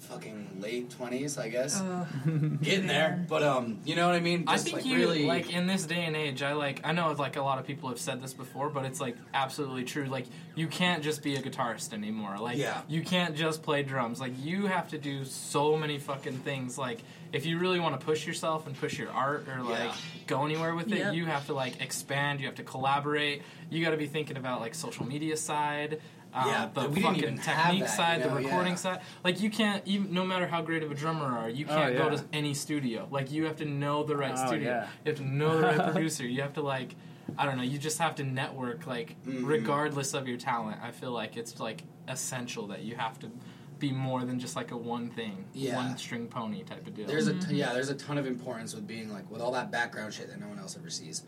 fucking 0.00 0.58
late 0.60 0.90
twenties, 0.90 1.38
I 1.38 1.48
guess. 1.48 1.80
Ugh. 1.80 2.06
Getting 2.62 2.86
there. 2.86 3.24
But 3.28 3.42
um, 3.42 3.78
you 3.84 3.94
know 3.96 4.06
what 4.06 4.16
I 4.16 4.20
mean? 4.20 4.44
I 4.46 4.58
think 4.58 4.76
like, 4.78 4.86
you 4.86 4.96
really 4.96 5.26
like 5.26 5.52
in 5.52 5.66
this 5.66 5.84
day 5.86 6.04
and 6.04 6.16
age. 6.16 6.42
I 6.42 6.52
like. 6.54 6.80
I 6.84 6.92
know 6.92 7.12
like 7.12 7.36
a 7.36 7.42
lot 7.42 7.58
of 7.58 7.66
people 7.66 7.88
have 7.88 8.00
said 8.00 8.22
this 8.22 8.34
before, 8.34 8.70
but 8.70 8.84
it's 8.84 9.00
like 9.00 9.16
absolutely 9.34 9.84
true. 9.84 10.06
Like 10.06 10.26
you 10.54 10.66
can't 10.66 11.02
just 11.02 11.22
be 11.22 11.36
a 11.36 11.42
guitarist 11.42 11.92
anymore. 11.92 12.38
Like 12.38 12.56
Yeah. 12.58 12.80
you 12.88 13.02
can't 13.02 13.36
just 13.36 13.62
play 13.62 13.82
drums. 13.82 14.20
Like 14.20 14.32
you 14.42 14.66
have 14.66 14.88
to 14.90 14.98
do 14.98 15.24
so 15.24 15.76
many 15.76 15.98
fucking 15.98 16.38
things. 16.38 16.76
Like 16.78 17.00
if 17.32 17.46
you 17.46 17.58
really 17.58 17.78
want 17.78 17.98
to 17.98 18.04
push 18.04 18.26
yourself 18.26 18.66
and 18.66 18.76
push 18.76 18.98
your 18.98 19.10
art 19.10 19.46
or 19.48 19.62
like 19.62 19.78
Yeah. 19.80 19.94
go 20.26 20.44
anywhere 20.44 20.74
with 20.74 20.90
it, 20.92 20.98
Yep. 20.98 21.14
you 21.14 21.26
have 21.26 21.46
to 21.46 21.54
like 21.54 21.80
expand. 21.80 22.40
You 22.40 22.46
have 22.46 22.56
to 22.56 22.64
collaborate. 22.64 23.42
You 23.70 23.84
got 23.84 23.90
to 23.92 23.96
be 23.96 24.06
thinking 24.08 24.36
about 24.36 24.60
like 24.60 24.74
social 24.74 25.06
media 25.06 25.36
side. 25.36 26.00
Um, 26.32 26.46
Yeah, 26.48 26.68
the 26.72 26.80
we 26.82 26.86
didn't 26.96 27.02
fucking 27.02 27.22
even 27.22 27.38
technique 27.38 27.80
that, 27.80 27.90
side, 27.96 28.22
you 28.22 28.28
the 28.28 28.34
recording 28.36 28.72
yeah. 28.72 28.76
side. 28.76 29.00
Like 29.24 29.40
you 29.40 29.50
can't 29.50 29.82
even, 29.86 30.12
no 30.12 30.24
matter 30.24 30.46
how 30.46 30.62
great 30.62 30.82
of 30.82 30.90
a 30.90 30.94
drummer 30.94 31.26
you 31.26 31.36
are, 31.36 31.48
you 31.48 31.66
Oh, 31.68 31.74
can't 31.74 31.96
go 31.96 32.10
yeah. 32.10 32.16
to 32.16 32.24
any 32.32 32.54
studio. 32.54 33.08
Like 33.10 33.30
you 33.32 33.44
have 33.46 33.56
to 33.56 33.64
know 33.64 34.02
the 34.04 34.16
right 34.16 34.34
Oh, 34.36 34.46
studio. 34.46 34.70
yeah. 34.70 34.88
You 35.04 35.10
have 35.12 35.16
to 35.20 35.24
know 35.26 35.56
the 35.60 35.66
right 35.66 35.92
producer. 35.92 36.26
You 36.26 36.42
have 36.42 36.54
to 36.54 36.62
like, 36.62 36.94
I 37.38 37.44
don't 37.46 37.56
know. 37.56 37.62
You 37.62 37.78
just 37.78 37.98
have 37.98 38.14
to 38.16 38.24
network. 38.24 38.86
Like 38.86 39.16
Mhm. 39.26 39.46
regardless 39.46 40.14
of 40.14 40.28
your 40.28 40.38
talent, 40.38 40.78
I 40.82 40.90
feel 40.92 41.10
like 41.12 41.36
it's 41.36 41.58
like 41.60 41.82
essential 42.08 42.66
that 42.68 42.82
you 42.82 42.96
have 42.96 43.18
to 43.20 43.30
be 43.78 43.92
more 43.92 44.24
than 44.24 44.38
just 44.38 44.56
like 44.56 44.72
a 44.72 44.76
one 44.76 45.08
thing, 45.10 45.46
Yeah. 45.54 45.74
one 45.76 45.96
string 45.96 46.26
pony 46.28 46.62
type 46.64 46.86
of 46.86 46.94
deal. 46.94 47.06
There's 47.06 47.28
a 47.28 47.34
t- 47.38 47.54
yeah, 47.56 47.72
there's 47.72 47.88
a 47.88 47.94
ton 47.94 48.18
of 48.18 48.26
importance 48.26 48.74
with 48.74 48.86
being 48.86 49.10
like 49.12 49.28
with 49.30 49.40
all 49.40 49.52
that 49.52 49.70
background 49.70 50.12
shit 50.12 50.28
that 50.28 50.38
no 50.38 50.48
one 50.48 50.58
else 50.58 50.76
ever 50.76 50.90
sees, 50.90 51.24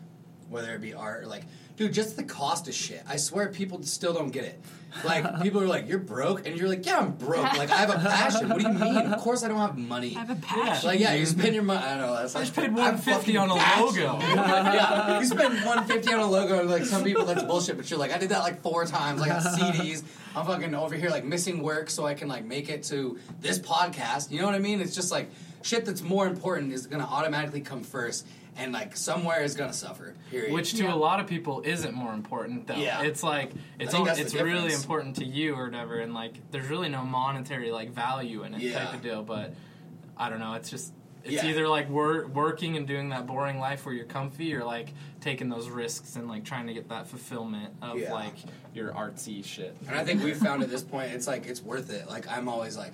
whether 0.49 0.73
it 0.73 0.81
be 0.81 0.93
art 0.93 1.23
or 1.23 1.27
like, 1.27 1.43
dude, 1.77 1.93
just 1.93 2.15
the 2.15 2.23
cost 2.23 2.67
of 2.67 2.73
shit. 2.73 3.03
I 3.07 3.17
swear, 3.17 3.49
people 3.49 3.81
still 3.83 4.13
don't 4.13 4.31
get 4.31 4.45
it. 4.45 4.59
Like 5.03 5.41
people 5.41 5.61
are 5.61 5.67
like, 5.67 5.87
"You're 5.89 5.99
broke," 5.99 6.45
and 6.45 6.57
you're 6.57 6.69
like, 6.69 6.85
"Yeah, 6.85 6.99
I'm 6.99 7.13
broke. 7.13 7.57
Like 7.57 7.71
I 7.71 7.77
have 7.77 7.89
a 7.89 7.97
passion. 7.97 8.49
What 8.49 8.59
do 8.59 8.67
you 8.67 8.73
mean? 8.73 8.97
Of 8.97 9.19
course 9.19 9.43
I 9.43 9.47
don't 9.47 9.57
have 9.57 9.77
money." 9.77 10.15
I 10.15 10.19
have 10.19 10.29
a 10.29 10.35
passion. 10.35 10.87
Like 10.87 10.99
yeah, 10.99 11.15
you 11.15 11.25
spend 11.25 11.55
your 11.55 11.63
money. 11.63 11.83
I 11.83 11.97
don't 11.97 12.07
know. 12.07 12.15
That's 12.15 12.35
I 12.35 12.39
like, 12.39 12.47
just 12.47 12.59
paid 12.59 12.73
150 12.73 13.37
on 13.37 13.49
a 13.49 13.55
passionate, 13.55 14.05
logo. 14.05 14.19
yeah, 14.35 15.19
you 15.19 15.25
spend 15.25 15.53
150 15.65 16.13
on 16.13 16.19
a 16.19 16.27
logo, 16.27 16.59
and 16.59 16.69
like 16.69 16.85
some 16.85 17.03
people 17.03 17.25
that's 17.25 17.43
bullshit. 17.43 17.77
But 17.77 17.89
you're 17.89 17.99
like, 17.99 18.13
I 18.13 18.17
did 18.17 18.29
that 18.29 18.39
like 18.39 18.61
four 18.61 18.85
times. 18.85 19.21
I 19.21 19.27
got 19.27 19.43
CDs. 19.43 20.03
I'm 20.35 20.45
fucking 20.45 20.73
over 20.75 20.95
here 20.95 21.09
like 21.09 21.25
missing 21.25 21.61
work 21.61 21.89
so 21.89 22.05
I 22.05 22.13
can 22.13 22.27
like 22.27 22.45
make 22.45 22.69
it 22.69 22.83
to 22.83 23.17
this 23.41 23.59
podcast. 23.59 24.31
You 24.31 24.39
know 24.41 24.45
what 24.45 24.55
I 24.55 24.59
mean? 24.59 24.81
It's 24.81 24.95
just 24.95 25.11
like 25.11 25.29
shit 25.63 25.85
that's 25.85 26.01
more 26.01 26.27
important 26.27 26.73
is 26.73 26.87
gonna 26.87 27.07
automatically 27.09 27.61
come 27.61 27.83
first, 27.83 28.27
and 28.57 28.71
like 28.71 28.95
somewhere 28.95 29.41
is 29.43 29.55
gonna 29.55 29.73
suffer. 29.73 30.13
Period. 30.29 30.53
Which 30.53 30.73
to 30.75 30.83
Yeah. 30.83 30.93
a 30.93 30.95
lot 30.95 31.19
of 31.19 31.27
people 31.27 31.61
isn't 31.65 31.93
more 31.93 32.13
important 32.13 32.67
though. 32.67 32.75
Yeah. 32.75 33.01
It's 33.03 33.23
like 33.23 33.51
it's 33.79 33.93
all, 33.93 34.07
it's 34.07 34.33
really 34.35 34.73
important 34.73 35.15
to 35.17 35.25
you 35.25 35.55
or 35.55 35.65
whatever, 35.65 35.99
and 35.99 36.13
like 36.13 36.33
there's 36.51 36.67
really 36.69 36.89
no 36.89 37.03
monetary 37.03 37.71
like 37.71 37.91
value 37.91 38.43
in 38.43 38.53
it 38.53 38.61
Yeah. 38.61 38.85
type 38.85 38.93
of 38.95 39.01
deal. 39.01 39.23
But 39.23 39.53
I 40.17 40.29
don't 40.29 40.39
know. 40.39 40.53
It's 40.53 40.69
just 40.69 40.93
it's 41.23 41.35
Yeah. 41.41 41.45
either 41.49 41.69
like 41.69 41.89
wor- 41.89 42.27
working 42.27 42.75
and 42.75 42.85
doing 42.85 43.09
that 43.09 43.25
boring 43.25 43.57
life 43.57 43.85
where 43.85 43.95
you're 43.95 44.03
comfy, 44.05 44.53
or 44.53 44.63
like 44.65 44.89
taking 45.21 45.47
those 45.47 45.69
risks 45.69 46.17
and 46.17 46.27
like 46.27 46.43
trying 46.43 46.67
to 46.67 46.73
get 46.73 46.89
that 46.89 47.07
fulfillment 47.07 47.73
of 47.81 47.97
Yeah. 47.97 48.11
like 48.13 48.35
your 48.73 48.91
artsy 48.91 49.43
shit. 49.43 49.73
And 49.87 49.95
I 49.97 50.03
think 50.03 50.21
we've 50.21 50.35
found 50.37 50.63
at 50.63 50.69
this 50.69 50.83
point, 50.83 51.11
it's 51.13 51.25
like 51.25 51.45
it's 51.47 51.61
worth 51.61 51.89
it. 51.91 52.09
Like 52.09 52.27
I'm 52.29 52.49
always 52.49 52.75
like, 52.75 52.91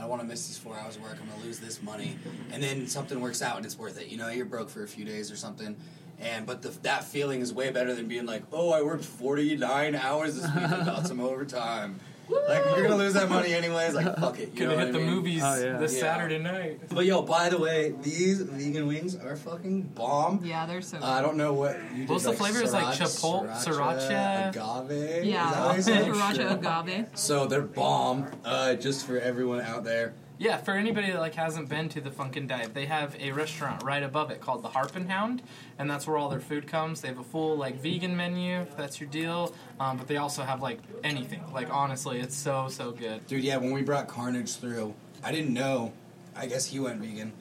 I 0.00 0.04
don't 0.04 0.10
want 0.10 0.22
to 0.22 0.28
miss 0.28 0.46
these 0.46 0.56
four 0.56 0.74
hours 0.78 0.96
of 0.96 1.02
work. 1.02 1.18
I'm 1.20 1.28
gonna 1.28 1.44
lose 1.44 1.60
this 1.60 1.82
money, 1.82 2.16
and 2.52 2.62
then 2.62 2.86
something 2.86 3.20
works 3.20 3.42
out 3.42 3.58
and 3.58 3.66
it's 3.66 3.78
worth 3.78 4.00
it. 4.00 4.08
You 4.08 4.16
know, 4.16 4.28
you're 4.28 4.46
broke 4.46 4.70
for 4.70 4.82
a 4.82 4.88
few 4.88 5.04
days 5.04 5.30
or 5.30 5.36
something, 5.36 5.76
and 6.18 6.46
but 6.46 6.62
the, 6.62 6.70
that 6.84 7.04
feeling 7.04 7.42
is 7.42 7.52
way 7.52 7.70
better 7.70 7.94
than 7.94 8.08
being 8.08 8.24
like, 8.24 8.44
oh, 8.50 8.72
I 8.72 8.80
worked 8.80 9.04
49 9.04 9.94
hours 9.94 10.36
this 10.36 10.44
week 10.54 10.64
and 10.64 10.86
got 10.86 11.06
some 11.06 11.20
overtime. 11.20 12.00
Like 12.48 12.64
you're 12.76 12.82
gonna 12.82 12.96
lose 12.96 13.14
that 13.14 13.28
money 13.28 13.52
anyways. 13.54 13.94
Like 13.94 14.16
fuck 14.18 14.38
it. 14.38 14.52
You 14.54 14.60
Gonna 14.60 14.70
know 14.72 14.78
hit 14.78 14.86
what 14.86 14.92
the 14.94 14.98
I 15.00 15.02
mean? 15.02 15.14
movies 15.14 15.42
Oh, 15.44 15.54
yeah. 15.64 15.76
this 15.78 15.94
Yeah. 15.94 16.00
Saturday 16.00 16.38
night. 16.38 16.80
But 16.88 17.04
yo, 17.06 17.22
by 17.22 17.48
the 17.48 17.58
way, 17.58 17.94
these 18.02 18.40
vegan 18.42 18.86
wings 18.86 19.16
are 19.16 19.36
fucking 19.36 19.82
bomb. 19.94 20.40
yeah, 20.44 20.66
they're 20.66 20.80
so. 20.82 20.98
Uh, 20.98 21.04
I 21.06 21.20
don't 21.22 21.36
know 21.36 21.52
what 21.52 21.76
you 21.94 22.06
What's 22.06 22.24
did, 22.24 22.32
the 22.32 22.36
flavor? 22.36 22.60
It's 22.62 22.72
like 22.72 22.96
chipotle- 22.98 23.48
sriracha? 23.50 24.50
agave. 24.50 25.24
yeah, 25.24 25.48
Is 25.48 25.54
that 25.54 25.66
what 25.66 25.76
you 25.76 25.82
said? 25.82 26.04
sriracha 26.12 26.58
agave. 26.86 27.06
So 27.14 27.46
they're 27.46 27.62
bomb. 27.62 28.26
Uh, 28.44 28.74
just 28.74 29.06
for 29.06 29.18
everyone 29.18 29.60
out 29.60 29.84
there. 29.84 30.14
Yeah, 30.40 30.56
for 30.56 30.72
anybody 30.72 31.12
that 31.12 31.20
like 31.20 31.34
hasn't 31.34 31.68
been 31.68 31.90
to 31.90 32.00
the 32.00 32.08
Funkin' 32.08 32.48
Dive, 32.48 32.72
they 32.72 32.86
have 32.86 33.14
a 33.20 33.30
restaurant 33.30 33.82
right 33.82 34.02
above 34.02 34.30
it 34.30 34.40
called 34.40 34.62
the 34.62 34.68
Harp 34.68 34.96
and 34.96 35.10
Hound, 35.10 35.42
and 35.78 35.88
that's 35.88 36.06
where 36.06 36.16
all 36.16 36.30
their 36.30 36.40
food 36.40 36.66
comes. 36.66 37.02
They 37.02 37.08
have 37.08 37.18
a 37.18 37.22
full 37.22 37.56
like 37.56 37.78
vegan 37.78 38.16
menu 38.16 38.62
if 38.62 38.74
that's 38.74 38.98
your 38.98 39.10
deal, 39.10 39.54
um, 39.78 39.98
but 39.98 40.08
they 40.08 40.16
also 40.16 40.42
have 40.42 40.62
like 40.62 40.78
anything. 41.04 41.44
Like 41.52 41.68
honestly, 41.70 42.20
it's 42.20 42.34
so 42.34 42.68
so 42.68 42.90
good. 42.90 43.26
Dude, 43.26 43.44
yeah, 43.44 43.58
when 43.58 43.72
we 43.72 43.82
brought 43.82 44.08
Carnage 44.08 44.56
through, 44.56 44.94
I 45.22 45.30
didn't 45.30 45.52
know. 45.52 45.92
I 46.34 46.46
guess 46.46 46.64
he 46.64 46.80
went 46.80 47.00
vegan. 47.02 47.32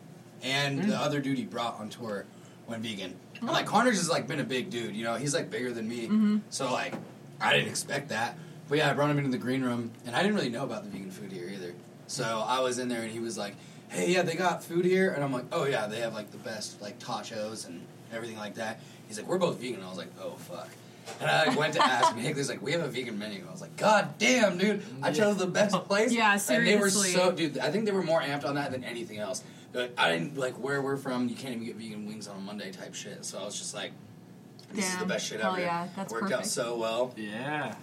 And 0.42 0.84
the 0.84 0.98
other 0.98 1.22
dude 1.22 1.38
he 1.38 1.46
brought 1.46 1.80
on 1.80 1.90
tour 1.90 2.26
went 2.68 2.84
vegan. 2.84 3.16
And, 3.40 3.50
like, 3.50 3.66
Carnage 3.66 3.96
has, 3.96 4.10
like, 4.10 4.28
been 4.28 4.40
a 4.40 4.44
big 4.46 4.70
dude, 4.70 4.96
you 4.96 5.04
know? 5.04 5.16
He's, 5.16 5.34
like, 5.34 5.50
bigger 5.50 5.72
than 5.72 5.88
me. 5.88 6.40
So, 6.50 6.72
like, 6.72 6.94
I 7.42 7.54
didn't 7.54 7.68
expect 7.70 8.10
that. 8.10 8.38
But, 8.68 8.78
yeah, 8.78 8.90
I 8.90 8.94
brought 8.94 9.10
him 9.10 9.18
into 9.18 9.32
the 9.32 9.38
green 9.38 9.62
room, 9.64 9.92
and 10.06 10.16
I 10.16 10.22
didn't 10.22 10.36
really 10.36 10.50
know 10.50 10.64
about 10.64 10.84
the 10.84 10.90
vegan 10.90 11.12
food 11.12 11.32
here 11.32 11.50
either. 11.50 11.74
So, 12.10 12.43
I 12.45 12.60
was 12.60 12.80
in 12.80 12.89
there, 12.89 13.02
and 13.02 13.12
he 13.12 13.19
was 13.19 13.38
like, 13.38 13.56
hey, 13.89 14.12
yeah, 14.12 14.24
they 14.24 14.36
got 14.36 14.63
food 14.63 14.86
here? 14.86 15.12
And 15.12 15.24
I'm 15.24 15.32
like, 15.32 15.45
oh, 15.52 15.65
yeah, 15.65 15.88
they 15.88 16.00
have, 16.02 16.13
like, 16.13 16.32
the 16.32 16.38
best, 16.38 16.82
like, 16.82 17.00
tachos 17.00 17.67
and 17.67 17.86
everything 18.13 18.38
like 18.38 18.56
that. 18.56 18.82
He's 19.08 19.17
like, 19.17 19.28
we're 19.28 19.38
both 19.38 19.60
vegan. 19.60 19.76
And 19.76 19.86
I 19.86 19.89
was 19.89 19.98
like, 19.98 20.12
oh, 20.22 20.32
fuck. 20.32 20.69
And 21.19 21.30
I 21.30 21.45
like, 21.48 21.58
went 21.58 21.74
to 21.74 21.84
ask, 21.84 22.12
and 22.12 22.22
Higley's 22.22 22.50
like, 22.50 22.62
"We 22.62 22.72
have 22.74 22.82
a 22.82 22.88
vegan 22.88 23.17
menu." 23.17 23.43
I 23.48 23.52
was 23.52 23.62
like, 23.62 23.76
"God 23.78 24.17
damn, 24.19 24.58
dude! 24.58 24.84
I 25.02 25.12
chose 25.12 25.38
the 25.38 25.48
best 25.48 25.76
place." 25.88 26.12
Yeah, 26.12 26.38
And 26.50 26.67
they 26.67 26.78
were 26.78 26.89
so, 26.89 27.32
dude. 27.32 27.58
I 27.58 27.72
think 27.72 27.86
they 27.86 27.91
were 27.91 28.04
more 28.04 28.22
amped 28.22 28.45
on 28.45 28.56
that 28.56 28.72
than 28.72 28.84
anything 28.84 29.17
else. 29.17 29.43
But 29.72 29.93
I 29.98 30.12
didn't 30.12 30.38
like 30.38 30.54
where 30.60 30.82
we're 30.82 30.98
from. 30.98 31.28
You 31.28 31.36
can't 31.36 31.54
even 31.56 31.65
get 31.65 31.76
vegan 31.76 32.06
wings 32.08 32.28
on 32.28 32.38
a 32.38 32.39
Monday 32.39 32.72
type 32.72 32.95
shit. 32.95 33.26
So 33.26 33.39
I 33.39 33.45
was 33.45 33.58
just 33.58 33.74
like, 33.74 33.91
"This 34.74 34.91
is 34.91 34.98
the 34.98 35.06
best 35.06 35.28
shit 35.28 35.41
Hell 35.41 35.54
ever." 35.54 35.62
yeah, 35.62 35.88
that's 35.95 36.13
worked 36.13 36.32
out 36.32 36.45
so 36.45 36.78
well. 36.78 37.13
Yeah. 37.17 37.76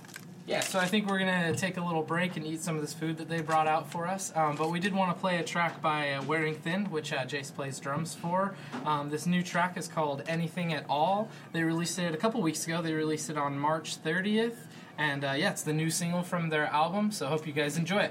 Yeah, 0.47 0.61
so 0.61 0.79
I 0.79 0.87
think 0.87 1.09
we're 1.09 1.19
gonna 1.19 1.57
take 1.57 1.77
a 1.77 1.85
little 1.85 2.05
break 2.05 2.37
and 2.37 2.47
eat 2.47 2.61
some 2.61 2.77
of 2.77 2.81
this 2.81 2.93
food 2.93 3.19
that 3.19 3.29
they 3.29 3.41
brought 3.41 3.67
out 3.67 3.91
for 3.91 4.07
us. 4.07 4.33
Um, 4.37 4.55
but 4.55 4.71
we 4.71 4.79
did 4.79 4.95
want 4.95 5.15
to 5.15 5.21
play 5.21 5.39
a 5.39 5.43
track 5.43 5.83
by 5.83 6.13
uh, 6.13 6.23
Wearing 6.23 6.55
Thin, 6.55 6.85
which 6.85 7.13
uh, 7.13 7.25
Jace 7.25 7.53
plays 7.53 7.81
drums 7.81 8.15
for. 8.15 8.55
Um, 8.85 9.11
this 9.11 9.27
new 9.27 9.43
track 9.43 9.77
is 9.77 9.89
called 9.89 10.23
Anything 10.29 10.73
at 10.73 10.87
All. 10.89 11.29
They 11.53 11.65
released 11.65 11.99
it 11.99 12.15
a 12.15 12.17
couple 12.17 12.41
weeks 12.43 12.65
ago. 12.65 12.81
They 12.81 12.93
released 12.93 13.29
it 13.29 13.37
on 13.37 13.59
March 13.59 14.01
30th, 14.01 14.55
and 14.97 15.25
uh, 15.25 15.33
yeah, 15.33 15.51
it's 15.51 15.63
the 15.63 15.73
new 15.73 15.91
single 15.91 16.23
from 16.23 16.49
their 16.49 16.67
album. 16.67 17.11
So 17.11 17.27
hope 17.27 17.45
you 17.45 17.53
guys 17.53 17.77
enjoy 17.77 18.09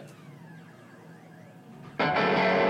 it. 2.00 2.65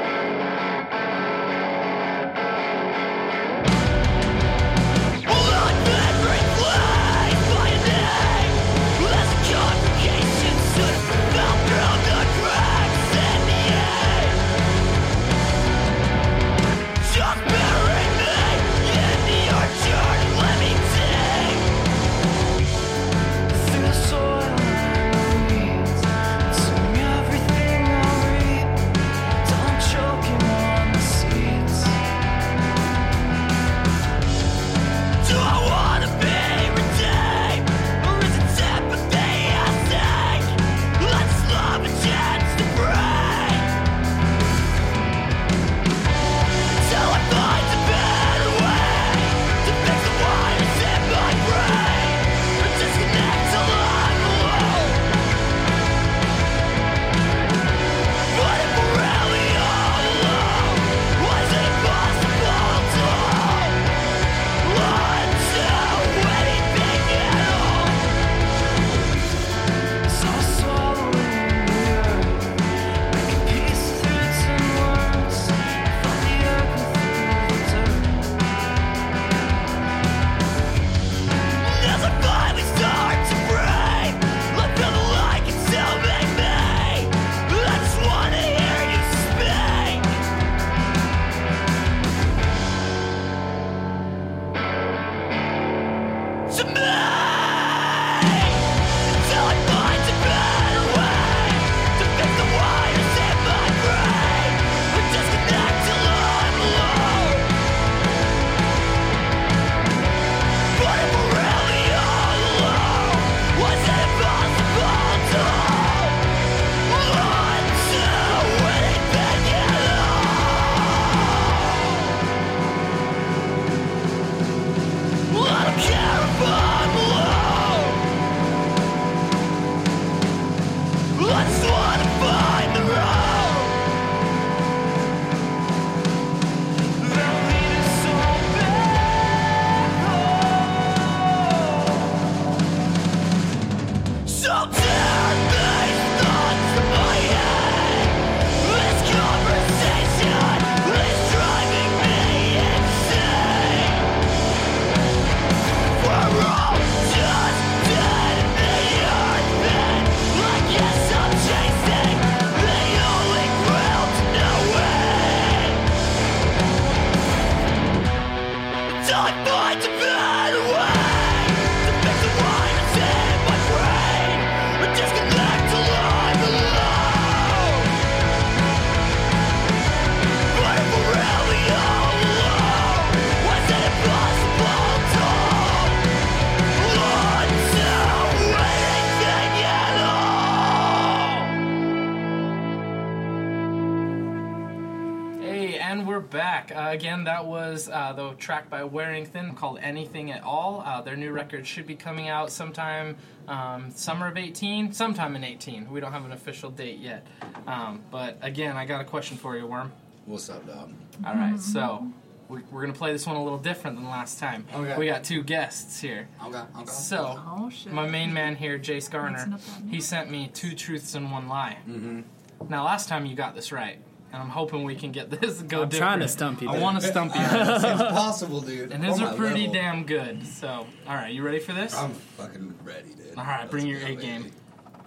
That 197.85 198.13
was 198.13 198.19
uh, 198.19 198.29
the 198.31 198.35
track 198.37 198.69
by 198.69 198.83
Wearing 198.83 199.25
Thin 199.25 199.53
called 199.53 199.79
Anything 199.81 200.31
at 200.31 200.43
All. 200.43 200.81
Uh, 200.85 201.01
their 201.01 201.15
new 201.15 201.31
record 201.31 201.67
should 201.67 201.85
be 201.85 201.95
coming 201.95 202.29
out 202.29 202.51
sometime 202.51 203.17
um, 203.47 203.91
summer 203.91 204.27
of 204.27 204.37
18, 204.37 204.91
sometime 204.93 205.35
in 205.35 205.43
18. 205.43 205.91
We 205.91 205.99
don't 205.99 206.11
have 206.11 206.25
an 206.25 206.31
official 206.31 206.69
date 206.69 206.99
yet. 206.99 207.25
Um, 207.67 208.01
but 208.11 208.37
again, 208.41 208.75
I 208.77 208.85
got 208.85 209.01
a 209.01 209.03
question 209.03 209.37
for 209.37 209.57
you, 209.57 209.67
Worm. 209.67 209.91
What's 210.25 210.49
up, 210.49 210.65
dog? 210.65 210.93
All 211.25 211.35
right, 211.35 211.59
so 211.59 212.07
we, 212.49 212.61
we're 212.71 212.81
going 212.81 212.93
to 212.93 212.97
play 212.97 213.11
this 213.11 213.27
one 213.27 213.35
a 213.35 213.43
little 213.43 213.59
different 213.59 213.97
than 213.97 214.05
last 214.05 214.39
time. 214.39 214.65
Okay. 214.73 214.97
We 214.97 215.05
got 215.05 215.23
two 215.23 215.43
guests 215.43 215.99
here. 215.99 216.27
Okay, 216.43 216.57
okay. 216.57 216.85
So, 216.85 217.39
Oh 217.45 217.69
shit. 217.69 217.93
my 217.93 218.07
main 218.07 218.33
man 218.33 218.55
here, 218.55 218.79
Jace 218.79 219.09
Garner, 219.09 219.37
Mixing 219.37 219.53
up 219.53 219.61
that 219.61 219.93
he 219.93 220.01
sent 220.01 220.31
me 220.31 220.49
two 220.53 220.73
truths 220.73 221.13
and 221.15 221.31
one 221.31 221.47
lie. 221.47 221.77
Mm-hmm. 221.87 222.21
Now, 222.69 222.85
last 222.85 223.09
time 223.09 223.25
you 223.25 223.35
got 223.35 223.53
this 223.53 223.71
right, 223.71 223.99
and 224.35 224.43
I'm 224.43 224.49
hoping 224.49 224.83
we 224.83 224.95
can 224.95 225.13
get 225.13 225.29
this 225.29 225.61
go 225.61 225.83
I'm 225.83 225.89
different. 225.89 225.91
trying 225.93 226.19
to 226.19 226.27
stump 226.27 226.61
you. 226.61 226.67
I 226.69 226.77
want 226.77 226.99
to 226.99 227.07
stump 227.07 227.33
you. 227.33 227.41
It's 227.45 228.01
possible, 228.11 228.59
dude. 228.59 228.91
And 228.91 229.01
his 229.01 229.15
On 229.15 229.23
are 229.23 229.31
my 229.31 229.37
pretty 229.37 229.61
level. 229.67 229.73
damn 229.73 230.03
good. 230.05 230.45
So, 230.45 230.85
all 231.07 231.15
right, 231.15 231.33
you 231.33 231.41
ready 231.41 231.59
for 231.59 231.71
this? 231.71 231.95
I'm 231.95 232.11
fucking 232.11 232.75
ready, 232.83 233.13
dude. 233.13 233.37
All 233.37 233.45
right, 233.45 233.69
bring 233.71 233.87
your 233.87 234.01
A 234.05 234.13
game. 234.13 234.51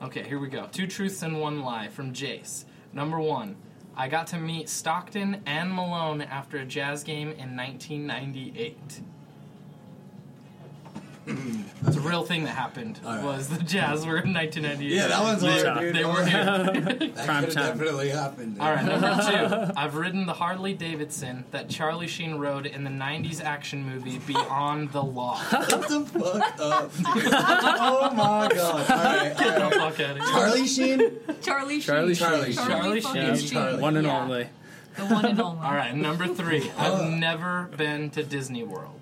Okay, 0.02 0.22
here 0.22 0.38
we 0.38 0.48
go. 0.48 0.66
Two 0.72 0.86
truths 0.86 1.20
and 1.20 1.38
one 1.38 1.60
lie 1.60 1.88
from 1.88 2.14
Jace. 2.14 2.64
Number 2.94 3.20
one, 3.20 3.56
I 3.94 4.08
got 4.08 4.28
to 4.28 4.38
meet 4.38 4.70
Stockton 4.70 5.42
and 5.44 5.74
Malone 5.74 6.22
after 6.22 6.56
a 6.56 6.64
Jazz 6.64 7.04
game 7.04 7.28
in 7.32 7.54
1998. 7.54 9.02
It's 11.86 11.96
a 11.96 12.00
real 12.00 12.24
thing 12.24 12.42
that 12.42 12.56
happened. 12.56 12.98
All 13.04 13.14
right. 13.14 13.24
Was 13.24 13.48
the 13.48 13.62
Jazz 13.62 14.04
were 14.04 14.18
in 14.18 14.34
1998? 14.34 14.92
Yeah, 14.92 15.06
that 15.06 15.22
one's 15.22 15.40
they, 15.42 15.62
hard, 15.62 15.80
dude. 15.80 15.94
They 15.94 16.04
were 16.04 16.24
here. 16.24 16.44
That 17.14 17.26
Prime 17.26 17.44
could 17.44 17.52
time. 17.54 17.78
definitely 17.78 18.08
happened. 18.08 18.54
Dude. 18.54 18.62
All 18.62 18.72
right, 18.72 18.84
number 18.84 19.68
two. 19.68 19.72
I've 19.76 19.94
ridden 19.94 20.26
the 20.26 20.32
Harley 20.32 20.74
Davidson 20.74 21.44
that 21.52 21.68
Charlie 21.68 22.08
Sheen 22.08 22.34
rode 22.34 22.66
in 22.66 22.82
the 22.82 22.90
90s 22.90 23.40
action 23.42 23.84
movie 23.84 24.18
Beyond 24.18 24.90
the 24.90 25.02
Law. 25.04 25.38
What 25.38 25.68
the 25.88 26.00
fuck 26.04 26.60
up? 26.60 26.96
dude? 26.96 27.06
oh 27.32 28.10
my 28.12 28.48
god. 28.52 28.90
All 28.90 28.96
right, 28.96 29.32
all 29.32 29.38
Get 29.38 29.38
the 29.38 29.60
right. 29.60 29.74
fuck 29.74 30.00
out 30.00 30.10
of 30.10 30.16
here. 30.16 30.26
Charlie 30.26 30.66
Sheen? 30.66 31.10
Charlie 31.42 31.74
Sheen. 31.74 31.82
Charlie 31.82 32.14
Charlie 32.16 32.44
Sheen. 32.52 32.54
Sheen. 32.54 32.66
Charlie 32.66 33.00
fucking 33.00 33.34
Sheen. 33.36 33.48
Sheen. 33.48 33.80
One 33.80 33.96
and 33.96 34.06
Yeah. 34.06 34.20
only. 34.22 34.48
The 34.96 35.04
one 35.06 35.24
and 35.26 35.40
only. 35.40 35.64
All 35.64 35.74
right, 35.74 35.94
number 35.94 36.26
three. 36.26 36.70
I've 36.76 36.92
uh. 36.94 37.08
never 37.08 37.68
been 37.76 38.10
to 38.10 38.24
Disney 38.24 38.64
World. 38.64 38.97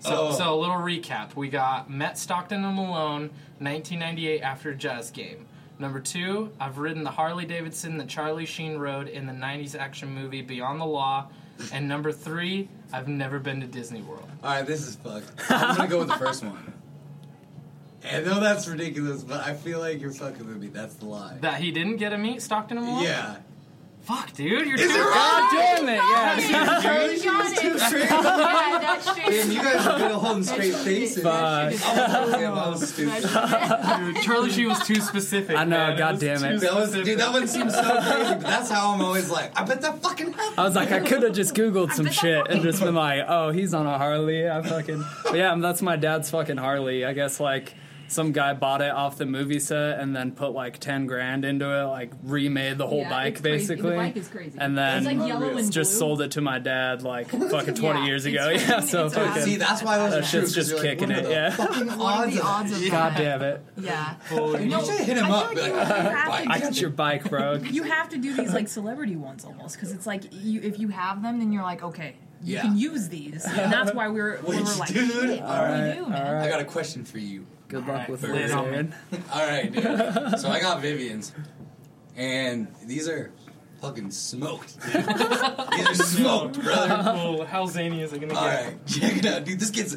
So, 0.00 0.28
Oh. 0.28 0.32
so 0.32 0.54
a 0.54 0.58
little 0.60 0.76
recap. 0.76 1.34
We 1.34 1.48
got 1.48 1.90
met 1.90 2.18
Stockton 2.18 2.64
and 2.64 2.76
Malone, 2.76 3.30
1998 3.58 4.40
after 4.42 4.70
a 4.70 4.74
Jazz 4.74 5.10
game. 5.10 5.46
Number 5.78 6.00
two, 6.00 6.50
I've 6.60 6.78
ridden 6.78 7.04
the 7.04 7.10
Harley 7.10 7.44
Davidson 7.44 7.98
that 7.98 8.08
Charlie 8.08 8.46
Sheen 8.46 8.78
rode 8.78 9.08
in 9.08 9.26
the 9.26 9.32
90s 9.32 9.74
action 9.74 10.08
movie 10.14 10.42
Beyond 10.42 10.80
the 10.80 10.86
Law. 10.86 11.26
And 11.72 11.88
number 11.88 12.12
three, 12.12 12.68
I've 12.92 13.08
never 13.08 13.38
been 13.38 13.60
to 13.60 13.66
Disney 13.66 14.02
World. 14.02 14.28
All 14.44 14.50
right, 14.50 14.66
this 14.66 14.86
is 14.86 14.96
fucked. 14.96 15.30
I'm 15.50 15.76
gonna 15.76 15.88
go 15.88 15.98
with 16.00 16.08
the 16.08 16.14
first 16.18 16.44
one. 16.44 16.72
I 18.10 18.20
know 18.20 18.38
that's 18.40 18.68
ridiculous, 18.68 19.22
but 19.22 19.40
I 19.40 19.54
feel 19.54 19.80
like 19.80 20.00
you're 20.00 20.12
fucking 20.12 20.46
with 20.46 20.58
me. 20.58 20.68
That's 20.68 20.94
the 20.94 21.06
lie. 21.06 21.38
That 21.40 21.60
he 21.60 21.72
didn't 21.72 21.96
get 21.96 22.12
a 22.12 22.18
meet 22.18 22.40
Stockton 22.42 22.76
and 22.78 22.86
Malone? 22.86 23.02
Yeah. 23.02 23.36
Fuck, 24.06 24.32
dude, 24.34 24.68
you're 24.68 24.76
Is 24.76 24.82
too 24.82 24.86
it 24.86 24.98
God 24.98 25.52
right? 25.52 25.74
damn 25.76 25.88
it! 25.88 26.50
Yeah. 26.50 26.80
Charlie 26.80 27.18
Sheen 27.18 27.36
was 27.38 27.52
too 27.58 27.76
straight. 27.80 28.08
Yeah, 28.10 28.78
that's 28.80 29.10
straight. 29.10 29.26
Damn, 29.30 29.50
you 29.50 29.60
guys 29.62 29.84
are 29.86 29.98
good 29.98 30.10
at 30.12 30.16
holding 30.16 30.42
straight 30.44 30.74
faces. 30.86 31.22
Fuck. 31.24 31.72
Damn, 31.72 32.54
I 32.54 32.68
was 32.68 32.88
stupid. 32.88 33.22
Dude, 33.22 34.22
Charlie 34.22 34.50
Sheen 34.52 34.68
was 34.68 34.86
too 34.86 35.00
specific. 35.00 35.56
I 35.56 35.64
know, 35.64 35.76
man. 35.88 35.98
God 35.98 36.20
damn 36.20 36.44
it. 36.44 36.60
That 36.60 36.74
was, 36.74 36.92
dude, 36.92 37.18
that 37.18 37.32
one 37.32 37.48
seems 37.48 37.74
so 37.74 37.82
crazy, 37.82 38.34
but 38.34 38.40
that's 38.42 38.70
how 38.70 38.92
I'm 38.94 39.00
always 39.02 39.28
like, 39.28 39.58
I 39.58 39.64
bet 39.64 39.80
that 39.82 40.00
fucking 40.00 40.32
happened. 40.34 40.54
I 40.58 40.62
was 40.62 40.76
like, 40.76 40.92
I 40.92 41.00
could 41.00 41.24
have 41.24 41.32
just 41.34 41.54
Googled 41.56 41.92
some 41.92 42.06
shit 42.10 42.46
and 42.48 42.62
just 42.62 42.80
been 42.80 42.94
like, 42.94 43.24
oh, 43.26 43.50
he's 43.50 43.74
on 43.74 43.86
a 43.86 43.98
Harley. 43.98 44.48
I 44.48 44.62
fucking. 44.62 45.04
But 45.24 45.34
yeah, 45.34 45.56
that's 45.56 45.82
my 45.82 45.96
dad's 45.96 46.30
fucking 46.30 46.58
Harley. 46.58 47.04
I 47.04 47.12
guess 47.12 47.40
like 47.40 47.74
some 48.08 48.32
guy 48.32 48.52
bought 48.54 48.80
it 48.82 48.90
off 48.92 49.18
the 49.18 49.26
movie 49.26 49.58
set 49.58 49.98
and 49.98 50.14
then 50.14 50.32
put 50.32 50.52
like 50.52 50.78
10 50.78 51.06
grand 51.06 51.44
into 51.44 51.66
it, 51.68 51.84
like 51.84 52.12
remade 52.22 52.78
the 52.78 52.86
whole 52.86 53.00
Yeah, 53.00 53.10
bike 53.10 53.42
basically. 53.42 53.90
The 53.90 53.96
bike 53.96 54.16
is 54.16 54.28
crazy. 54.28 54.56
And 54.58 54.76
then 54.78 54.98
It's 54.98 55.06
like 55.18 55.28
yellow 55.28 55.48
and 55.56 55.72
just 55.72 55.90
blue. 55.92 55.98
sold 55.98 56.22
it 56.22 56.30
to 56.32 56.40
my 56.40 56.58
dad 56.58 57.02
like 57.02 57.28
fucking 57.50 57.74
20 57.74 58.00
Yeah, 58.00 58.06
years 58.06 58.24
ago. 58.26 58.38
fucking- 58.52 58.68
Yeah, 58.68 58.80
so 58.80 59.06
it's 59.06 59.14
fucking. 59.14 59.42
See, 59.42 59.56
that's 59.56 59.82
why 59.82 59.98
those 59.98 60.10
That 60.12 60.18
are 60.18 60.20
true. 60.22 60.40
shit's 60.40 60.54
'cause 60.54 60.68
just 60.68 60.72
like, 60.74 60.82
kicking 60.98 61.10
it, 61.10 61.28
yeah. 61.28 61.50
Fucking 61.50 61.90
odds 61.90 62.34
the 62.36 62.42
odds 62.42 62.72
of 62.72 62.90
God 62.90 63.12
that? 63.14 63.18
damn 63.18 63.42
it. 63.42 63.62
Yeah. 63.78 64.14
Holy 64.28 64.64
You 64.64 64.70
No, 64.70 64.84
should 64.84 65.00
hit 65.00 65.16
him 65.18 65.24
I 65.26 65.28
up. 65.30 65.46
like 65.48 65.56
like, 65.56 65.66
you 65.66 65.74
have 65.74 66.28
"Bike." 66.28 66.44
to 66.44 66.50
I 66.52 66.58
got 66.60 66.80
your 66.80 66.90
bike, 66.90 67.28
bro. 67.30 67.54
You 67.54 67.82
have 67.84 68.08
to 68.10 68.18
do 68.18 68.34
these 68.34 68.52
like 68.52 68.68
celebrity 68.68 69.16
ones 69.16 69.44
almost 69.44 69.76
because 69.76 69.92
it's 69.92 70.06
like 70.06 70.22
you 70.32 70.60
if 70.62 70.78
you 70.78 70.88
have 70.88 71.22
them, 71.22 71.38
then 71.38 71.52
you're 71.52 71.62
like, 71.62 71.82
okay, 71.82 72.14
you 72.42 72.54
Yeah. 72.56 72.62
can 72.62 72.76
use 72.76 73.08
these, 73.08 73.44
and 73.44 73.72
that's 73.72 73.92
why 73.94 74.08
we're 74.08 74.38
we 74.46 74.56
were 74.56 74.62
like, 74.62 74.88
dude? 74.92 75.10
shit, 75.10 75.16
what 75.16 75.36
do 75.38 75.42
Alright, 75.42 75.96
we 75.98 76.04
do, 76.04 76.10
man? 76.10 76.26
alright. 76.26 76.46
I 76.46 76.48
got 76.50 76.60
a 76.60 76.64
question 76.64 77.04
for 77.04 77.18
you. 77.18 77.46
Good 77.68 77.80
luck 77.80 77.88
Alright, 77.88 78.08
with 78.10 78.22
lay 78.22 78.44
it. 78.44 78.50
Aaron. 78.52 78.94
All 79.32 79.46
right, 79.46 79.72
dude. 79.72 80.38
So 80.38 80.48
I 80.48 80.60
got 80.60 80.80
Vivian's, 80.80 81.32
and 82.16 82.68
these 82.84 83.08
are 83.08 83.32
fucking 83.80 84.10
smoked. 84.12 84.80
Dude. 84.82 84.92
these 85.04 85.88
are 85.88 85.94
smoked, 85.94 86.62
brother. 86.62 86.88
Well, 87.04 87.44
how 87.44 87.66
zany 87.66 88.02
is 88.02 88.12
it 88.12 88.20
gonna 88.20 88.34
All 88.34 88.44
get? 88.44 88.64
right, 88.66 88.86
check 88.86 89.16
it 89.16 89.26
out, 89.26 89.44
dude. 89.44 89.58
This 89.58 89.70
gets 89.70 89.96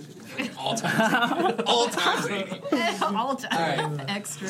all 0.57 0.75
time, 0.75 1.61
all 1.67 1.87
time 1.89 2.21
zany. 2.23 2.59
All 3.03 3.35
time 3.35 3.91
Alright. 3.93 4.09
extra. 4.09 4.49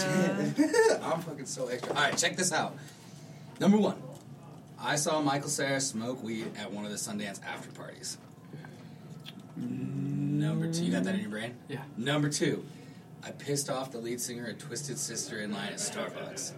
I'm 1.03 1.19
fucking 1.21 1.45
so 1.45 1.67
extra. 1.67 1.93
All 1.93 2.01
right, 2.01 2.17
check 2.17 2.37
this 2.37 2.53
out. 2.53 2.75
Number 3.59 3.77
one, 3.77 3.95
I 4.81 4.95
saw 4.95 5.21
Michael 5.21 5.49
Cera 5.49 5.81
smoke 5.81 6.23
weed 6.23 6.47
at 6.57 6.71
one 6.71 6.85
of 6.85 6.91
the 6.91 6.97
Sundance 6.97 7.41
after 7.43 7.69
parties. 7.71 8.17
Number 9.57 10.71
two, 10.71 10.85
you 10.85 10.91
got 10.91 11.03
that 11.03 11.15
in 11.15 11.21
your 11.21 11.29
brain? 11.29 11.55
Yeah. 11.67 11.81
Number 11.97 12.29
two, 12.29 12.63
I 13.23 13.31
pissed 13.31 13.69
off 13.69 13.91
the 13.91 13.97
lead 13.97 14.21
singer 14.21 14.47
of 14.47 14.57
Twisted 14.57 14.97
Sister 14.97 15.39
in 15.41 15.51
line 15.51 15.69
at 15.73 15.79
Starbucks. 15.79 16.53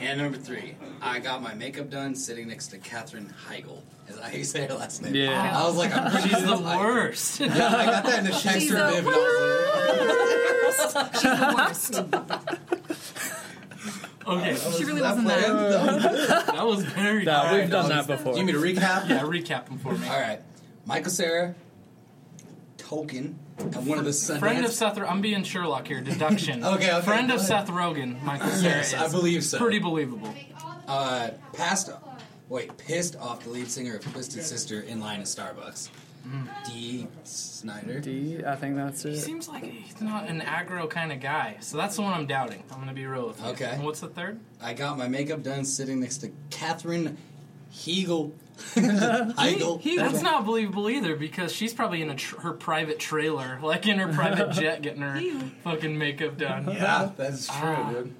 And 0.00 0.20
number 0.20 0.38
three, 0.38 0.74
I 1.00 1.18
got 1.20 1.42
my 1.42 1.54
makeup 1.54 1.90
done 1.90 2.14
sitting 2.14 2.48
next 2.48 2.68
to 2.68 2.78
Katherine 2.78 3.32
Heigl. 3.48 3.82
Is 4.08 4.16
that 4.16 4.24
how 4.24 4.36
you 4.36 4.44
say 4.44 4.66
her 4.66 4.74
last 4.74 5.02
name? 5.02 5.14
Yeah. 5.14 5.52
I 5.56 5.64
was 5.66 5.76
like, 5.76 5.94
I'm 5.94 6.10
pretty 6.10 6.28
She's 6.30 6.42
the 6.42 6.56
Heigl. 6.56 6.78
worst. 6.80 7.40
Yeah, 7.40 7.46
I 7.76 7.84
got 7.86 8.04
that 8.04 8.18
in 8.20 8.24
the 8.24 8.30
text 8.30 8.60
She's 8.60 8.70
the 8.70 8.76
Viv, 8.76 9.06
and 9.06 9.14
I 9.14 10.64
was 10.66 10.76
She's 11.12 11.22
the 11.22 11.54
worst. 11.56 11.94
Okay, 14.24 14.52
like, 14.52 14.74
She 14.78 14.84
really 14.84 15.02
wasn't 15.02 15.26
that. 15.26 15.40
That 15.40 15.52
was 15.84 16.02
good. 16.04 16.28
that 16.54 16.66
was 16.66 16.84
very. 16.84 17.24
Nah, 17.24 17.54
we've 17.56 17.68
done 17.70 17.88
that 17.88 18.06
before. 18.06 18.34
Do 18.34 18.40
you 18.40 18.46
want 18.46 18.64
me 18.64 18.74
to 18.74 18.80
recap? 18.80 19.08
Yeah, 19.08 19.20
recap 19.22 19.66
them 19.66 19.78
for 19.78 19.92
me. 19.92 20.06
All 20.08 20.20
right, 20.20 20.40
Michael 20.86 21.10
Cera, 21.10 21.54
Token, 22.78 23.16
and 23.26 23.38
one 23.62 23.98
of 23.98 24.04
the 24.04 24.10
Sundance. 24.10 24.38
Friend 24.38 24.64
of 24.64 24.72
Seth. 24.72 24.98
I'm 24.98 25.20
being 25.20 25.42
Sherlock 25.44 25.86
here. 25.88 26.00
Deduction. 26.00 26.62
Okay, 26.72 26.92
okay, 26.92 27.04
Friend 27.04 27.28
go 27.28 27.34
of 27.34 27.40
ahead. 27.40 27.66
Seth 27.66 27.68
Rogen. 27.68 28.22
Michael 28.22 28.48
Cera 28.50 28.62
Yes, 28.76 28.92
is 28.92 29.00
I 29.00 29.08
believe 29.08 29.44
so. 29.44 29.58
Pretty 29.58 29.78
believable. 29.78 30.32
uh, 30.88 31.30
passed. 31.54 31.90
Wait, 32.48 32.76
pissed 32.76 33.16
off 33.16 33.42
the 33.44 33.50
lead 33.50 33.70
singer 33.70 33.96
of 33.96 34.04
Twisted 34.12 34.42
Sister 34.42 34.80
in 34.82 35.00
line 35.00 35.20
at 35.20 35.26
Starbucks. 35.26 35.88
Dee 36.68 37.08
Snider. 37.24 37.98
D, 37.98 38.44
I 38.46 38.54
think 38.54 38.76
that's 38.76 39.04
it. 39.04 39.10
He 39.12 39.14
it. 39.16 39.20
seems 39.22 39.48
like 39.48 39.64
he's 39.64 40.00
not 40.00 40.28
an 40.28 40.40
aggro 40.42 40.88
kind 40.88 41.10
of 41.10 41.18
guy, 41.20 41.56
so 41.60 41.76
that's 41.76 41.96
the 41.96 42.02
one 42.02 42.12
I'm 42.12 42.26
doubting. 42.26 42.62
I'm 42.70 42.78
gonna 42.78 42.92
be 42.92 43.06
real 43.06 43.26
with 43.26 43.40
you. 43.40 43.46
Okay. 43.48 43.70
And 43.72 43.82
what's 43.82 43.98
the 44.00 44.08
third? 44.08 44.38
I 44.60 44.72
got 44.72 44.96
my 44.98 45.08
makeup 45.08 45.42
done 45.42 45.64
sitting 45.64 45.98
next 46.00 46.18
to 46.18 46.30
Katherine 48.74 49.32
Heigl. 49.34 49.82
Heigl. 49.82 49.96
That's 49.96 50.22
not 50.22 50.44
believable 50.44 50.88
either 50.90 51.16
because 51.16 51.52
she's 51.52 51.72
probably 51.74 52.02
in 52.02 52.10
a 52.10 52.14
tr- 52.16 52.40
her 52.40 52.52
private 52.52 52.98
trailer, 52.98 53.58
like 53.62 53.86
in 53.86 53.98
her 53.98 54.12
private 54.12 54.50
jet, 54.52 54.82
getting 54.82 55.02
her 55.02 55.20
fucking 55.64 55.96
makeup 55.98 56.36
done. 56.38 56.66
Yeah, 56.70 57.10
that's 57.16 57.46
true, 57.46 57.54
Ah. 57.56 57.90
dude. 57.92 58.14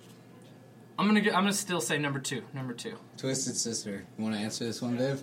I'm 0.99 1.07
gonna 1.07 1.21
get, 1.21 1.35
I'm 1.35 1.43
gonna 1.45 1.53
still 1.55 1.81
say 1.81 1.99
number 1.99 2.19
two. 2.21 2.43
Number 2.55 2.75
two. 2.75 2.97
Twisted 3.17 3.57
Sister. 3.57 4.05
You 4.19 4.25
want 4.25 4.37
to 4.37 4.41
answer 4.41 4.65
this 4.65 4.81
one, 4.83 4.97
Dave? 4.97 5.21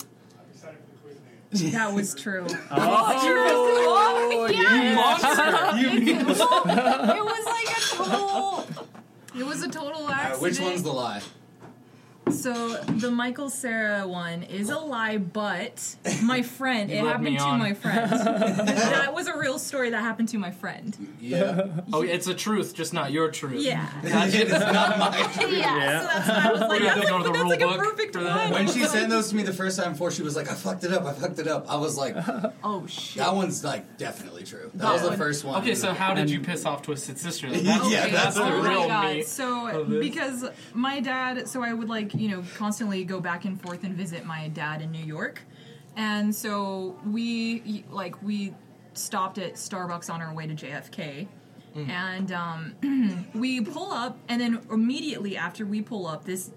That 1.51 1.93
was 1.93 2.13
true. 2.15 2.45
Oh, 2.71 4.47
You 4.47 4.95
monster! 4.95 5.77
You 5.79 6.19
it 6.19 6.25
was 6.27 7.45
like 7.45 7.69
a 7.77 7.81
total. 7.81 8.67
It 9.37 9.43
was 9.45 9.63
a 9.63 9.67
total 9.69 10.01
All 10.01 10.07
right, 10.07 10.15
accident. 10.17 10.41
which 10.41 10.59
one's 10.59 10.83
the 10.83 10.91
lie? 10.91 11.21
So 12.31 12.75
the 12.83 13.09
Michael 13.11 13.49
Cera 13.49 14.07
one 14.07 14.43
is 14.43 14.69
a 14.69 14.77
lie, 14.77 15.17
but 15.17 15.95
my 16.23 16.41
friend, 16.57 16.89
You 16.89 16.97
it 16.97 17.03
led 17.03 17.21
me 17.21 17.33
happened 17.35 17.39
to 17.39 17.43
on. 17.45 17.59
my 17.59 17.73
friend. 17.73 18.11
that 18.67 19.13
was 19.13 19.27
a 19.27 19.37
real 19.37 19.57
story 19.59 19.89
that 19.91 20.01
happened 20.01 20.29
to 20.29 20.37
my 20.37 20.51
friend. 20.51 20.95
Yeah. 21.19 21.67
Oh, 21.91 22.01
it's 22.01 22.27
a 22.27 22.33
truth, 22.33 22.73
just 22.75 22.93
not 22.93 23.11
your 23.11 23.31
truth. 23.31 23.61
Yeah. 23.63 23.89
it's 24.03 24.51
not 24.51 24.97
my 24.99 25.17
Yeah, 25.39 25.47
Yeah. 25.49 26.01
so 26.01 26.07
that's 26.07 26.27
why 26.27 26.35
I 26.35 26.51
was 26.51 26.61
like, 26.61 26.81
that's, 26.81 27.09
go 27.09 27.15
like, 27.17 27.23
to 27.23 27.23
the 27.23 27.29
that's 27.33 27.39
rule 27.39 27.49
like 27.49 27.61
a 27.61 27.67
book 27.67 27.77
perfect 27.79 28.13
for 28.15 28.23
that. 28.23 28.51
one. 28.51 28.65
When 28.65 28.67
she 28.73 28.81
Like, 28.81 28.89
sent 28.89 29.09
those 29.09 29.29
to 29.29 29.35
me 29.35 29.43
the 29.43 29.53
first 29.53 29.79
time 29.79 29.93
before, 29.93 30.11
she 30.11 30.21
was 30.21 30.35
like, 30.35 30.49
"I 30.49 30.53
fucked 30.53 30.83
it 30.83 30.93
up. 30.93 31.05
I 31.05 31.13
fucked 31.13 31.39
it 31.39 31.47
up." 31.47 31.65
I 31.69 31.75
was 31.77 31.97
like, 31.97 32.15
Oh 32.63 32.85
shit. 32.87 33.17
"That 33.23 33.35
one's 33.35 33.63
like 33.63 33.97
definitely 33.97 34.43
true." 34.43 34.69
That 34.75 34.93
was 34.93 35.01
the 35.01 35.09
one- 35.09 35.17
first 35.17 35.43
one. 35.43 35.61
Okay, 35.61 35.75
so 35.75 35.93
how 35.93 36.13
did 36.13 36.29
you 36.29 36.39
piss 36.41 36.65
off 36.65 36.81
Twisted 36.83 37.17
Sister? 37.17 37.49
That's, 37.49 37.63
Yeah, 37.63 38.03
Okay, 38.03 38.11
that's 38.11 38.35
the 38.35 38.43
oh 38.43 38.61
real 38.61 38.81
my 38.81 38.87
God. 38.87 39.15
meat. 39.15 39.27
So 39.27 39.67
of 39.67 39.89
this. 39.89 39.99
because 39.99 40.45
my 40.73 40.99
dad, 40.99 41.47
so 41.47 41.63
I 41.63 41.73
would 41.73 41.89
like 41.89 42.13
you 42.19 42.29
know 42.29 42.43
constantly 42.57 43.03
go 43.03 43.19
back 43.19 43.45
and 43.45 43.61
forth 43.61 43.83
and 43.83 43.95
visit 43.95 44.25
my 44.25 44.49
dad 44.49 44.81
in 44.81 44.91
New 44.91 45.03
York, 45.03 45.41
and 45.95 46.33
so 46.33 46.99
we 47.05 47.85
like 47.89 48.21
we 48.21 48.53
stopped 48.93 49.37
at 49.37 49.53
Starbucks 49.55 50.13
on 50.13 50.21
our 50.21 50.33
way 50.33 50.47
to 50.47 50.53
JFK. 50.53 51.27
Mm. 51.75 51.89
And 51.89 52.31
um, 52.31 53.27
we 53.33 53.61
pull 53.61 53.91
up, 53.91 54.17
and 54.27 54.41
then 54.41 54.61
immediately 54.71 55.37
after 55.37 55.65
we 55.65 55.81
pull 55.81 56.07
up, 56.07 56.25
this 56.25 56.51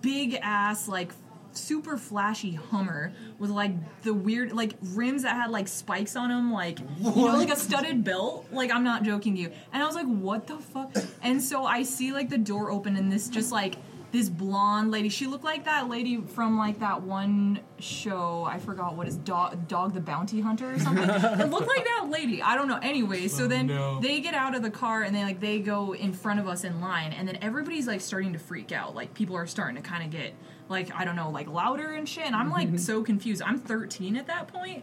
big 0.00 0.38
ass 0.40 0.88
like 0.88 1.12
super 1.52 1.96
flashy 1.96 2.52
Hummer 2.52 3.12
with 3.38 3.50
like 3.50 3.72
the 4.02 4.12
weird 4.12 4.52
like 4.52 4.74
rims 4.80 5.22
that 5.22 5.34
had 5.34 5.50
like 5.50 5.68
spikes 5.68 6.16
on 6.16 6.28
them, 6.28 6.52
like 6.52 6.78
you 6.78 6.86
know, 7.04 7.36
like 7.36 7.50
a 7.50 7.56
studded 7.56 8.04
belt. 8.04 8.46
Like 8.52 8.70
I'm 8.72 8.84
not 8.84 9.02
joking 9.02 9.34
to 9.34 9.40
you. 9.40 9.52
And 9.72 9.82
I 9.82 9.86
was 9.86 9.94
like, 9.94 10.06
what 10.06 10.46
the 10.46 10.58
fuck? 10.58 10.94
And 11.22 11.42
so 11.42 11.64
I 11.64 11.82
see 11.82 12.12
like 12.12 12.28
the 12.28 12.38
door 12.38 12.70
open, 12.70 12.96
and 12.96 13.10
this 13.10 13.28
just 13.28 13.52
like 13.52 13.76
this 14.16 14.30
blonde 14.30 14.90
lady. 14.90 15.10
She 15.10 15.26
looked 15.26 15.44
like 15.44 15.64
that 15.64 15.90
lady 15.90 16.16
from 16.16 16.56
like 16.56 16.80
that 16.80 17.02
one 17.02 17.60
show. 17.78 18.44
I 18.48 18.58
forgot 18.58 18.96
what 18.96 19.06
is 19.06 19.16
Dog, 19.16 19.68
Dog 19.68 19.92
the 19.92 20.00
Bounty 20.00 20.40
Hunter 20.40 20.72
or 20.72 20.78
something. 20.78 21.04
it 21.10 21.50
looked 21.50 21.68
like 21.68 21.84
that 21.84 22.08
lady. 22.10 22.40
I 22.40 22.54
don't 22.54 22.66
know. 22.66 22.78
Anyway, 22.82 23.28
so 23.28 23.44
oh, 23.44 23.46
then 23.46 23.66
no. 23.66 24.00
they 24.00 24.20
get 24.20 24.32
out 24.32 24.54
of 24.54 24.62
the 24.62 24.70
car 24.70 25.02
and 25.02 25.14
they 25.14 25.22
like 25.22 25.40
they 25.40 25.58
go 25.58 25.94
in 25.94 26.14
front 26.14 26.40
of 26.40 26.48
us 26.48 26.64
in 26.64 26.80
line, 26.80 27.12
and 27.12 27.28
then 27.28 27.36
everybody's 27.42 27.86
like 27.86 28.00
starting 28.00 28.32
to 28.32 28.38
freak 28.38 28.72
out. 28.72 28.94
Like 28.94 29.12
people 29.12 29.36
are 29.36 29.46
starting 29.46 29.76
to 29.76 29.82
kind 29.82 30.02
of 30.02 30.10
get 30.10 30.32
like 30.70 30.90
I 30.94 31.04
don't 31.04 31.16
know, 31.16 31.28
like 31.28 31.48
louder 31.48 31.92
and 31.92 32.08
shit. 32.08 32.24
And 32.24 32.34
I'm 32.34 32.50
like 32.50 32.68
mm-hmm. 32.68 32.78
so 32.78 33.02
confused. 33.02 33.42
I'm 33.42 33.58
13 33.58 34.16
at 34.16 34.26
that 34.28 34.48
point, 34.48 34.82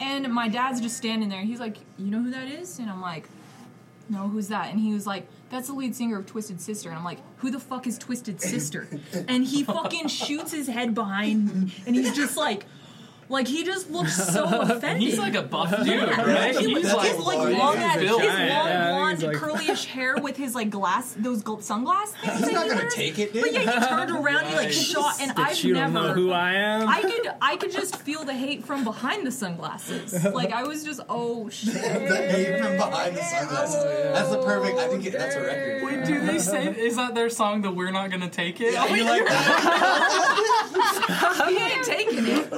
and 0.00 0.32
my 0.32 0.48
dad's 0.48 0.80
just 0.80 0.96
standing 0.96 1.28
there. 1.28 1.42
He's 1.42 1.60
like, 1.60 1.76
"You 1.96 2.06
know 2.06 2.22
who 2.22 2.32
that 2.32 2.48
is?" 2.48 2.80
And 2.80 2.90
I'm 2.90 3.00
like, 3.00 3.28
"No, 4.08 4.28
who's 4.28 4.48
that?" 4.48 4.70
And 4.70 4.80
he 4.80 4.92
was 4.92 5.06
like, 5.06 5.28
"That's 5.50 5.68
the 5.68 5.74
lead 5.74 5.94
singer 5.94 6.18
of 6.18 6.26
Twisted 6.26 6.60
Sister." 6.60 6.88
And 6.88 6.98
I'm 6.98 7.04
like, 7.04 7.18
"Who 7.38 7.50
the 7.50 7.60
fuck 7.60 7.86
is 7.86 7.98
Twisted 7.98 8.40
Sister?" 8.40 8.88
and 9.28 9.44
he 9.44 9.64
fucking 9.64 10.08
shoots 10.08 10.52
his 10.52 10.66
head 10.68 10.94
behind 10.94 11.46
me, 11.54 11.72
and 11.86 11.96
he's 11.96 12.14
just 12.14 12.36
like. 12.36 12.66
Like 13.34 13.48
he 13.48 13.64
just 13.64 13.90
looks 13.90 14.14
so 14.32 14.44
offended. 14.44 15.02
He's 15.02 15.18
like 15.18 15.34
a 15.34 15.42
buff 15.42 15.76
dude, 15.76 15.86
Yeah, 15.88 16.22
right? 16.22 16.56
he- 16.56 16.68
He's 16.74 16.84
his 16.84 16.94
like, 16.94 17.18
like 17.18 17.38
Lord, 17.38 17.52
long, 17.52 17.74
he's 17.76 17.84
ass, 17.84 17.94
his 17.96 18.02
built. 18.08 18.22
long 18.22 18.32
Yeah, 18.32 19.04
I 19.04 19.14
think 19.16 19.20
blonde 19.20 19.22
like- 19.22 19.36
curlyish 19.36 19.84
hair 19.86 20.16
with 20.16 20.36
his 20.36 20.54
like 20.54 20.70
glass, 20.70 21.14
those 21.18 21.42
gl- 21.42 21.60
sunglasses. 21.62 22.14
He's 22.22 22.40
not 22.52 22.68
gonna 22.68 22.74
wears. 22.76 22.94
take 22.94 23.18
it, 23.18 23.32
dude. 23.32 23.42
But 23.42 23.52
yeah, 23.52 23.60
he 23.80 23.86
turned 23.86 24.10
around, 24.24 24.46
he 24.46 24.54
like 24.56 24.70
shot, 24.72 25.20
and 25.20 25.30
That 25.32 25.38
I've 25.50 25.64
you 25.64 25.74
never. 25.74 25.92
don't 25.92 26.06
know 26.06 26.12
who 26.14 26.30
I 26.30 26.52
am. 26.54 26.88
I 26.88 27.00
could, 27.02 27.28
I 27.42 27.56
could 27.56 27.72
just 27.72 27.96
feel 27.96 28.24
the 28.24 28.32
hate 28.34 28.64
from 28.64 28.84
behind 28.84 29.26
the 29.26 29.32
sunglasses. 29.32 30.24
Like 30.24 30.52
I 30.52 30.62
was 30.62 30.84
just, 30.84 31.00
oh 31.08 31.48
shit. 31.50 31.74
the 31.74 31.80
hate 31.80 32.60
from 32.60 32.76
behind 32.76 33.16
the 33.16 33.22
sunglasses. 33.22 33.82
That's 33.84 34.30
the 34.30 34.42
perfect. 34.42 34.78
I 34.78 34.88
think 34.88 35.06
it, 35.06 35.12
that's 35.12 35.34
a 35.34 35.40
record. 35.42 35.80
Oh, 35.82 35.86
Wait, 35.86 36.04
do 36.06 36.20
they 36.24 36.38
say 36.38 36.66
is 36.68 36.96
that 36.96 37.14
their 37.14 37.30
song? 37.30 37.62
that 37.62 37.74
We're 37.74 37.90
Not 37.90 38.10
Gonna 38.10 38.28
Take 38.30 38.60
It? 38.60 38.74
Yeah, 38.74 38.94
you 38.94 39.04
like 39.04 39.26
that? 39.26 40.60
He 41.48 41.56
ain't 41.56 41.84
taking 41.84 42.26
it. 42.26 42.50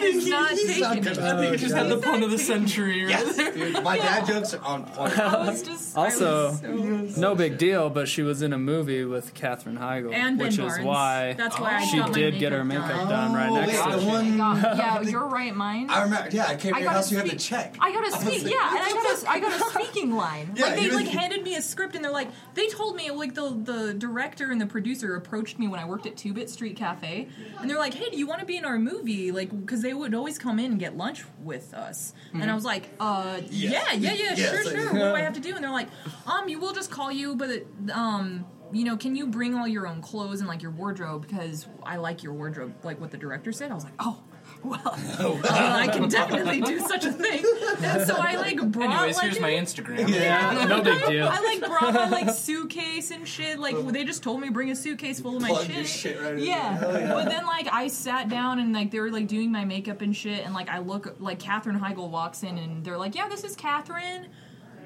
He 0.00 0.06
is 0.18 0.26
not 0.28 0.50
He's 0.50 0.80
not 0.80 0.94
taking 0.94 1.12
it. 1.12 1.18
I 1.18 1.38
think 1.40 1.54
it 1.54 1.58
just 1.58 1.74
had 1.74 1.88
the 1.88 1.98
pun 1.98 2.22
of 2.22 2.30
the 2.30 2.38
century. 2.38 3.04
Right 3.04 3.10
Yes, 3.10 3.36
there. 3.36 3.52
dude. 3.52 3.82
My 3.82 3.96
dad 3.98 4.26
jokes 4.26 4.54
are 4.54 4.64
on 4.64 4.84
point. 4.84 5.18
I 5.18 5.46
was 5.50 5.62
just 5.62 5.96
I 5.96 6.04
was 6.06 6.14
Also, 6.22 6.52
so- 6.56 7.20
no 7.20 7.34
big 7.34 7.58
deal, 7.58 7.90
but 7.90 8.08
she 8.08 8.22
was 8.22 8.42
in 8.42 8.52
a 8.52 8.58
movie 8.58 9.04
with 9.04 9.34
Katherine 9.34 9.78
Heigl, 9.78 10.12
and 10.12 10.38
Ben 10.38 10.46
which 10.48 10.58
Barnes. 10.58 10.78
is 10.78 10.84
why 10.84 11.34
That's 11.36 11.58
why 11.58 11.76
I 11.76 11.84
she 11.84 11.98
got 11.98 12.08
my 12.08 12.14
did 12.14 12.38
get 12.38 12.52
her 12.52 12.64
makeup 12.64 12.86
makeup 12.88 13.08
done. 13.08 13.32
done 13.32 13.34
right 13.34 13.48
Oh, 13.50 13.54
next 13.56 13.72
wait, 13.72 13.84
to 13.92 13.96
the 13.98 14.02
her. 14.04 14.08
one. 14.08 14.78
Yeah, 14.78 15.00
you're 15.02 15.26
right, 15.26 15.54
mine. 15.54 15.88
I 15.90 16.02
remember. 16.02 16.28
Yeah, 16.32 16.46
I 16.46 16.56
came 16.56 16.72
to 16.72 16.76
I 16.78 16.80
your 16.82 16.88
got 16.90 16.96
house. 16.96 17.08
a 17.10 17.14
You 17.14 17.16
had 17.18 17.26
the 17.26 17.30
speak- 17.30 17.40
check. 17.40 17.76
I 17.80 17.92
got 17.92 17.98
a 18.00 18.10
was 18.10 18.14
speak, 18.20 18.44
like, 18.44 18.52
yeah, 18.52 18.70
and 18.70 18.78
I 18.80 18.92
got 18.92 19.22
a, 19.22 19.30
I 19.30 19.40
got 19.40 19.60
a 19.60 19.64
speaking 19.84 20.12
line. 20.14 20.52
Yeah, 20.54 20.66
like 20.66 20.74
they 20.76 20.82
you 20.86 20.92
like 20.94 21.06
handed 21.06 21.42
me 21.42 21.54
a 21.56 21.62
script, 21.62 21.94
and 21.94 22.04
they're 22.04 22.12
like, 22.12 22.28
they 22.54 22.68
told 22.68 22.96
me 22.96 23.10
like 23.10 23.34
the 23.34 23.50
the 23.64 23.94
director 23.94 24.50
and 24.50 24.60
the 24.60 24.66
producer 24.66 25.14
approached 25.16 25.58
me 25.58 25.68
when 25.68 25.80
I 25.80 25.84
worked 25.84 26.06
at 26.06 26.16
Two 26.16 26.32
Bit 26.32 26.50
Street 26.50 26.76
Cafe, 26.76 27.28
and 27.60 27.68
they're 27.70 27.78
like, 27.78 27.94
hey, 27.94 28.10
do 28.10 28.16
you 28.18 28.26
want 28.26 28.40
to 28.40 28.46
be 28.46 28.56
in 28.56 28.64
our 28.64 28.78
movie? 28.78 29.32
Like, 29.32 29.50
because 29.58 29.77
they 29.82 29.94
would 29.94 30.14
always 30.14 30.38
come 30.38 30.58
in 30.58 30.72
and 30.72 30.80
get 30.80 30.96
lunch 30.96 31.24
with 31.42 31.74
us, 31.74 32.12
and 32.32 32.50
I 32.50 32.54
was 32.54 32.64
like, 32.64 32.90
uh, 33.00 33.40
yeah, 33.50 33.92
yeah, 33.92 34.12
yeah, 34.12 34.34
Yes, 34.36 34.38
sure, 34.38 34.64
sure. 34.64 34.84
What 34.92 34.98
do 34.98 35.14
I 35.14 35.20
have 35.28 35.34
to 35.34 35.40
do? 35.40 35.54
And 35.54 35.62
they're 35.62 35.70
like, 35.70 35.88
um, 36.26 36.48
you 36.48 36.58
will 36.58 36.72
just 36.72 36.90
call 36.90 37.10
you, 37.12 37.34
but 37.36 37.50
um. 37.92 38.46
You 38.70 38.84
know, 38.84 38.98
can 38.98 39.16
you 39.16 39.26
bring 39.28 39.54
all 39.54 39.66
your 39.66 39.86
own 39.86 40.02
clothes 40.02 40.40
and 40.40 40.46
like 40.46 40.60
your 40.60 40.72
wardrobe 40.72 41.22
because 41.22 41.66
I 41.84 41.96
like 41.96 42.22
your 42.22 42.34
wardrobe, 42.34 42.74
like 42.84 43.00
what 43.00 43.10
the 43.10 43.16
director 43.16 43.50
said. 43.50 43.70
I 43.70 43.74
was 43.74 43.82
like, 43.82 43.94
oh, 43.98 44.22
well, 44.64 44.80
uh, 44.86 45.48
I 45.50 45.88
can 45.88 46.08
definitely 46.08 46.60
do 46.60 46.80
such 46.80 47.04
a 47.04 47.12
thing. 47.12 47.44
And 47.80 48.06
so 48.06 48.16
I 48.16 48.36
like 48.36 48.60
brought 48.70 48.90
Anyways, 48.90 49.16
like 49.16 49.24
here's 49.24 49.40
my 49.40 49.50
Instagram. 49.50 50.08
Yeah, 50.08 50.66
no 50.68 50.82
big 50.82 51.04
deal. 51.06 51.28
I 51.28 51.40
like 51.40 51.60
brought 51.60 51.94
my 51.94 52.08
like 52.08 52.30
suitcase 52.30 53.10
and 53.10 53.26
shit. 53.26 53.58
Like 53.58 53.76
they 53.88 54.04
just 54.04 54.22
told 54.22 54.40
me 54.40 54.48
bring 54.48 54.70
a 54.70 54.76
suitcase 54.76 55.20
full 55.20 55.36
of 55.36 55.42
my 55.42 55.48
Plug 55.48 55.66
shit. 55.66 55.76
your 55.76 55.84
shit 55.84 56.20
right 56.20 56.34
in 56.34 56.40
yeah. 56.40 56.78
there. 56.78 57.00
Yeah. 57.00 57.14
But 57.14 57.26
then 57.26 57.46
like 57.46 57.68
I 57.72 57.86
sat 57.88 58.28
down 58.28 58.58
and 58.58 58.72
like 58.72 58.90
they 58.90 59.00
were 59.00 59.10
like 59.10 59.28
doing 59.28 59.52
my 59.52 59.64
makeup 59.64 60.00
and 60.00 60.16
shit 60.16 60.44
and 60.44 60.54
like 60.54 60.68
I 60.68 60.78
look 60.78 61.16
like 61.20 61.38
Katherine 61.38 61.78
Heigl 61.78 62.10
walks 62.10 62.42
in 62.42 62.58
and 62.58 62.84
they're 62.84 62.98
like, 62.98 63.14
Yeah, 63.14 63.28
this 63.28 63.44
is 63.44 63.54
Catherine 63.54 64.26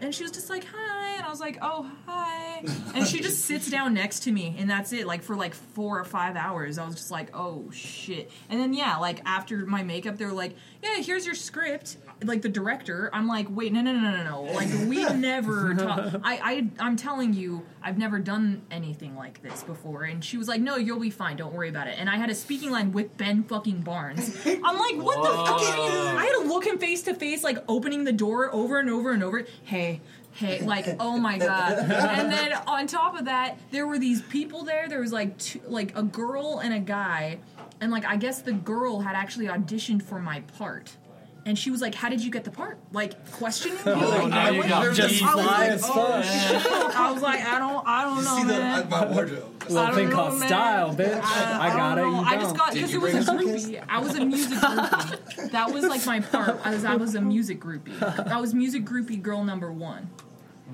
and 0.03 0.15
she 0.15 0.23
was 0.25 0.33
just 0.33 0.51
like, 0.51 0.65
Hi 0.65 1.17
and 1.17 1.25
I 1.25 1.31
was 1.31 1.41
like, 1.41 1.59
Oh, 1.63 1.91
hi 2.07 2.65
and 2.95 3.07
she 3.07 3.21
just 3.21 3.45
sits 3.45 3.71
down 3.71 3.95
next 3.95 4.21
to 4.21 4.33
me 4.33 4.57
and 4.59 4.69
that's 4.69 4.93
it, 4.93 5.07
like 5.07 5.23
for 5.23 5.37
like 5.37 5.55
four 5.55 5.99
or 5.99 6.05
five 6.05 6.37
hours. 6.37 6.79
I 6.79 6.85
was 6.85 6.95
just 6.97 7.11
like, 7.11 7.31
Oh 7.35 7.71
shit. 7.73 8.31
And 8.51 8.61
then 8.61 8.75
yeah, 8.75 8.97
like 8.99 9.21
after 9.25 9.65
my 9.65 9.83
makeup, 9.83 10.19
they 10.19 10.25
were 10.25 10.33
like, 10.33 10.57
Yeah, 10.83 10.97
here's 10.97 11.25
your 11.25 11.35
script. 11.35 11.97
Like 12.25 12.43
the 12.43 12.49
director, 12.49 13.11
I'm 13.13 13.27
like, 13.27 13.47
wait, 13.51 13.73
no, 13.73 13.81
no, 13.81 13.93
no, 13.93 14.01
no, 14.01 14.17
no, 14.17 14.25
no. 14.25 14.43
Like 14.53 14.69
we 14.87 15.05
never 15.05 15.75
talk. 15.75 16.21
I, 16.23 16.39
I, 16.43 16.69
I'm 16.79 16.97
telling 16.97 17.33
you, 17.35 17.65
I've 17.83 17.99
never 17.99 18.19
done 18.19 18.63
anything 18.71 19.17
like 19.17 19.43
this 19.43 19.63
before. 19.63 20.05
And 20.05 20.25
she 20.25 20.37
was 20.37 20.49
like, 20.49 20.61
no, 20.61 20.77
you'll 20.77 21.01
be 21.01 21.11
fine. 21.11 21.37
Don't 21.37 21.53
worry 21.53 21.69
about 21.69 21.89
it. 21.89 21.97
And 21.99 22.09
I 22.09 22.17
had 22.17 22.31
a 22.31 22.35
speaking 22.35 22.71
line 22.71 22.93
with 22.93 23.17
Ben 23.17 23.43
fucking 23.45 23.83
Barnes. 23.83 24.37
I'm 24.47 24.79
like, 24.79 24.97
what 24.97 25.23
the 25.23 25.31
fuck? 25.31 25.61
I 25.63 26.25
had 26.25 26.43
to 26.43 26.49
look 26.49 26.67
him 26.67 26.79
face 26.79 27.03
to 27.03 27.15
face, 27.15 27.43
like 27.43 27.59
opening 27.69 28.05
the 28.05 28.13
door 28.13 28.53
over 28.55 28.79
and 28.79 28.89
over 28.91 29.13
and 29.13 29.23
over. 29.23 29.45
Hey. 29.65 30.01
Hey, 30.35 30.63
like, 30.63 30.97
oh 30.99 31.19
my 31.19 31.37
god! 31.37 31.79
And 31.79 32.33
then 32.33 32.55
on 32.67 32.87
top 32.87 33.19
of 33.19 33.27
that, 33.27 33.59
there 33.71 33.87
were 33.87 33.99
these 33.99 34.23
people 34.23 34.65
there. 34.65 34.89
There 34.89 35.01
was 35.01 35.13
like, 35.13 35.37
two, 35.37 35.61
like 35.67 35.95
a 35.95 36.03
girl 36.03 36.61
and 36.61 36.73
a 36.73 36.79
guy, 36.79 37.39
and 37.83 37.93
like 37.93 38.07
I 38.07 38.17
guess 38.17 38.41
the 38.41 38.53
girl 38.53 39.01
had 39.01 39.15
actually 39.15 39.47
auditioned 39.47 40.03
for 40.03 40.19
my 40.21 40.41
part, 40.57 40.97
and 41.45 41.59
she 41.59 41.71
was 41.71 41.81
like, 41.81 41.95
"How 41.95 42.09
did 42.09 42.23
you 42.23 42.31
get 42.31 42.45
the 42.45 42.51
part?" 42.51 42.79
Like 42.93 43.31
questioning 43.33 43.79
oh, 43.87 43.95
me. 43.95 44.03
Oh, 44.05 44.09
like, 44.09 44.29
now 44.29 44.47
I 44.47 44.51
you 44.51 44.59
was- 44.59 44.69
got 44.69 44.95
Just. 44.95 45.23
I 45.23 45.35
was 45.35 45.45
fly 45.45 45.59
like, 45.59 45.71
as 45.71 45.85
oh, 45.85 45.93
fuck. 45.93 46.25
shit. 46.25 46.97
I 46.97 47.13
was 47.13 47.23
like, 47.23 47.41
I 47.45 47.59
don't, 47.59 47.87
I 47.87 48.05
don't 48.05 48.17
You 48.19 48.23
know, 48.25 48.37
see 48.37 48.43
the, 48.45 48.53
man. 48.53 48.89
my 48.89 49.07
wardrobe. 49.07 49.49
I 49.63 49.65
Little 49.69 49.87
don't 49.87 49.95
thing 49.95 50.09
know, 50.11 50.15
called 50.17 50.39
man. 50.41 50.49
style, 50.49 50.95
bitch. 50.97 51.21
I, 51.23 51.69
got 51.77 51.99
it. 51.99 52.01
don't 52.01 52.11
You 52.11 52.17
know. 52.17 52.23
I 52.29 52.35
just 52.37 52.47
don't. 52.49 52.57
got 52.57 52.73
Did 52.73 52.75
because 52.75 52.93
you 52.93 53.07
it 53.07 53.15
was 53.15 53.29
a 53.29 53.33
bring 53.35 53.49
a 53.49 53.53
groupie. 53.53 53.85
I 53.89 53.99
was 54.01 54.15
a 54.17 54.25
music 54.25 54.59
groupie. 54.59 55.51
That 55.53 55.73
was 55.73 55.85
like 55.85 56.07
my 56.07 56.21
part. 56.21 56.61
I 56.65 56.71
was 56.75 56.85
I 56.85 56.97
was 56.97 57.15
a 57.15 57.21
music 57.21 57.61
groupie. 57.61 58.27
I 58.29 58.41
was 58.41 58.55
music 58.55 58.85
groupie 58.85 59.21
girl 59.23 59.45
number 59.45 59.71
one. 59.73 60.11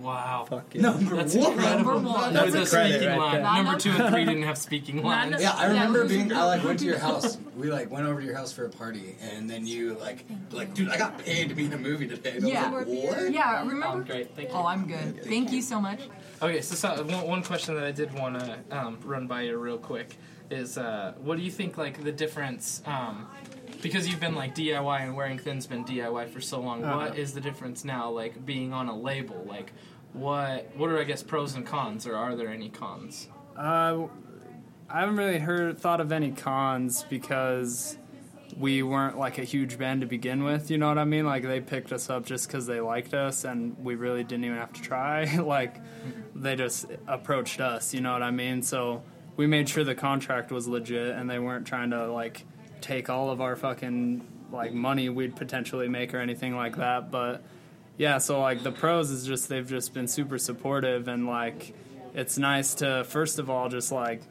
Wow. 0.00 0.46
Fuck 0.48 0.74
it. 0.74 0.80
Number 0.82 1.16
That's 1.16 1.34
one. 1.34 1.52
incredible. 1.52 1.92
Number 1.94 2.08
one. 2.10 2.34
With 2.34 2.52
That's 2.52 2.54
a 2.54 2.62
a 2.62 2.66
credit 2.66 2.92
speaking 3.00 3.08
right 3.08 3.18
line. 3.18 3.32
there. 3.42 3.42
Number 3.64 3.78
two 3.78 3.90
and 3.90 4.12
three 4.14 4.24
didn't 4.26 4.42
have 4.44 4.58
speaking 4.58 5.02
lines. 5.02 5.40
Yeah, 5.42 5.52
I 5.52 5.62
Yeah, 5.66 5.68
remember 5.72 6.02
it 6.02 6.08
being. 6.08 6.32
a 6.32 6.34
I 6.38 6.44
like 6.44 6.60
girl. 6.60 6.68
went 6.68 6.80
to 6.80 6.86
your 6.86 6.98
house. 6.98 7.38
We 7.56 7.70
like 7.70 7.90
went 7.90 8.06
over 8.06 8.20
to 8.20 8.26
your 8.26 8.36
house 8.36 8.52
for 8.52 8.64
a 8.64 8.68
party, 8.70 9.16
and 9.20 9.48
then 9.50 9.66
you 9.66 9.94
like 9.94 10.24
like, 10.52 10.74
dude, 10.74 10.88
I 10.90 10.96
got 10.98 11.18
paid 11.18 11.48
to 11.48 11.54
be 11.54 11.64
in 11.66 11.72
a 11.72 11.78
movie 11.78 12.06
today. 12.08 12.36
And 12.36 12.48
Yeah. 12.48 12.66
I 12.66 12.70
was 12.70 12.86
like, 12.88 13.04
what? 13.04 13.32
Yeah, 13.32 13.62
Oh, 13.64 13.68
remember? 13.68 14.04
great. 14.04 14.34
Thank 14.36 14.48
you. 14.50 14.54
Oh, 14.54 14.66
I'm 14.66 14.86
good. 14.86 15.24
Thank 15.24 15.52
you 15.52 15.62
so 15.62 15.80
much. 15.80 16.00
Okay, 16.40 16.60
so, 16.60 16.74
so 16.76 17.02
one, 17.04 17.26
one 17.26 17.42
question 17.42 17.74
that 17.74 17.84
I 17.84 17.90
did 17.92 18.14
want 18.14 18.38
to 18.38 18.58
um, 18.70 18.98
run 19.04 19.26
by 19.26 19.42
you 19.42 19.56
real 19.58 19.78
quick 19.78 20.16
is 20.50 20.78
uh, 20.78 21.12
what 21.20 21.36
do 21.36 21.42
you 21.42 21.50
think 21.50 21.76
like 21.76 22.02
the 22.02 22.12
difference 22.12 22.80
um, 22.86 23.26
because 23.82 24.08
you've 24.08 24.20
been 24.20 24.34
like 24.34 24.54
DIY 24.54 25.02
and 25.02 25.16
wearing 25.16 25.38
thin's 25.38 25.66
been 25.66 25.84
DIY 25.84 26.30
for 26.30 26.40
so 26.40 26.60
long. 26.60 26.84
Uh-huh. 26.84 26.96
What 26.96 27.18
is 27.18 27.34
the 27.34 27.40
difference 27.40 27.84
now 27.84 28.10
like 28.10 28.44
being 28.44 28.72
on 28.72 28.88
a 28.88 28.96
label? 28.96 29.44
Like 29.48 29.72
what 30.12 30.70
what 30.76 30.90
are 30.90 30.98
I 30.98 31.04
guess 31.04 31.22
pros 31.22 31.54
and 31.54 31.66
cons 31.66 32.06
or 32.06 32.16
are 32.16 32.34
there 32.34 32.48
any 32.48 32.68
cons? 32.68 33.28
Uh, 33.56 34.06
I 34.88 35.00
haven't 35.00 35.16
really 35.16 35.38
heard 35.38 35.78
thought 35.78 36.00
of 36.00 36.12
any 36.12 36.30
cons 36.30 37.04
because 37.08 37.98
we 38.56 38.82
weren't 38.82 39.18
like 39.18 39.38
a 39.38 39.44
huge 39.44 39.78
band 39.78 40.00
to 40.00 40.06
begin 40.06 40.42
with. 40.42 40.70
You 40.70 40.78
know 40.78 40.88
what 40.88 40.98
I 40.98 41.04
mean? 41.04 41.26
Like 41.26 41.42
they 41.42 41.60
picked 41.60 41.92
us 41.92 42.08
up 42.08 42.24
just 42.24 42.48
because 42.48 42.66
they 42.66 42.80
liked 42.80 43.14
us, 43.14 43.44
and 43.44 43.76
we 43.84 43.94
really 43.94 44.24
didn't 44.24 44.44
even 44.44 44.56
have 44.56 44.72
to 44.72 44.82
try. 44.82 45.36
like 45.42 45.76
they 46.34 46.56
just 46.56 46.86
approached 47.06 47.60
us. 47.60 47.94
You 47.94 48.00
know 48.00 48.12
what 48.12 48.22
I 48.22 48.30
mean? 48.30 48.62
So 48.62 49.02
we 49.36 49.46
made 49.46 49.68
sure 49.68 49.84
the 49.84 49.94
contract 49.94 50.50
was 50.50 50.66
legit 50.66 51.14
and 51.14 51.30
they 51.30 51.38
weren't 51.38 51.66
trying 51.66 51.90
to 51.90 52.10
like 52.10 52.44
take 52.80 53.10
all 53.10 53.30
of 53.30 53.40
our 53.40 53.56
fucking 53.56 54.26
like 54.52 54.72
money 54.72 55.08
we'd 55.08 55.36
potentially 55.36 55.88
make 55.88 56.14
or 56.14 56.18
anything 56.18 56.56
like 56.56 56.76
that. 56.76 57.10
But 57.10 57.42
yeah, 57.96 58.18
so 58.18 58.40
like 58.40 58.62
the 58.62 58.72
pros 58.72 59.10
is 59.10 59.26
just 59.26 59.48
they've 59.48 59.68
just 59.68 59.92
been 59.92 60.08
super 60.08 60.38
supportive 60.38 61.08
and 61.08 61.26
like 61.26 61.74
it's 62.14 62.38
nice 62.38 62.74
to 62.76 63.04
first 63.04 63.38
of 63.38 63.50
all 63.50 63.68
just 63.68 63.92
like 63.92 64.22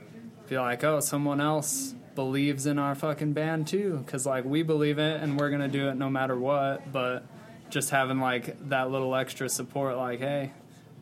feel 0.46 0.62
like 0.62 0.84
oh 0.84 1.00
someone 1.00 1.40
else 1.42 1.94
believes 2.16 2.66
in 2.66 2.80
our 2.80 2.96
fucking 2.96 3.34
band 3.34 3.68
too 3.68 4.02
because 4.04 4.26
like 4.26 4.44
we 4.44 4.64
believe 4.64 4.98
it 4.98 5.22
and 5.22 5.40
we're 5.40 5.50
gonna 5.50 5.68
do 5.68 5.88
it 5.90 5.96
no 5.96 6.10
matter 6.10 6.36
what 6.36 6.92
but 6.92 7.24
just 7.70 7.92
having 7.92 8.20
like 8.20 8.58
that 8.70 8.90
little 8.90 9.14
extra 9.16 9.48
support 9.48 9.96
like 9.98 10.20
hey 10.20 10.52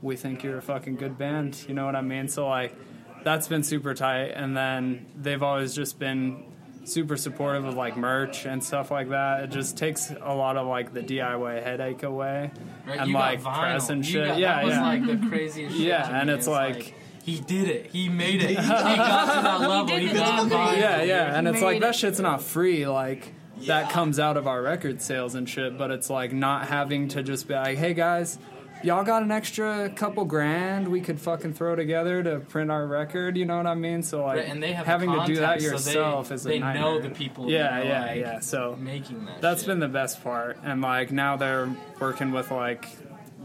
we 0.01 0.15
think 0.15 0.43
you're 0.43 0.57
a 0.57 0.61
fucking 0.61 0.95
good 0.95 1.17
band 1.17 1.63
you 1.69 1.73
know 1.73 1.85
what 1.85 1.95
i 1.95 2.01
mean 2.01 2.27
so 2.27 2.47
like 2.47 2.75
that's 3.23 3.47
been 3.47 3.63
super 3.63 3.93
tight 3.93 4.31
and 4.35 4.57
then 4.57 5.05
they've 5.15 5.41
always 5.41 5.73
just 5.73 5.97
been 5.97 6.43
super 6.85 7.17
supportive 7.17 7.65
of 7.65 7.75
like 7.75 7.97
merch 7.97 8.45
and 8.45 8.63
stuff 8.63 8.91
like 8.91 9.09
that 9.09 9.43
it 9.43 9.49
just 9.49 9.75
takes 9.77 10.11
a 10.21 10.33
lot 10.35 10.55
of 10.57 10.67
like 10.67 10.93
the 10.93 11.01
diy 11.01 11.61
headache 11.63 12.03
away 12.03 12.51
Right, 12.87 12.99
and 12.99 13.11
like 13.11 13.41
press 13.43 13.89
and 13.89 14.05
shit 14.05 14.27
got- 14.27 14.37
yeah 14.37 14.55
that 14.55 14.65
was 14.65 14.73
yeah 14.73 14.81
like 14.81 15.05
the 15.05 15.27
craziest. 15.27 15.75
shit 15.75 15.85
Yeah, 15.87 16.19
and 16.21 16.29
it's 16.29 16.47
like- 16.47 16.93
he 17.23 17.39
did 17.39 17.67
it. 17.67 17.87
He 17.87 18.07
made 18.07 18.43
it. 18.43 18.49
he 18.51 18.55
got 18.55 19.35
to 19.35 19.41
that 19.41 19.59
level. 19.61 19.85
did 19.87 19.99
He 20.03 20.13
got 20.13 20.47
vinyl. 20.47 20.77
yeah, 20.77 21.01
yeah, 21.01 21.35
and 21.35 21.47
it's 21.47 21.59
like 21.59 21.77
made 21.77 21.81
that 21.81 21.95
shit's 21.95 22.19
not 22.19 22.43
free. 22.43 22.85
Like 22.87 23.33
that 23.65 23.89
comes 23.89 24.19
out 24.19 24.37
of 24.37 24.45
our 24.45 24.61
record 24.61 25.01
sales 25.01 25.33
and 25.33 25.49
shit. 25.49 25.75
But 25.75 25.89
it's 25.89 26.07
like 26.11 26.33
not 26.33 26.67
having 26.67 27.07
to 27.07 27.23
just 27.23 27.47
be 27.47 27.55
like, 27.55 27.79
hey 27.79 27.95
guys, 27.95 28.37
y'all 28.85 29.03
got 29.03 29.23
an 29.23 29.31
extra 29.31 29.89
couple 29.89 30.23
grand 30.25 30.87
we 30.87 31.01
could 31.01 31.19
fucking 31.19 31.53
throw 31.53 31.75
together 31.75 32.21
to 32.23 32.39
print 32.39 32.69
our 32.71 32.85
record. 32.87 33.35
You 33.37 33.45
know 33.45 33.57
what 33.57 33.67
I 33.67 33.75
mean? 33.75 34.03
So 34.03 34.23
like 34.23 34.37
Right, 34.37 34.47
and 34.47 34.61
they 34.61 34.73
have 34.73 34.85
having 34.85 35.11
to 35.11 35.25
do 35.25 35.35
that 35.37 35.59
contacts, 35.59 35.63
so 35.63 35.69
they- 35.91 35.95
yourself 35.97 36.31
is 36.31 36.45
a 36.45 36.49
they 36.49 36.59
nightmare. 36.59 36.81
know 36.83 36.99
the 37.01 37.09
people 37.09 37.49
Yeah, 37.49 37.81
yeah, 37.81 38.01
like, 38.05 38.19
yeah. 38.19 38.39
So 38.39 38.77
Making 38.79 39.25
that. 39.25 39.41
that's 39.41 39.61
shit. 39.61 39.67
been 39.67 39.79
the 39.79 39.87
best 39.87 40.23
part 40.23 40.57
and 40.63 40.81
like 40.81 41.11
now 41.11 41.35
they're 41.35 41.69
working 41.99 42.31
with 42.31 42.51
like 42.51 42.85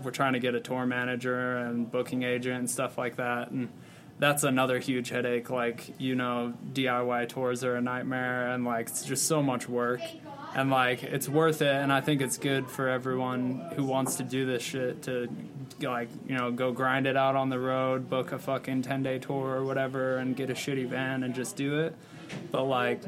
we're 0.04 0.10
trying 0.10 0.32
to 0.34 0.38
get 0.40 0.54
a 0.54 0.60
tour 0.60 0.86
manager 0.86 1.58
and 1.58 1.90
booking 1.90 2.22
agent 2.22 2.58
and 2.58 2.70
stuff 2.70 2.96
like 2.96 3.16
that 3.16 3.50
and 3.50 3.68
that's 4.18 4.44
another 4.44 4.78
huge 4.78 5.08
headache 5.10 5.48
like 5.50 5.94
you 5.98 6.14
know 6.14 6.52
diy 6.72 7.28
tours 7.28 7.64
are 7.64 7.76
a 7.76 7.80
nightmare 7.80 8.50
and 8.52 8.64
like 8.64 8.88
it's 8.88 9.04
just 9.04 9.26
so 9.26 9.42
much 9.42 9.68
work 9.68 10.00
and 10.54 10.70
like 10.70 11.02
it's 11.02 11.28
worth 11.28 11.62
it 11.62 11.74
and 11.74 11.92
i 11.92 12.00
think 12.00 12.20
it's 12.20 12.36
good 12.38 12.68
for 12.68 12.88
everyone 12.88 13.70
who 13.76 13.84
wants 13.84 14.16
to 14.16 14.22
do 14.22 14.46
this 14.46 14.62
shit 14.62 15.02
to 15.02 15.28
like 15.80 16.08
you 16.26 16.36
know 16.36 16.50
go 16.50 16.72
grind 16.72 17.06
it 17.06 17.16
out 17.16 17.36
on 17.36 17.48
the 17.48 17.58
road 17.58 18.10
book 18.10 18.32
a 18.32 18.38
fucking 18.38 18.82
10 18.82 19.02
day 19.02 19.18
tour 19.18 19.56
or 19.56 19.64
whatever 19.64 20.16
and 20.16 20.36
get 20.36 20.50
a 20.50 20.54
shitty 20.54 20.86
van 20.88 21.22
and 21.22 21.34
just 21.34 21.56
do 21.56 21.80
it 21.80 21.94
but 22.50 22.64
like 22.64 23.02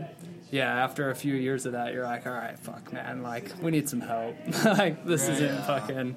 yeah, 0.51 0.85
after 0.85 1.09
a 1.09 1.15
few 1.15 1.35
years 1.35 1.65
of 1.65 1.73
that, 1.73 1.95
you're 1.95 2.05
like, 2.05 2.27
all 2.27 2.33
right, 2.35 2.59
fuck, 2.59 2.93
man, 2.93 3.23
like 3.23 3.51
we 3.63 3.71
need 3.71 3.89
some 3.89 4.03
help. 4.03 4.37
like 4.67 5.03
this 5.07 5.27
Right. 5.27 5.33
isn't 5.41 5.63
fucking. 5.65 6.17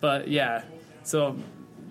But 0.00 0.26
yeah, 0.26 0.62
so 1.04 1.36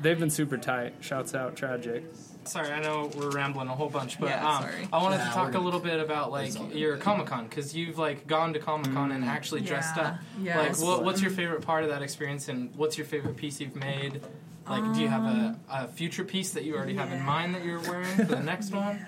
they've 0.01 0.19
been 0.19 0.29
super 0.29 0.57
tight. 0.57 0.95
Shouts 0.99 1.33
out, 1.33 1.55
tragic. 1.55 2.03
Sorry, 2.45 2.71
I 2.71 2.81
know 2.81 3.09
we're 3.17 3.31
rambling 3.31 3.67
a 3.67 3.75
whole 3.75 3.89
bunch, 3.89 4.19
but 4.19 4.29
Yeah, 4.29 4.47
um. 4.47 4.65
I 4.93 5.01
wanted 5.01 5.17
Nah, 5.17 5.25
to 5.27 5.31
talk 5.31 5.53
a 5.55 5.59
little 5.59 5.79
bit 5.79 5.99
about 5.99 6.31
like 6.31 6.53
your 6.73 6.97
Comic 6.97 7.27
Con 7.27 7.47
because 7.47 7.75
you've 7.75 7.97
like 7.97 8.27
gone 8.27 8.53
to 8.53 8.59
Comic 8.59 8.93
Con 8.93 9.11
and 9.11 9.25
actually 9.25 9.61
dressed 9.61 9.97
up. 9.97 10.17
yeah, 10.41 10.59
like, 10.59 10.79
what, 10.79 11.03
what's 11.03 11.21
your 11.21 11.31
favorite 11.31 11.61
part 11.61 11.83
of 11.83 11.89
that 11.89 12.01
experience, 12.01 12.47
and 12.49 12.73
what's 12.75 12.97
your 12.97 13.05
favorite 13.07 13.35
piece 13.35 13.59
you've 13.59 13.75
made? 13.75 14.21
Like, 14.69 14.93
do 14.95 15.01
you 15.01 15.07
have 15.07 15.23
a, 15.23 15.55
a 15.69 15.87
future 15.87 16.23
piece 16.23 16.51
that 16.51 16.63
you 16.63 16.75
already 16.75 16.95
have 16.95 17.11
in 17.11 17.19
Um, 17.19 17.25
mind 17.25 17.53
that 17.55 17.63
you're 17.63 17.79
wearing 17.81 18.07
for 18.15 18.23
the 18.23 18.39
next 18.39 18.71
one? 18.73 19.05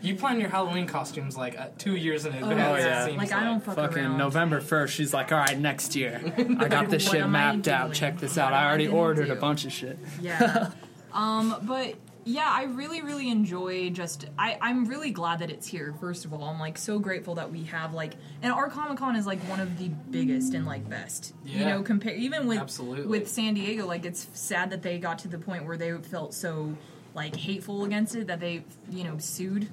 You 0.00 0.14
plan 0.14 0.38
your 0.38 0.48
Halloween 0.50 0.86
costumes 0.86 1.36
like 1.36 1.58
uh, 1.58 1.68
two 1.76 1.96
years 1.96 2.24
in 2.24 2.32
advance. 2.32 2.60
Oh, 2.60 2.74
it 2.76 2.80
yeah. 2.88 3.04
seems 3.06 3.16
Like 3.18 3.32
I 3.32 3.42
don't 3.42 3.60
fuck 3.64 3.74
Fucking 3.74 4.04
around. 4.04 4.18
November 4.18 4.60
first, 4.60 4.94
she's 4.94 5.12
like, 5.12 5.32
all 5.32 5.38
right, 5.38 5.58
next 5.58 5.96
year. 5.96 6.20
I 6.58 6.68
got 6.68 6.88
this 6.88 7.08
shit 7.10 7.26
mapped 7.28 7.66
out. 7.68 7.94
Check 7.94 8.18
this 8.18 8.38
out. 8.38 8.52
I 8.52 8.62
I 8.62 8.66
already 8.68 8.86
gonna 8.86 8.96
ordered 8.98 9.30
a 9.30 9.34
bunch 9.34 9.64
of 9.64 9.72
shit. 9.72 9.98
Yeah. 10.20 10.70
um, 11.12 11.56
but 11.62 11.94
yeah, 12.28 12.48
I 12.50 12.64
really, 12.64 13.00
really 13.00 13.30
enjoy 13.30 13.88
just. 13.90 14.26
I, 14.38 14.58
I'm 14.60 14.84
really 14.84 15.10
glad 15.10 15.38
that 15.38 15.50
it's 15.50 15.66
here. 15.66 15.94
First 15.98 16.24
of 16.26 16.32
all, 16.34 16.44
I'm 16.44 16.60
like 16.60 16.76
so 16.76 16.98
grateful 16.98 17.36
that 17.36 17.50
we 17.50 17.64
have 17.64 17.94
like, 17.94 18.14
and 18.42 18.52
our 18.52 18.68
Comic 18.68 18.98
Con 18.98 19.16
is 19.16 19.26
like 19.26 19.38
one 19.48 19.60
of 19.60 19.78
the 19.78 19.88
biggest 20.10 20.52
and 20.54 20.66
like 20.66 20.88
best. 20.88 21.32
Yeah. 21.44 21.58
You 21.60 21.64
know, 21.64 21.82
compare 21.82 22.14
even 22.14 22.46
with 22.46 22.58
Absolutely. 22.58 23.06
with 23.06 23.28
San 23.28 23.54
Diego. 23.54 23.86
Like, 23.86 24.04
it's 24.04 24.28
sad 24.34 24.70
that 24.70 24.82
they 24.82 24.98
got 24.98 25.18
to 25.20 25.28
the 25.28 25.38
point 25.38 25.64
where 25.64 25.76
they 25.78 25.92
felt 25.98 26.34
so 26.34 26.74
like 27.14 27.34
hateful 27.34 27.84
against 27.84 28.14
it 28.14 28.26
that 28.26 28.38
they 28.38 28.62
you 28.90 29.02
know 29.04 29.16
sued 29.18 29.68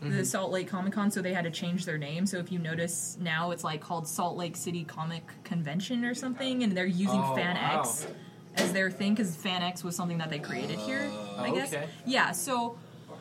Mm-hmm. 0.00 0.16
the 0.16 0.24
Salt 0.24 0.52
Lake 0.52 0.68
Comic 0.68 0.92
Con, 0.92 1.10
so 1.10 1.20
they 1.20 1.34
had 1.34 1.42
to 1.42 1.50
change 1.50 1.84
their 1.84 1.98
name. 1.98 2.24
So 2.24 2.38
if 2.38 2.52
you 2.52 2.60
notice 2.60 3.18
now, 3.20 3.50
it's 3.50 3.64
like 3.64 3.80
called 3.80 4.06
Salt 4.06 4.36
Lake 4.36 4.56
City 4.56 4.84
Comic 4.84 5.24
Convention 5.42 6.04
or 6.04 6.14
something, 6.14 6.62
and 6.62 6.76
they're 6.76 6.86
using 6.86 7.20
Oh, 7.20 7.34
Fan 7.34 7.56
wow. 7.56 7.82
As 8.58 8.72
their 8.72 8.90
thing 8.90 9.14
because 9.14 9.34
Fan 9.36 9.62
X 9.62 9.84
was 9.84 9.96
something 9.96 10.18
that 10.18 10.30
they 10.30 10.38
created 10.38 10.78
here. 10.78 11.10
I 11.38 11.50
guess. 11.50 11.72
Okay. 11.72 11.86
Yeah. 12.06 12.32
So. 12.32 12.78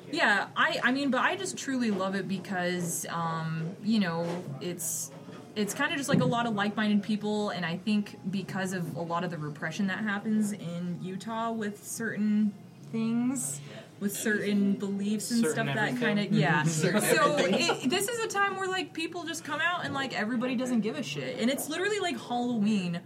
Yeah, 0.10 0.48
I 0.56 0.80
I 0.84 0.92
mean, 0.94 1.12
but 1.12 1.20
I 1.20 1.36
just 1.36 1.58
truly 1.58 1.92
love 1.92 2.16
it 2.16 2.30
because 2.30 3.06
um, 3.10 3.76
you 3.84 4.00
know 4.00 4.26
it's 4.62 5.12
it's 5.58 5.74
kind 5.74 5.92
of 5.92 5.98
just 5.98 6.08
like 6.08 6.22
a 6.22 6.26
lot 6.26 6.46
of 6.46 6.54
like-minded 6.54 7.02
people, 7.02 7.50
and 7.50 7.66
I 7.66 7.78
think 7.78 8.16
because 8.32 8.74
of 8.74 8.96
a 8.96 9.02
lot 9.02 9.24
of 9.24 9.32
the 9.32 9.38
repression 9.38 9.88
that 9.88 9.98
happens 10.00 10.54
in 10.54 11.00
Utah 11.02 11.52
with 11.52 11.84
certain 11.86 12.54
things, 12.92 13.60
with 14.00 14.16
certain 14.16 14.74
beliefs 14.74 15.32
and 15.32 15.42
Certain 15.42 15.66
stuff 15.66 15.76
that 15.76 16.00
kind 16.00 16.20
of 16.20 16.32
yeah. 16.32 16.64
Certain 16.66 17.02
so 17.02 17.38
it, 17.40 17.90
this 17.90 18.08
is 18.08 18.20
a 18.20 18.28
time 18.28 18.56
where 18.56 18.68
like 18.68 18.94
people 18.94 19.24
just 19.24 19.44
come 19.44 19.60
out 19.60 19.84
and 19.84 19.94
like 19.96 20.18
everybody 20.18 20.56
doesn't 20.56 20.82
give 20.82 20.96
a 20.96 21.04
shit, 21.04 21.40
and 21.40 21.50
it's 21.50 21.68
literally 21.70 22.00
like 22.00 22.20
Halloween 22.20 23.02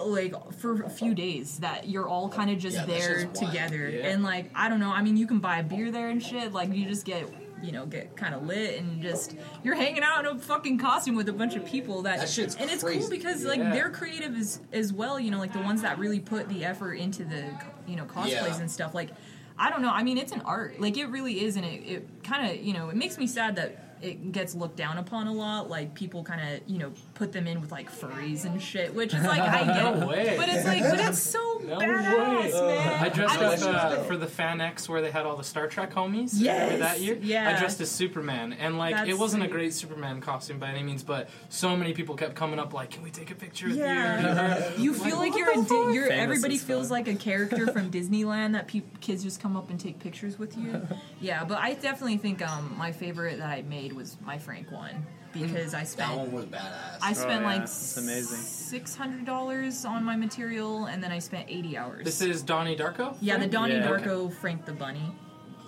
like 0.00 0.34
for 0.54 0.82
a 0.82 0.90
few 0.90 1.14
days 1.14 1.58
that 1.58 1.88
you're 1.88 2.08
all 2.08 2.28
kind 2.28 2.50
of 2.50 2.58
just 2.58 2.76
Yeah, 2.76 2.86
there 2.86 3.24
together 3.26 3.88
Yeah. 3.88 4.08
and 4.08 4.22
like 4.22 4.50
i 4.54 4.68
don't 4.68 4.80
know 4.80 4.90
i 4.90 5.02
mean 5.02 5.16
you 5.16 5.26
can 5.26 5.38
buy 5.38 5.58
a 5.58 5.62
beer 5.62 5.90
there 5.90 6.08
and 6.08 6.22
shit 6.22 6.52
like 6.52 6.72
you 6.72 6.86
just 6.86 7.04
get 7.04 7.28
you 7.62 7.72
know 7.72 7.86
get 7.86 8.14
kind 8.16 8.34
of 8.34 8.46
lit 8.46 8.78
and 8.80 9.00
just 9.02 9.34
you're 9.64 9.74
hanging 9.74 10.02
out 10.02 10.24
in 10.24 10.36
a 10.36 10.38
fucking 10.38 10.78
costume 10.78 11.16
with 11.16 11.28
a 11.28 11.32
bunch 11.32 11.54
of 11.56 11.64
people 11.64 12.02
that, 12.02 12.20
That 12.20 12.28
shit's 12.28 12.54
and 12.56 12.70
it's 12.70 12.82
crazy. 12.82 13.00
cool 13.00 13.08
because 13.10 13.44
like 13.44 13.58
Yeah. 13.58 13.72
they're 13.72 13.90
creative 13.90 14.36
as 14.36 14.60
as 14.72 14.92
well 14.92 15.18
you 15.18 15.30
know 15.30 15.38
like 15.38 15.52
the 15.54 15.60
ones 15.62 15.82
that 15.82 15.98
really 15.98 16.20
put 16.20 16.48
the 16.48 16.64
effort 16.64 16.94
into 16.94 17.24
the 17.24 17.44
you 17.86 17.96
know 17.96 18.04
cosplays 18.04 18.30
Yeah. 18.32 18.60
and 18.60 18.70
stuff 18.70 18.94
like 18.94 19.10
i 19.58 19.70
don't 19.70 19.80
know 19.80 19.90
i 19.90 20.02
mean 20.02 20.18
it's 20.18 20.32
an 20.32 20.42
art 20.42 20.80
like 20.80 20.98
it 20.98 21.06
really 21.06 21.42
is 21.44 21.56
and 21.56 21.64
it, 21.64 21.82
it 21.86 22.08
kind 22.22 22.50
of 22.50 22.62
you 22.62 22.74
know 22.74 22.90
it 22.90 22.96
makes 22.96 23.16
me 23.16 23.26
sad 23.26 23.56
that 23.56 23.85
it 24.02 24.32
gets 24.32 24.54
looked 24.54 24.76
down 24.76 24.98
upon 24.98 25.26
a 25.26 25.32
lot 25.32 25.68
like 25.70 25.94
people 25.94 26.22
kind 26.22 26.40
of 26.40 26.60
you 26.68 26.78
know 26.78 26.92
put 27.14 27.32
them 27.32 27.46
in 27.46 27.60
with 27.60 27.72
like 27.72 27.90
furries 27.90 28.44
and 28.44 28.60
shit 28.60 28.94
which 28.94 29.14
is 29.14 29.22
like 29.22 29.40
i 29.40 29.64
get 29.66 29.98
No 29.98 30.06
way. 30.06 30.34
but 30.36 30.48
it's 30.48 30.64
like 30.64 30.82
but 30.82 31.00
it's 31.00 31.18
so 31.18 31.55
No 31.64 31.78
badass 31.78 32.52
way. 32.52 32.76
man 32.76 33.04
I 33.04 33.08
dressed 33.08 33.38
I 33.38 33.70
up 33.70 33.98
uh, 33.98 34.02
for 34.04 34.16
the 34.16 34.26
Fan 34.26 34.60
X 34.60 34.88
where 34.88 35.00
they 35.00 35.10
had 35.10 35.26
all 35.26 35.36
the 35.36 35.44
Star 35.44 35.66
Trek 35.66 35.92
homies 35.92 36.30
Yes, 36.34 36.78
that 36.80 37.00
year. 37.00 37.18
yeah. 37.22 37.54
I 37.54 37.58
dressed 37.58 37.80
as 37.80 37.90
Superman, 37.90 38.52
and 38.54 38.78
like 38.78 39.08
it 39.08 39.18
wasn't 39.18 39.42
a 39.42 39.48
great 39.48 39.74
Superman 39.74 40.20
costume 40.20 40.58
by 40.58 40.68
any 40.70 40.82
means, 40.82 41.02
but 41.02 41.28
so 41.48 41.76
many 41.76 41.92
people 41.92 42.14
kept 42.16 42.34
coming 42.34 42.58
up 42.58 42.72
like, 42.72 42.90
"Can 42.90 43.02
we 43.02 43.10
take 43.10 43.30
a 43.30 43.34
picture 43.34 43.68
with 43.68 43.76
Yeah. 43.78 44.70
you?" 44.76 44.84
You 44.84 44.94
feel 44.94 45.16
like, 45.16 45.32
what 45.32 45.38
you're 45.38 45.50
a 45.50 45.64
Di- 45.64 45.92
you're 45.94 46.06
Famous 46.08 46.22
everybody 46.22 46.58
feels 46.58 46.86
fuck. 46.86 46.92
like 46.92 47.08
a 47.08 47.14
character 47.14 47.66
from 47.72 47.90
Disneyland 47.90 48.52
that 48.52 48.66
peop 48.66 49.00
kids 49.00 49.22
just 49.22 49.40
come 49.40 49.56
up 49.56 49.70
and 49.70 49.78
take 49.80 49.98
pictures 49.98 50.38
with 50.38 50.56
you. 50.56 50.86
Yeah, 51.20 51.44
but 51.44 51.58
I 51.58 51.72
definitely 51.74 52.18
think 52.18 52.46
um, 52.46 52.74
my 52.78 52.92
favorite 52.92 53.38
that 53.38 53.48
I 53.48 53.62
made 53.62 53.92
was 53.94 54.16
my 54.24 54.36
Frank 54.38 54.70
one 54.70 55.06
because 55.42 55.74
I 55.74 55.80
That 55.80 55.88
spent 55.88 56.16
one 56.18 56.32
was 56.32 56.44
badass. 56.46 56.98
I 57.02 57.12
spent 57.12 57.42
yeah, 57.42 57.46
like 57.46 57.62
it's 57.62 57.96
amazing. 57.96 58.38
six 58.38 58.94
hundred 58.96 59.24
dollars 59.26 59.84
on 59.84 60.04
my 60.04 60.16
material 60.16 60.86
and 60.86 61.02
then 61.02 61.12
I 61.12 61.18
spent 61.18 61.46
eighty 61.48 61.76
hours. 61.76 62.04
This 62.04 62.20
is 62.20 62.42
Donnie 62.42 62.76
Darko. 62.76 63.16
yeah, 63.20 63.36
the 63.38 63.46
Donnie 63.46 63.74
Yeah. 63.74 63.86
Darko 63.88 64.32
Frank 64.32 64.64
the 64.64 64.72
Bunny. 64.72 65.12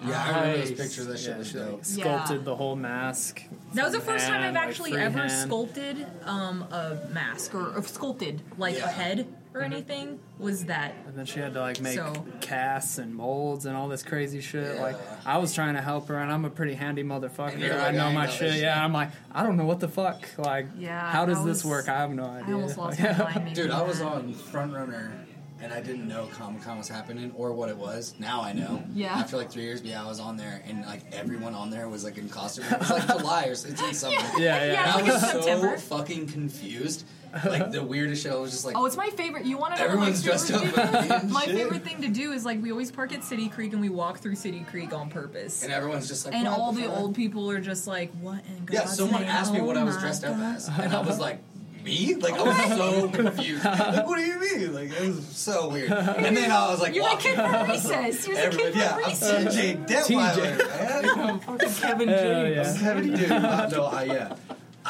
yeah, 0.07 0.23
I 0.23 0.29
remember 0.29 0.59
those 0.59 0.71
Nice. 0.71 0.79
pictures. 0.81 1.07
That 1.07 1.19
shit 1.19 1.29
Yeah, 1.31 1.39
was 1.39 1.49
she, 1.51 1.59
like, 1.59 1.69
dope. 1.71 1.85
sculpted 1.85 2.37
Yeah. 2.39 2.43
the 2.45 2.57
whole 2.57 2.77
mask. 2.77 3.43
That 3.75 3.85
was 3.85 3.93
the 3.93 4.01
from 4.01 4.14
first 4.14 4.27
time 4.27 4.37
I've 4.37 4.43
hand, 4.43 4.55
like, 4.57 4.69
actually 4.69 4.93
ever 4.97 5.19
freehand. 5.19 5.31
sculpted 5.49 6.07
um, 6.25 6.62
a 6.71 6.99
mask 7.12 7.55
or, 7.55 7.75
or 7.77 7.83
sculpted 7.83 8.43
like 8.57 8.77
Yeah. 8.77 8.85
a 8.85 8.89
head 8.93 9.27
or 9.59 9.63
Mm-hmm. 9.63 9.73
anything. 9.73 10.21
Was 10.39 10.67
that 10.67 10.95
And 11.07 11.17
then 11.19 11.27
she 11.27 11.41
had 11.41 11.55
to 11.55 11.61
like 11.61 11.81
make 11.81 11.97
So- 11.97 12.25
casts 12.41 12.99
and 12.99 13.15
molds 13.15 13.67
and 13.67 13.77
all 13.77 13.89
this 13.89 14.03
crazy 14.03 14.41
shit. 14.41 14.77
Yeah. 14.77 14.83
Like 14.83 14.97
I 15.27 15.39
was 15.39 15.53
trying 15.55 15.75
to 15.75 15.81
help 15.83 16.09
her, 16.09 16.17
and 16.19 16.31
I'm 16.33 16.45
a 16.45 16.51
pretty 16.51 16.75
handy 16.75 17.03
motherfucker. 17.03 17.59
you're 17.59 17.79
I 17.81 17.91
know 17.91 18.07
I 18.07 18.13
my 18.13 18.27
know 18.27 18.33
shit. 18.33 18.55
Yeah. 18.61 18.83
I'm 18.83 18.93
like, 18.93 19.11
I 19.33 19.43
don't 19.43 19.57
know 19.57 19.65
what 19.67 19.81
the 19.81 19.89
fuck. 19.89 20.23
Like, 20.39 20.67
Yeah, 20.79 21.11
how 21.11 21.27
does 21.27 21.39
that 21.39 21.47
this 21.47 21.65
work? 21.65 21.89
I 21.89 21.99
have 21.99 22.11
no 22.13 22.25
idea. 22.25 22.49
I 22.49 22.53
almost 22.53 22.79
lost 22.79 23.01
Like, 23.01 23.19
my 23.19 23.35
mind. 23.35 23.55
Dude, 23.57 23.71
I 23.71 23.83
was 23.83 24.01
on 24.01 24.33
Front 24.33 24.73
Runner 24.73 25.13
and 25.61 25.73
I 25.73 25.81
didn't 25.81 26.07
know 26.07 26.29
Comic 26.35 26.63
Con 26.63 26.79
was 26.79 26.89
happening 26.89 27.33
or 27.37 27.53
what 27.53 27.69
it 27.69 27.77
was. 27.77 28.15
Now 28.21 28.41
I 28.43 28.53
know. 28.53 28.81
Yeah. 28.95 29.15
After 29.15 29.37
like 29.37 29.51
three 29.51 29.65
years, 29.65 29.83
yeah, 29.83 30.03
I 30.05 30.07
was 30.07 30.21
on 30.21 30.37
there 30.37 30.63
and 30.69 30.87
like 30.87 31.03
everyone 31.13 31.55
on 31.55 31.71
there 31.71 31.89
was 31.89 32.05
like 32.05 32.17
in 32.17 32.29
costume. 32.29 32.65
It 32.71 32.79
was 32.79 32.91
like 32.91 33.07
July 33.09 33.47
or 33.49 33.53
it's 33.53 33.65
in 33.65 33.93
summer. 33.95 34.15
Yeah, 34.15 34.39
yeah. 34.39 34.65
Yeah, 34.73 34.81
And 34.83 34.91
I 34.91 34.95
like 34.95 35.05
in 35.07 35.13
was 35.13 35.21
so 35.21 35.41
September. 35.41 35.77
fucking 35.79 36.29
confused 36.29 37.05
like 37.45 37.70
the 37.70 37.83
weirdest 37.83 38.22
show. 38.22 38.39
It 38.39 38.43
was 38.43 38.51
just 38.53 38.64
like 38.64 38.76
Oh, 38.76 38.87
it's 38.87 38.97
my 38.97 39.09
favorite. 39.11 39.45
You 39.45 39.59
want 39.59 39.74
to 39.74 39.81
know 39.81 39.87
everyone's 39.87 40.22
my 40.22 40.29
dressed 40.29 40.51
up. 40.53 40.62
favorite 40.62 40.79
as 40.79 41.20
thing? 41.22 41.31
My 41.33 41.45
shit. 41.45 41.55
favorite 41.57 41.85
thing 41.85 42.03
to 42.03 42.09
do 42.09 42.33
is 42.33 42.45
like 42.45 42.62
we 42.62 42.70
always 42.70 42.91
park 42.91 43.12
at 43.12 43.22
City 43.24 43.49
Creek 43.49 43.72
and 43.72 43.81
we 43.83 43.89
walk 43.89 44.18
through 44.18 44.35
City 44.37 44.64
Creek 44.70 44.93
on 44.93 45.11
purpose. 45.11 45.62
and 45.62 45.72
everyone's 45.72 46.09
just 46.09 46.24
like, 46.26 46.35
And 46.35 46.47
what 46.47 46.59
all 46.59 46.72
the 46.72 46.83
fuck? 46.83 46.97
old 46.99 47.14
people 47.14 47.51
are 47.51 47.61
just 47.61 47.87
like, 47.87 48.12
"What 48.20 48.45
in 48.47 48.64
God's 48.64 48.72
Yeah, 48.72 48.85
someone 48.87 49.22
name? 49.22 49.31
asked 49.31 49.53
me 49.53 49.61
Oh 49.61 49.64
what 49.64 49.76
I 49.76 49.85
was 49.85 49.97
my 49.97 50.01
dressed 50.03 50.24
up 50.24 50.37
as, 50.39 50.68
and 50.68 50.93
I 50.95 51.01
was 51.01 51.18
like, 51.26 51.43
me? 51.85 52.14
Like 52.16 52.35
I 52.35 52.39
oh 52.39 52.45
was 52.47 52.76
so 52.76 53.09
confused. 53.09 53.64
Like, 53.64 54.07
what 54.07 54.16
do 54.16 54.22
you 54.22 54.41
mean? 54.41 54.74
Like 54.74 54.91
it 54.91 55.07
was 55.09 55.24
so 55.29 55.68
weird. 55.68 55.91
And 56.18 56.37
then 56.37 56.51
I 56.51 56.68
was 56.70 56.81
like, 56.81 56.95
You're 56.95 57.05
the 57.05 57.11
walking 57.14 57.35
kid 57.35 57.51
from. 57.51 57.70
Recess. 57.70 58.26
You're 58.26 58.37
the 58.37 58.43
Everybody- 58.43 58.72
kid 58.72 58.79
yeah, 58.79 58.89
from 58.95 59.05
I'm 59.05 59.11
Recess. 59.11 59.57
TJ 59.57 59.87
Detweiler, 59.87 60.59
man. 61.18 61.41
Fucking 61.41 61.74
Kevin 61.74 62.09
Hell 62.09 62.18
James. 62.45 62.57
yeah. 62.57 62.83
Heaven 62.83 63.14
dude. 63.14 63.33
I, 63.33 63.68
no, 63.68 63.85
I 63.85 64.03
yeah. 64.05 64.37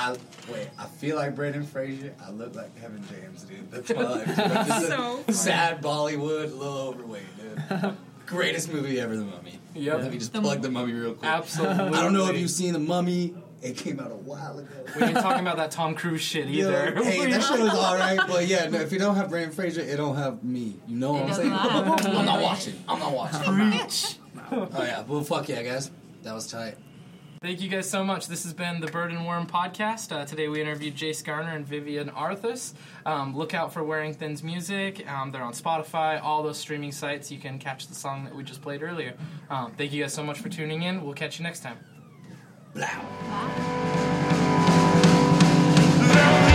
I 0.00 0.16
wait. 0.52 0.68
I 0.78 0.86
feel 0.86 1.16
like 1.16 1.34
Brendan 1.34 1.64
Fraser. 1.64 2.14
I 2.24 2.30
look 2.30 2.54
like 2.54 2.78
Kevin 2.80 3.02
James, 3.08 3.42
dude. 3.42 3.70
That's 3.70 3.90
my 3.94 4.02
life. 4.02 4.36
Just 4.36 4.86
So 4.88 5.24
sad 5.32 5.82
Bollywood, 5.82 6.52
a 6.52 6.54
little 6.54 6.78
overweight, 6.78 7.22
dude. 7.36 7.96
Greatest 8.26 8.70
movie 8.72 9.00
ever, 9.00 9.16
The 9.16 9.24
Mummy. 9.24 9.58
Yep. 9.74 10.02
Let 10.02 10.12
me 10.12 10.18
just 10.18 10.32
The- 10.32 10.40
plug 10.40 10.62
The 10.62 10.70
Mummy 10.70 10.92
real 10.92 11.14
quick. 11.14 11.28
Absolutely. 11.28 11.98
I 11.98 12.02
don't 12.02 12.12
know 12.12 12.28
if 12.30 12.38
you've 12.38 12.50
seen 12.50 12.74
The 12.74 12.78
Mummy. 12.78 13.34
It 13.60 13.76
came 13.76 13.98
out 13.98 14.12
a 14.12 14.14
while 14.14 14.56
ago. 14.56 14.68
We 14.94 15.02
ain't 15.02 15.16
talking 15.16 15.40
about 15.40 15.56
that 15.56 15.72
Tom 15.72 15.96
Cruise 15.96 16.20
shit 16.20 16.46
Yo, 16.46 16.68
either. 16.68 16.94
hey, 17.02 17.28
that 17.28 17.42
shit 17.48 17.58
was 17.58 17.74
alright, 17.74 18.20
but 18.28 18.46
yeah, 18.46 18.68
no, 18.68 18.78
if 18.78 18.92
you 18.92 19.00
don't 19.00 19.16
have 19.16 19.30
Brendan 19.30 19.50
Fraser, 19.50 19.80
it 19.80 19.96
don't 19.96 20.14
have 20.14 20.44
me. 20.44 20.76
You 20.86 20.94
know 20.96 21.14
what 21.14 21.22
It 21.22 21.24
I'm 21.30 21.34
saying? 21.34 21.52
I'm 21.52 22.24
not 22.24 22.40
watching. 22.40 22.74
I'm 22.86 23.00
not 23.00 23.12
watching. 23.12 23.42
oh 24.52 24.68
yeah, 24.78 25.02
well 25.08 25.24
fuck 25.24 25.48
yeah, 25.48 25.64
guys. 25.64 25.90
That 26.22 26.34
was 26.34 26.46
tight. 26.46 26.76
Thank 27.40 27.60
you 27.60 27.68
guys 27.68 27.88
so 27.88 28.02
much. 28.02 28.26
This 28.26 28.42
has 28.42 28.52
been 28.52 28.80
the 28.80 28.88
Bird 28.88 29.12
and 29.12 29.24
Worm 29.24 29.46
podcast. 29.46 30.10
Uh, 30.10 30.24
today 30.24 30.48
we 30.48 30.60
interviewed 30.60 30.96
Jace 30.96 31.24
Garner 31.24 31.54
and 31.54 31.64
Vivian 31.64 32.10
Arthus. 32.10 32.74
Um, 33.06 33.36
look 33.36 33.54
out 33.54 33.72
for 33.72 33.84
Wearing 33.84 34.12
Thin's 34.12 34.42
music. 34.42 35.08
Um, 35.08 35.30
they're 35.30 35.44
on 35.44 35.52
Spotify, 35.52 36.20
all 36.20 36.42
those 36.42 36.58
streaming 36.58 36.90
sites. 36.90 37.30
You 37.30 37.38
can 37.38 37.60
catch 37.60 37.86
the 37.86 37.94
song 37.94 38.24
that 38.24 38.34
we 38.34 38.42
just 38.42 38.60
played 38.60 38.82
earlier. 38.82 39.14
Um, 39.50 39.72
thank 39.76 39.92
you 39.92 40.02
guys 40.02 40.12
so 40.12 40.24
much 40.24 40.40
for 40.40 40.48
tuning 40.48 40.82
in. 40.82 41.04
We'll 41.04 41.14
catch 41.14 41.38
you 41.38 41.44
next 41.44 41.60
time. 41.60 41.78
Blah. 42.74 42.90
Blah. 46.12 46.47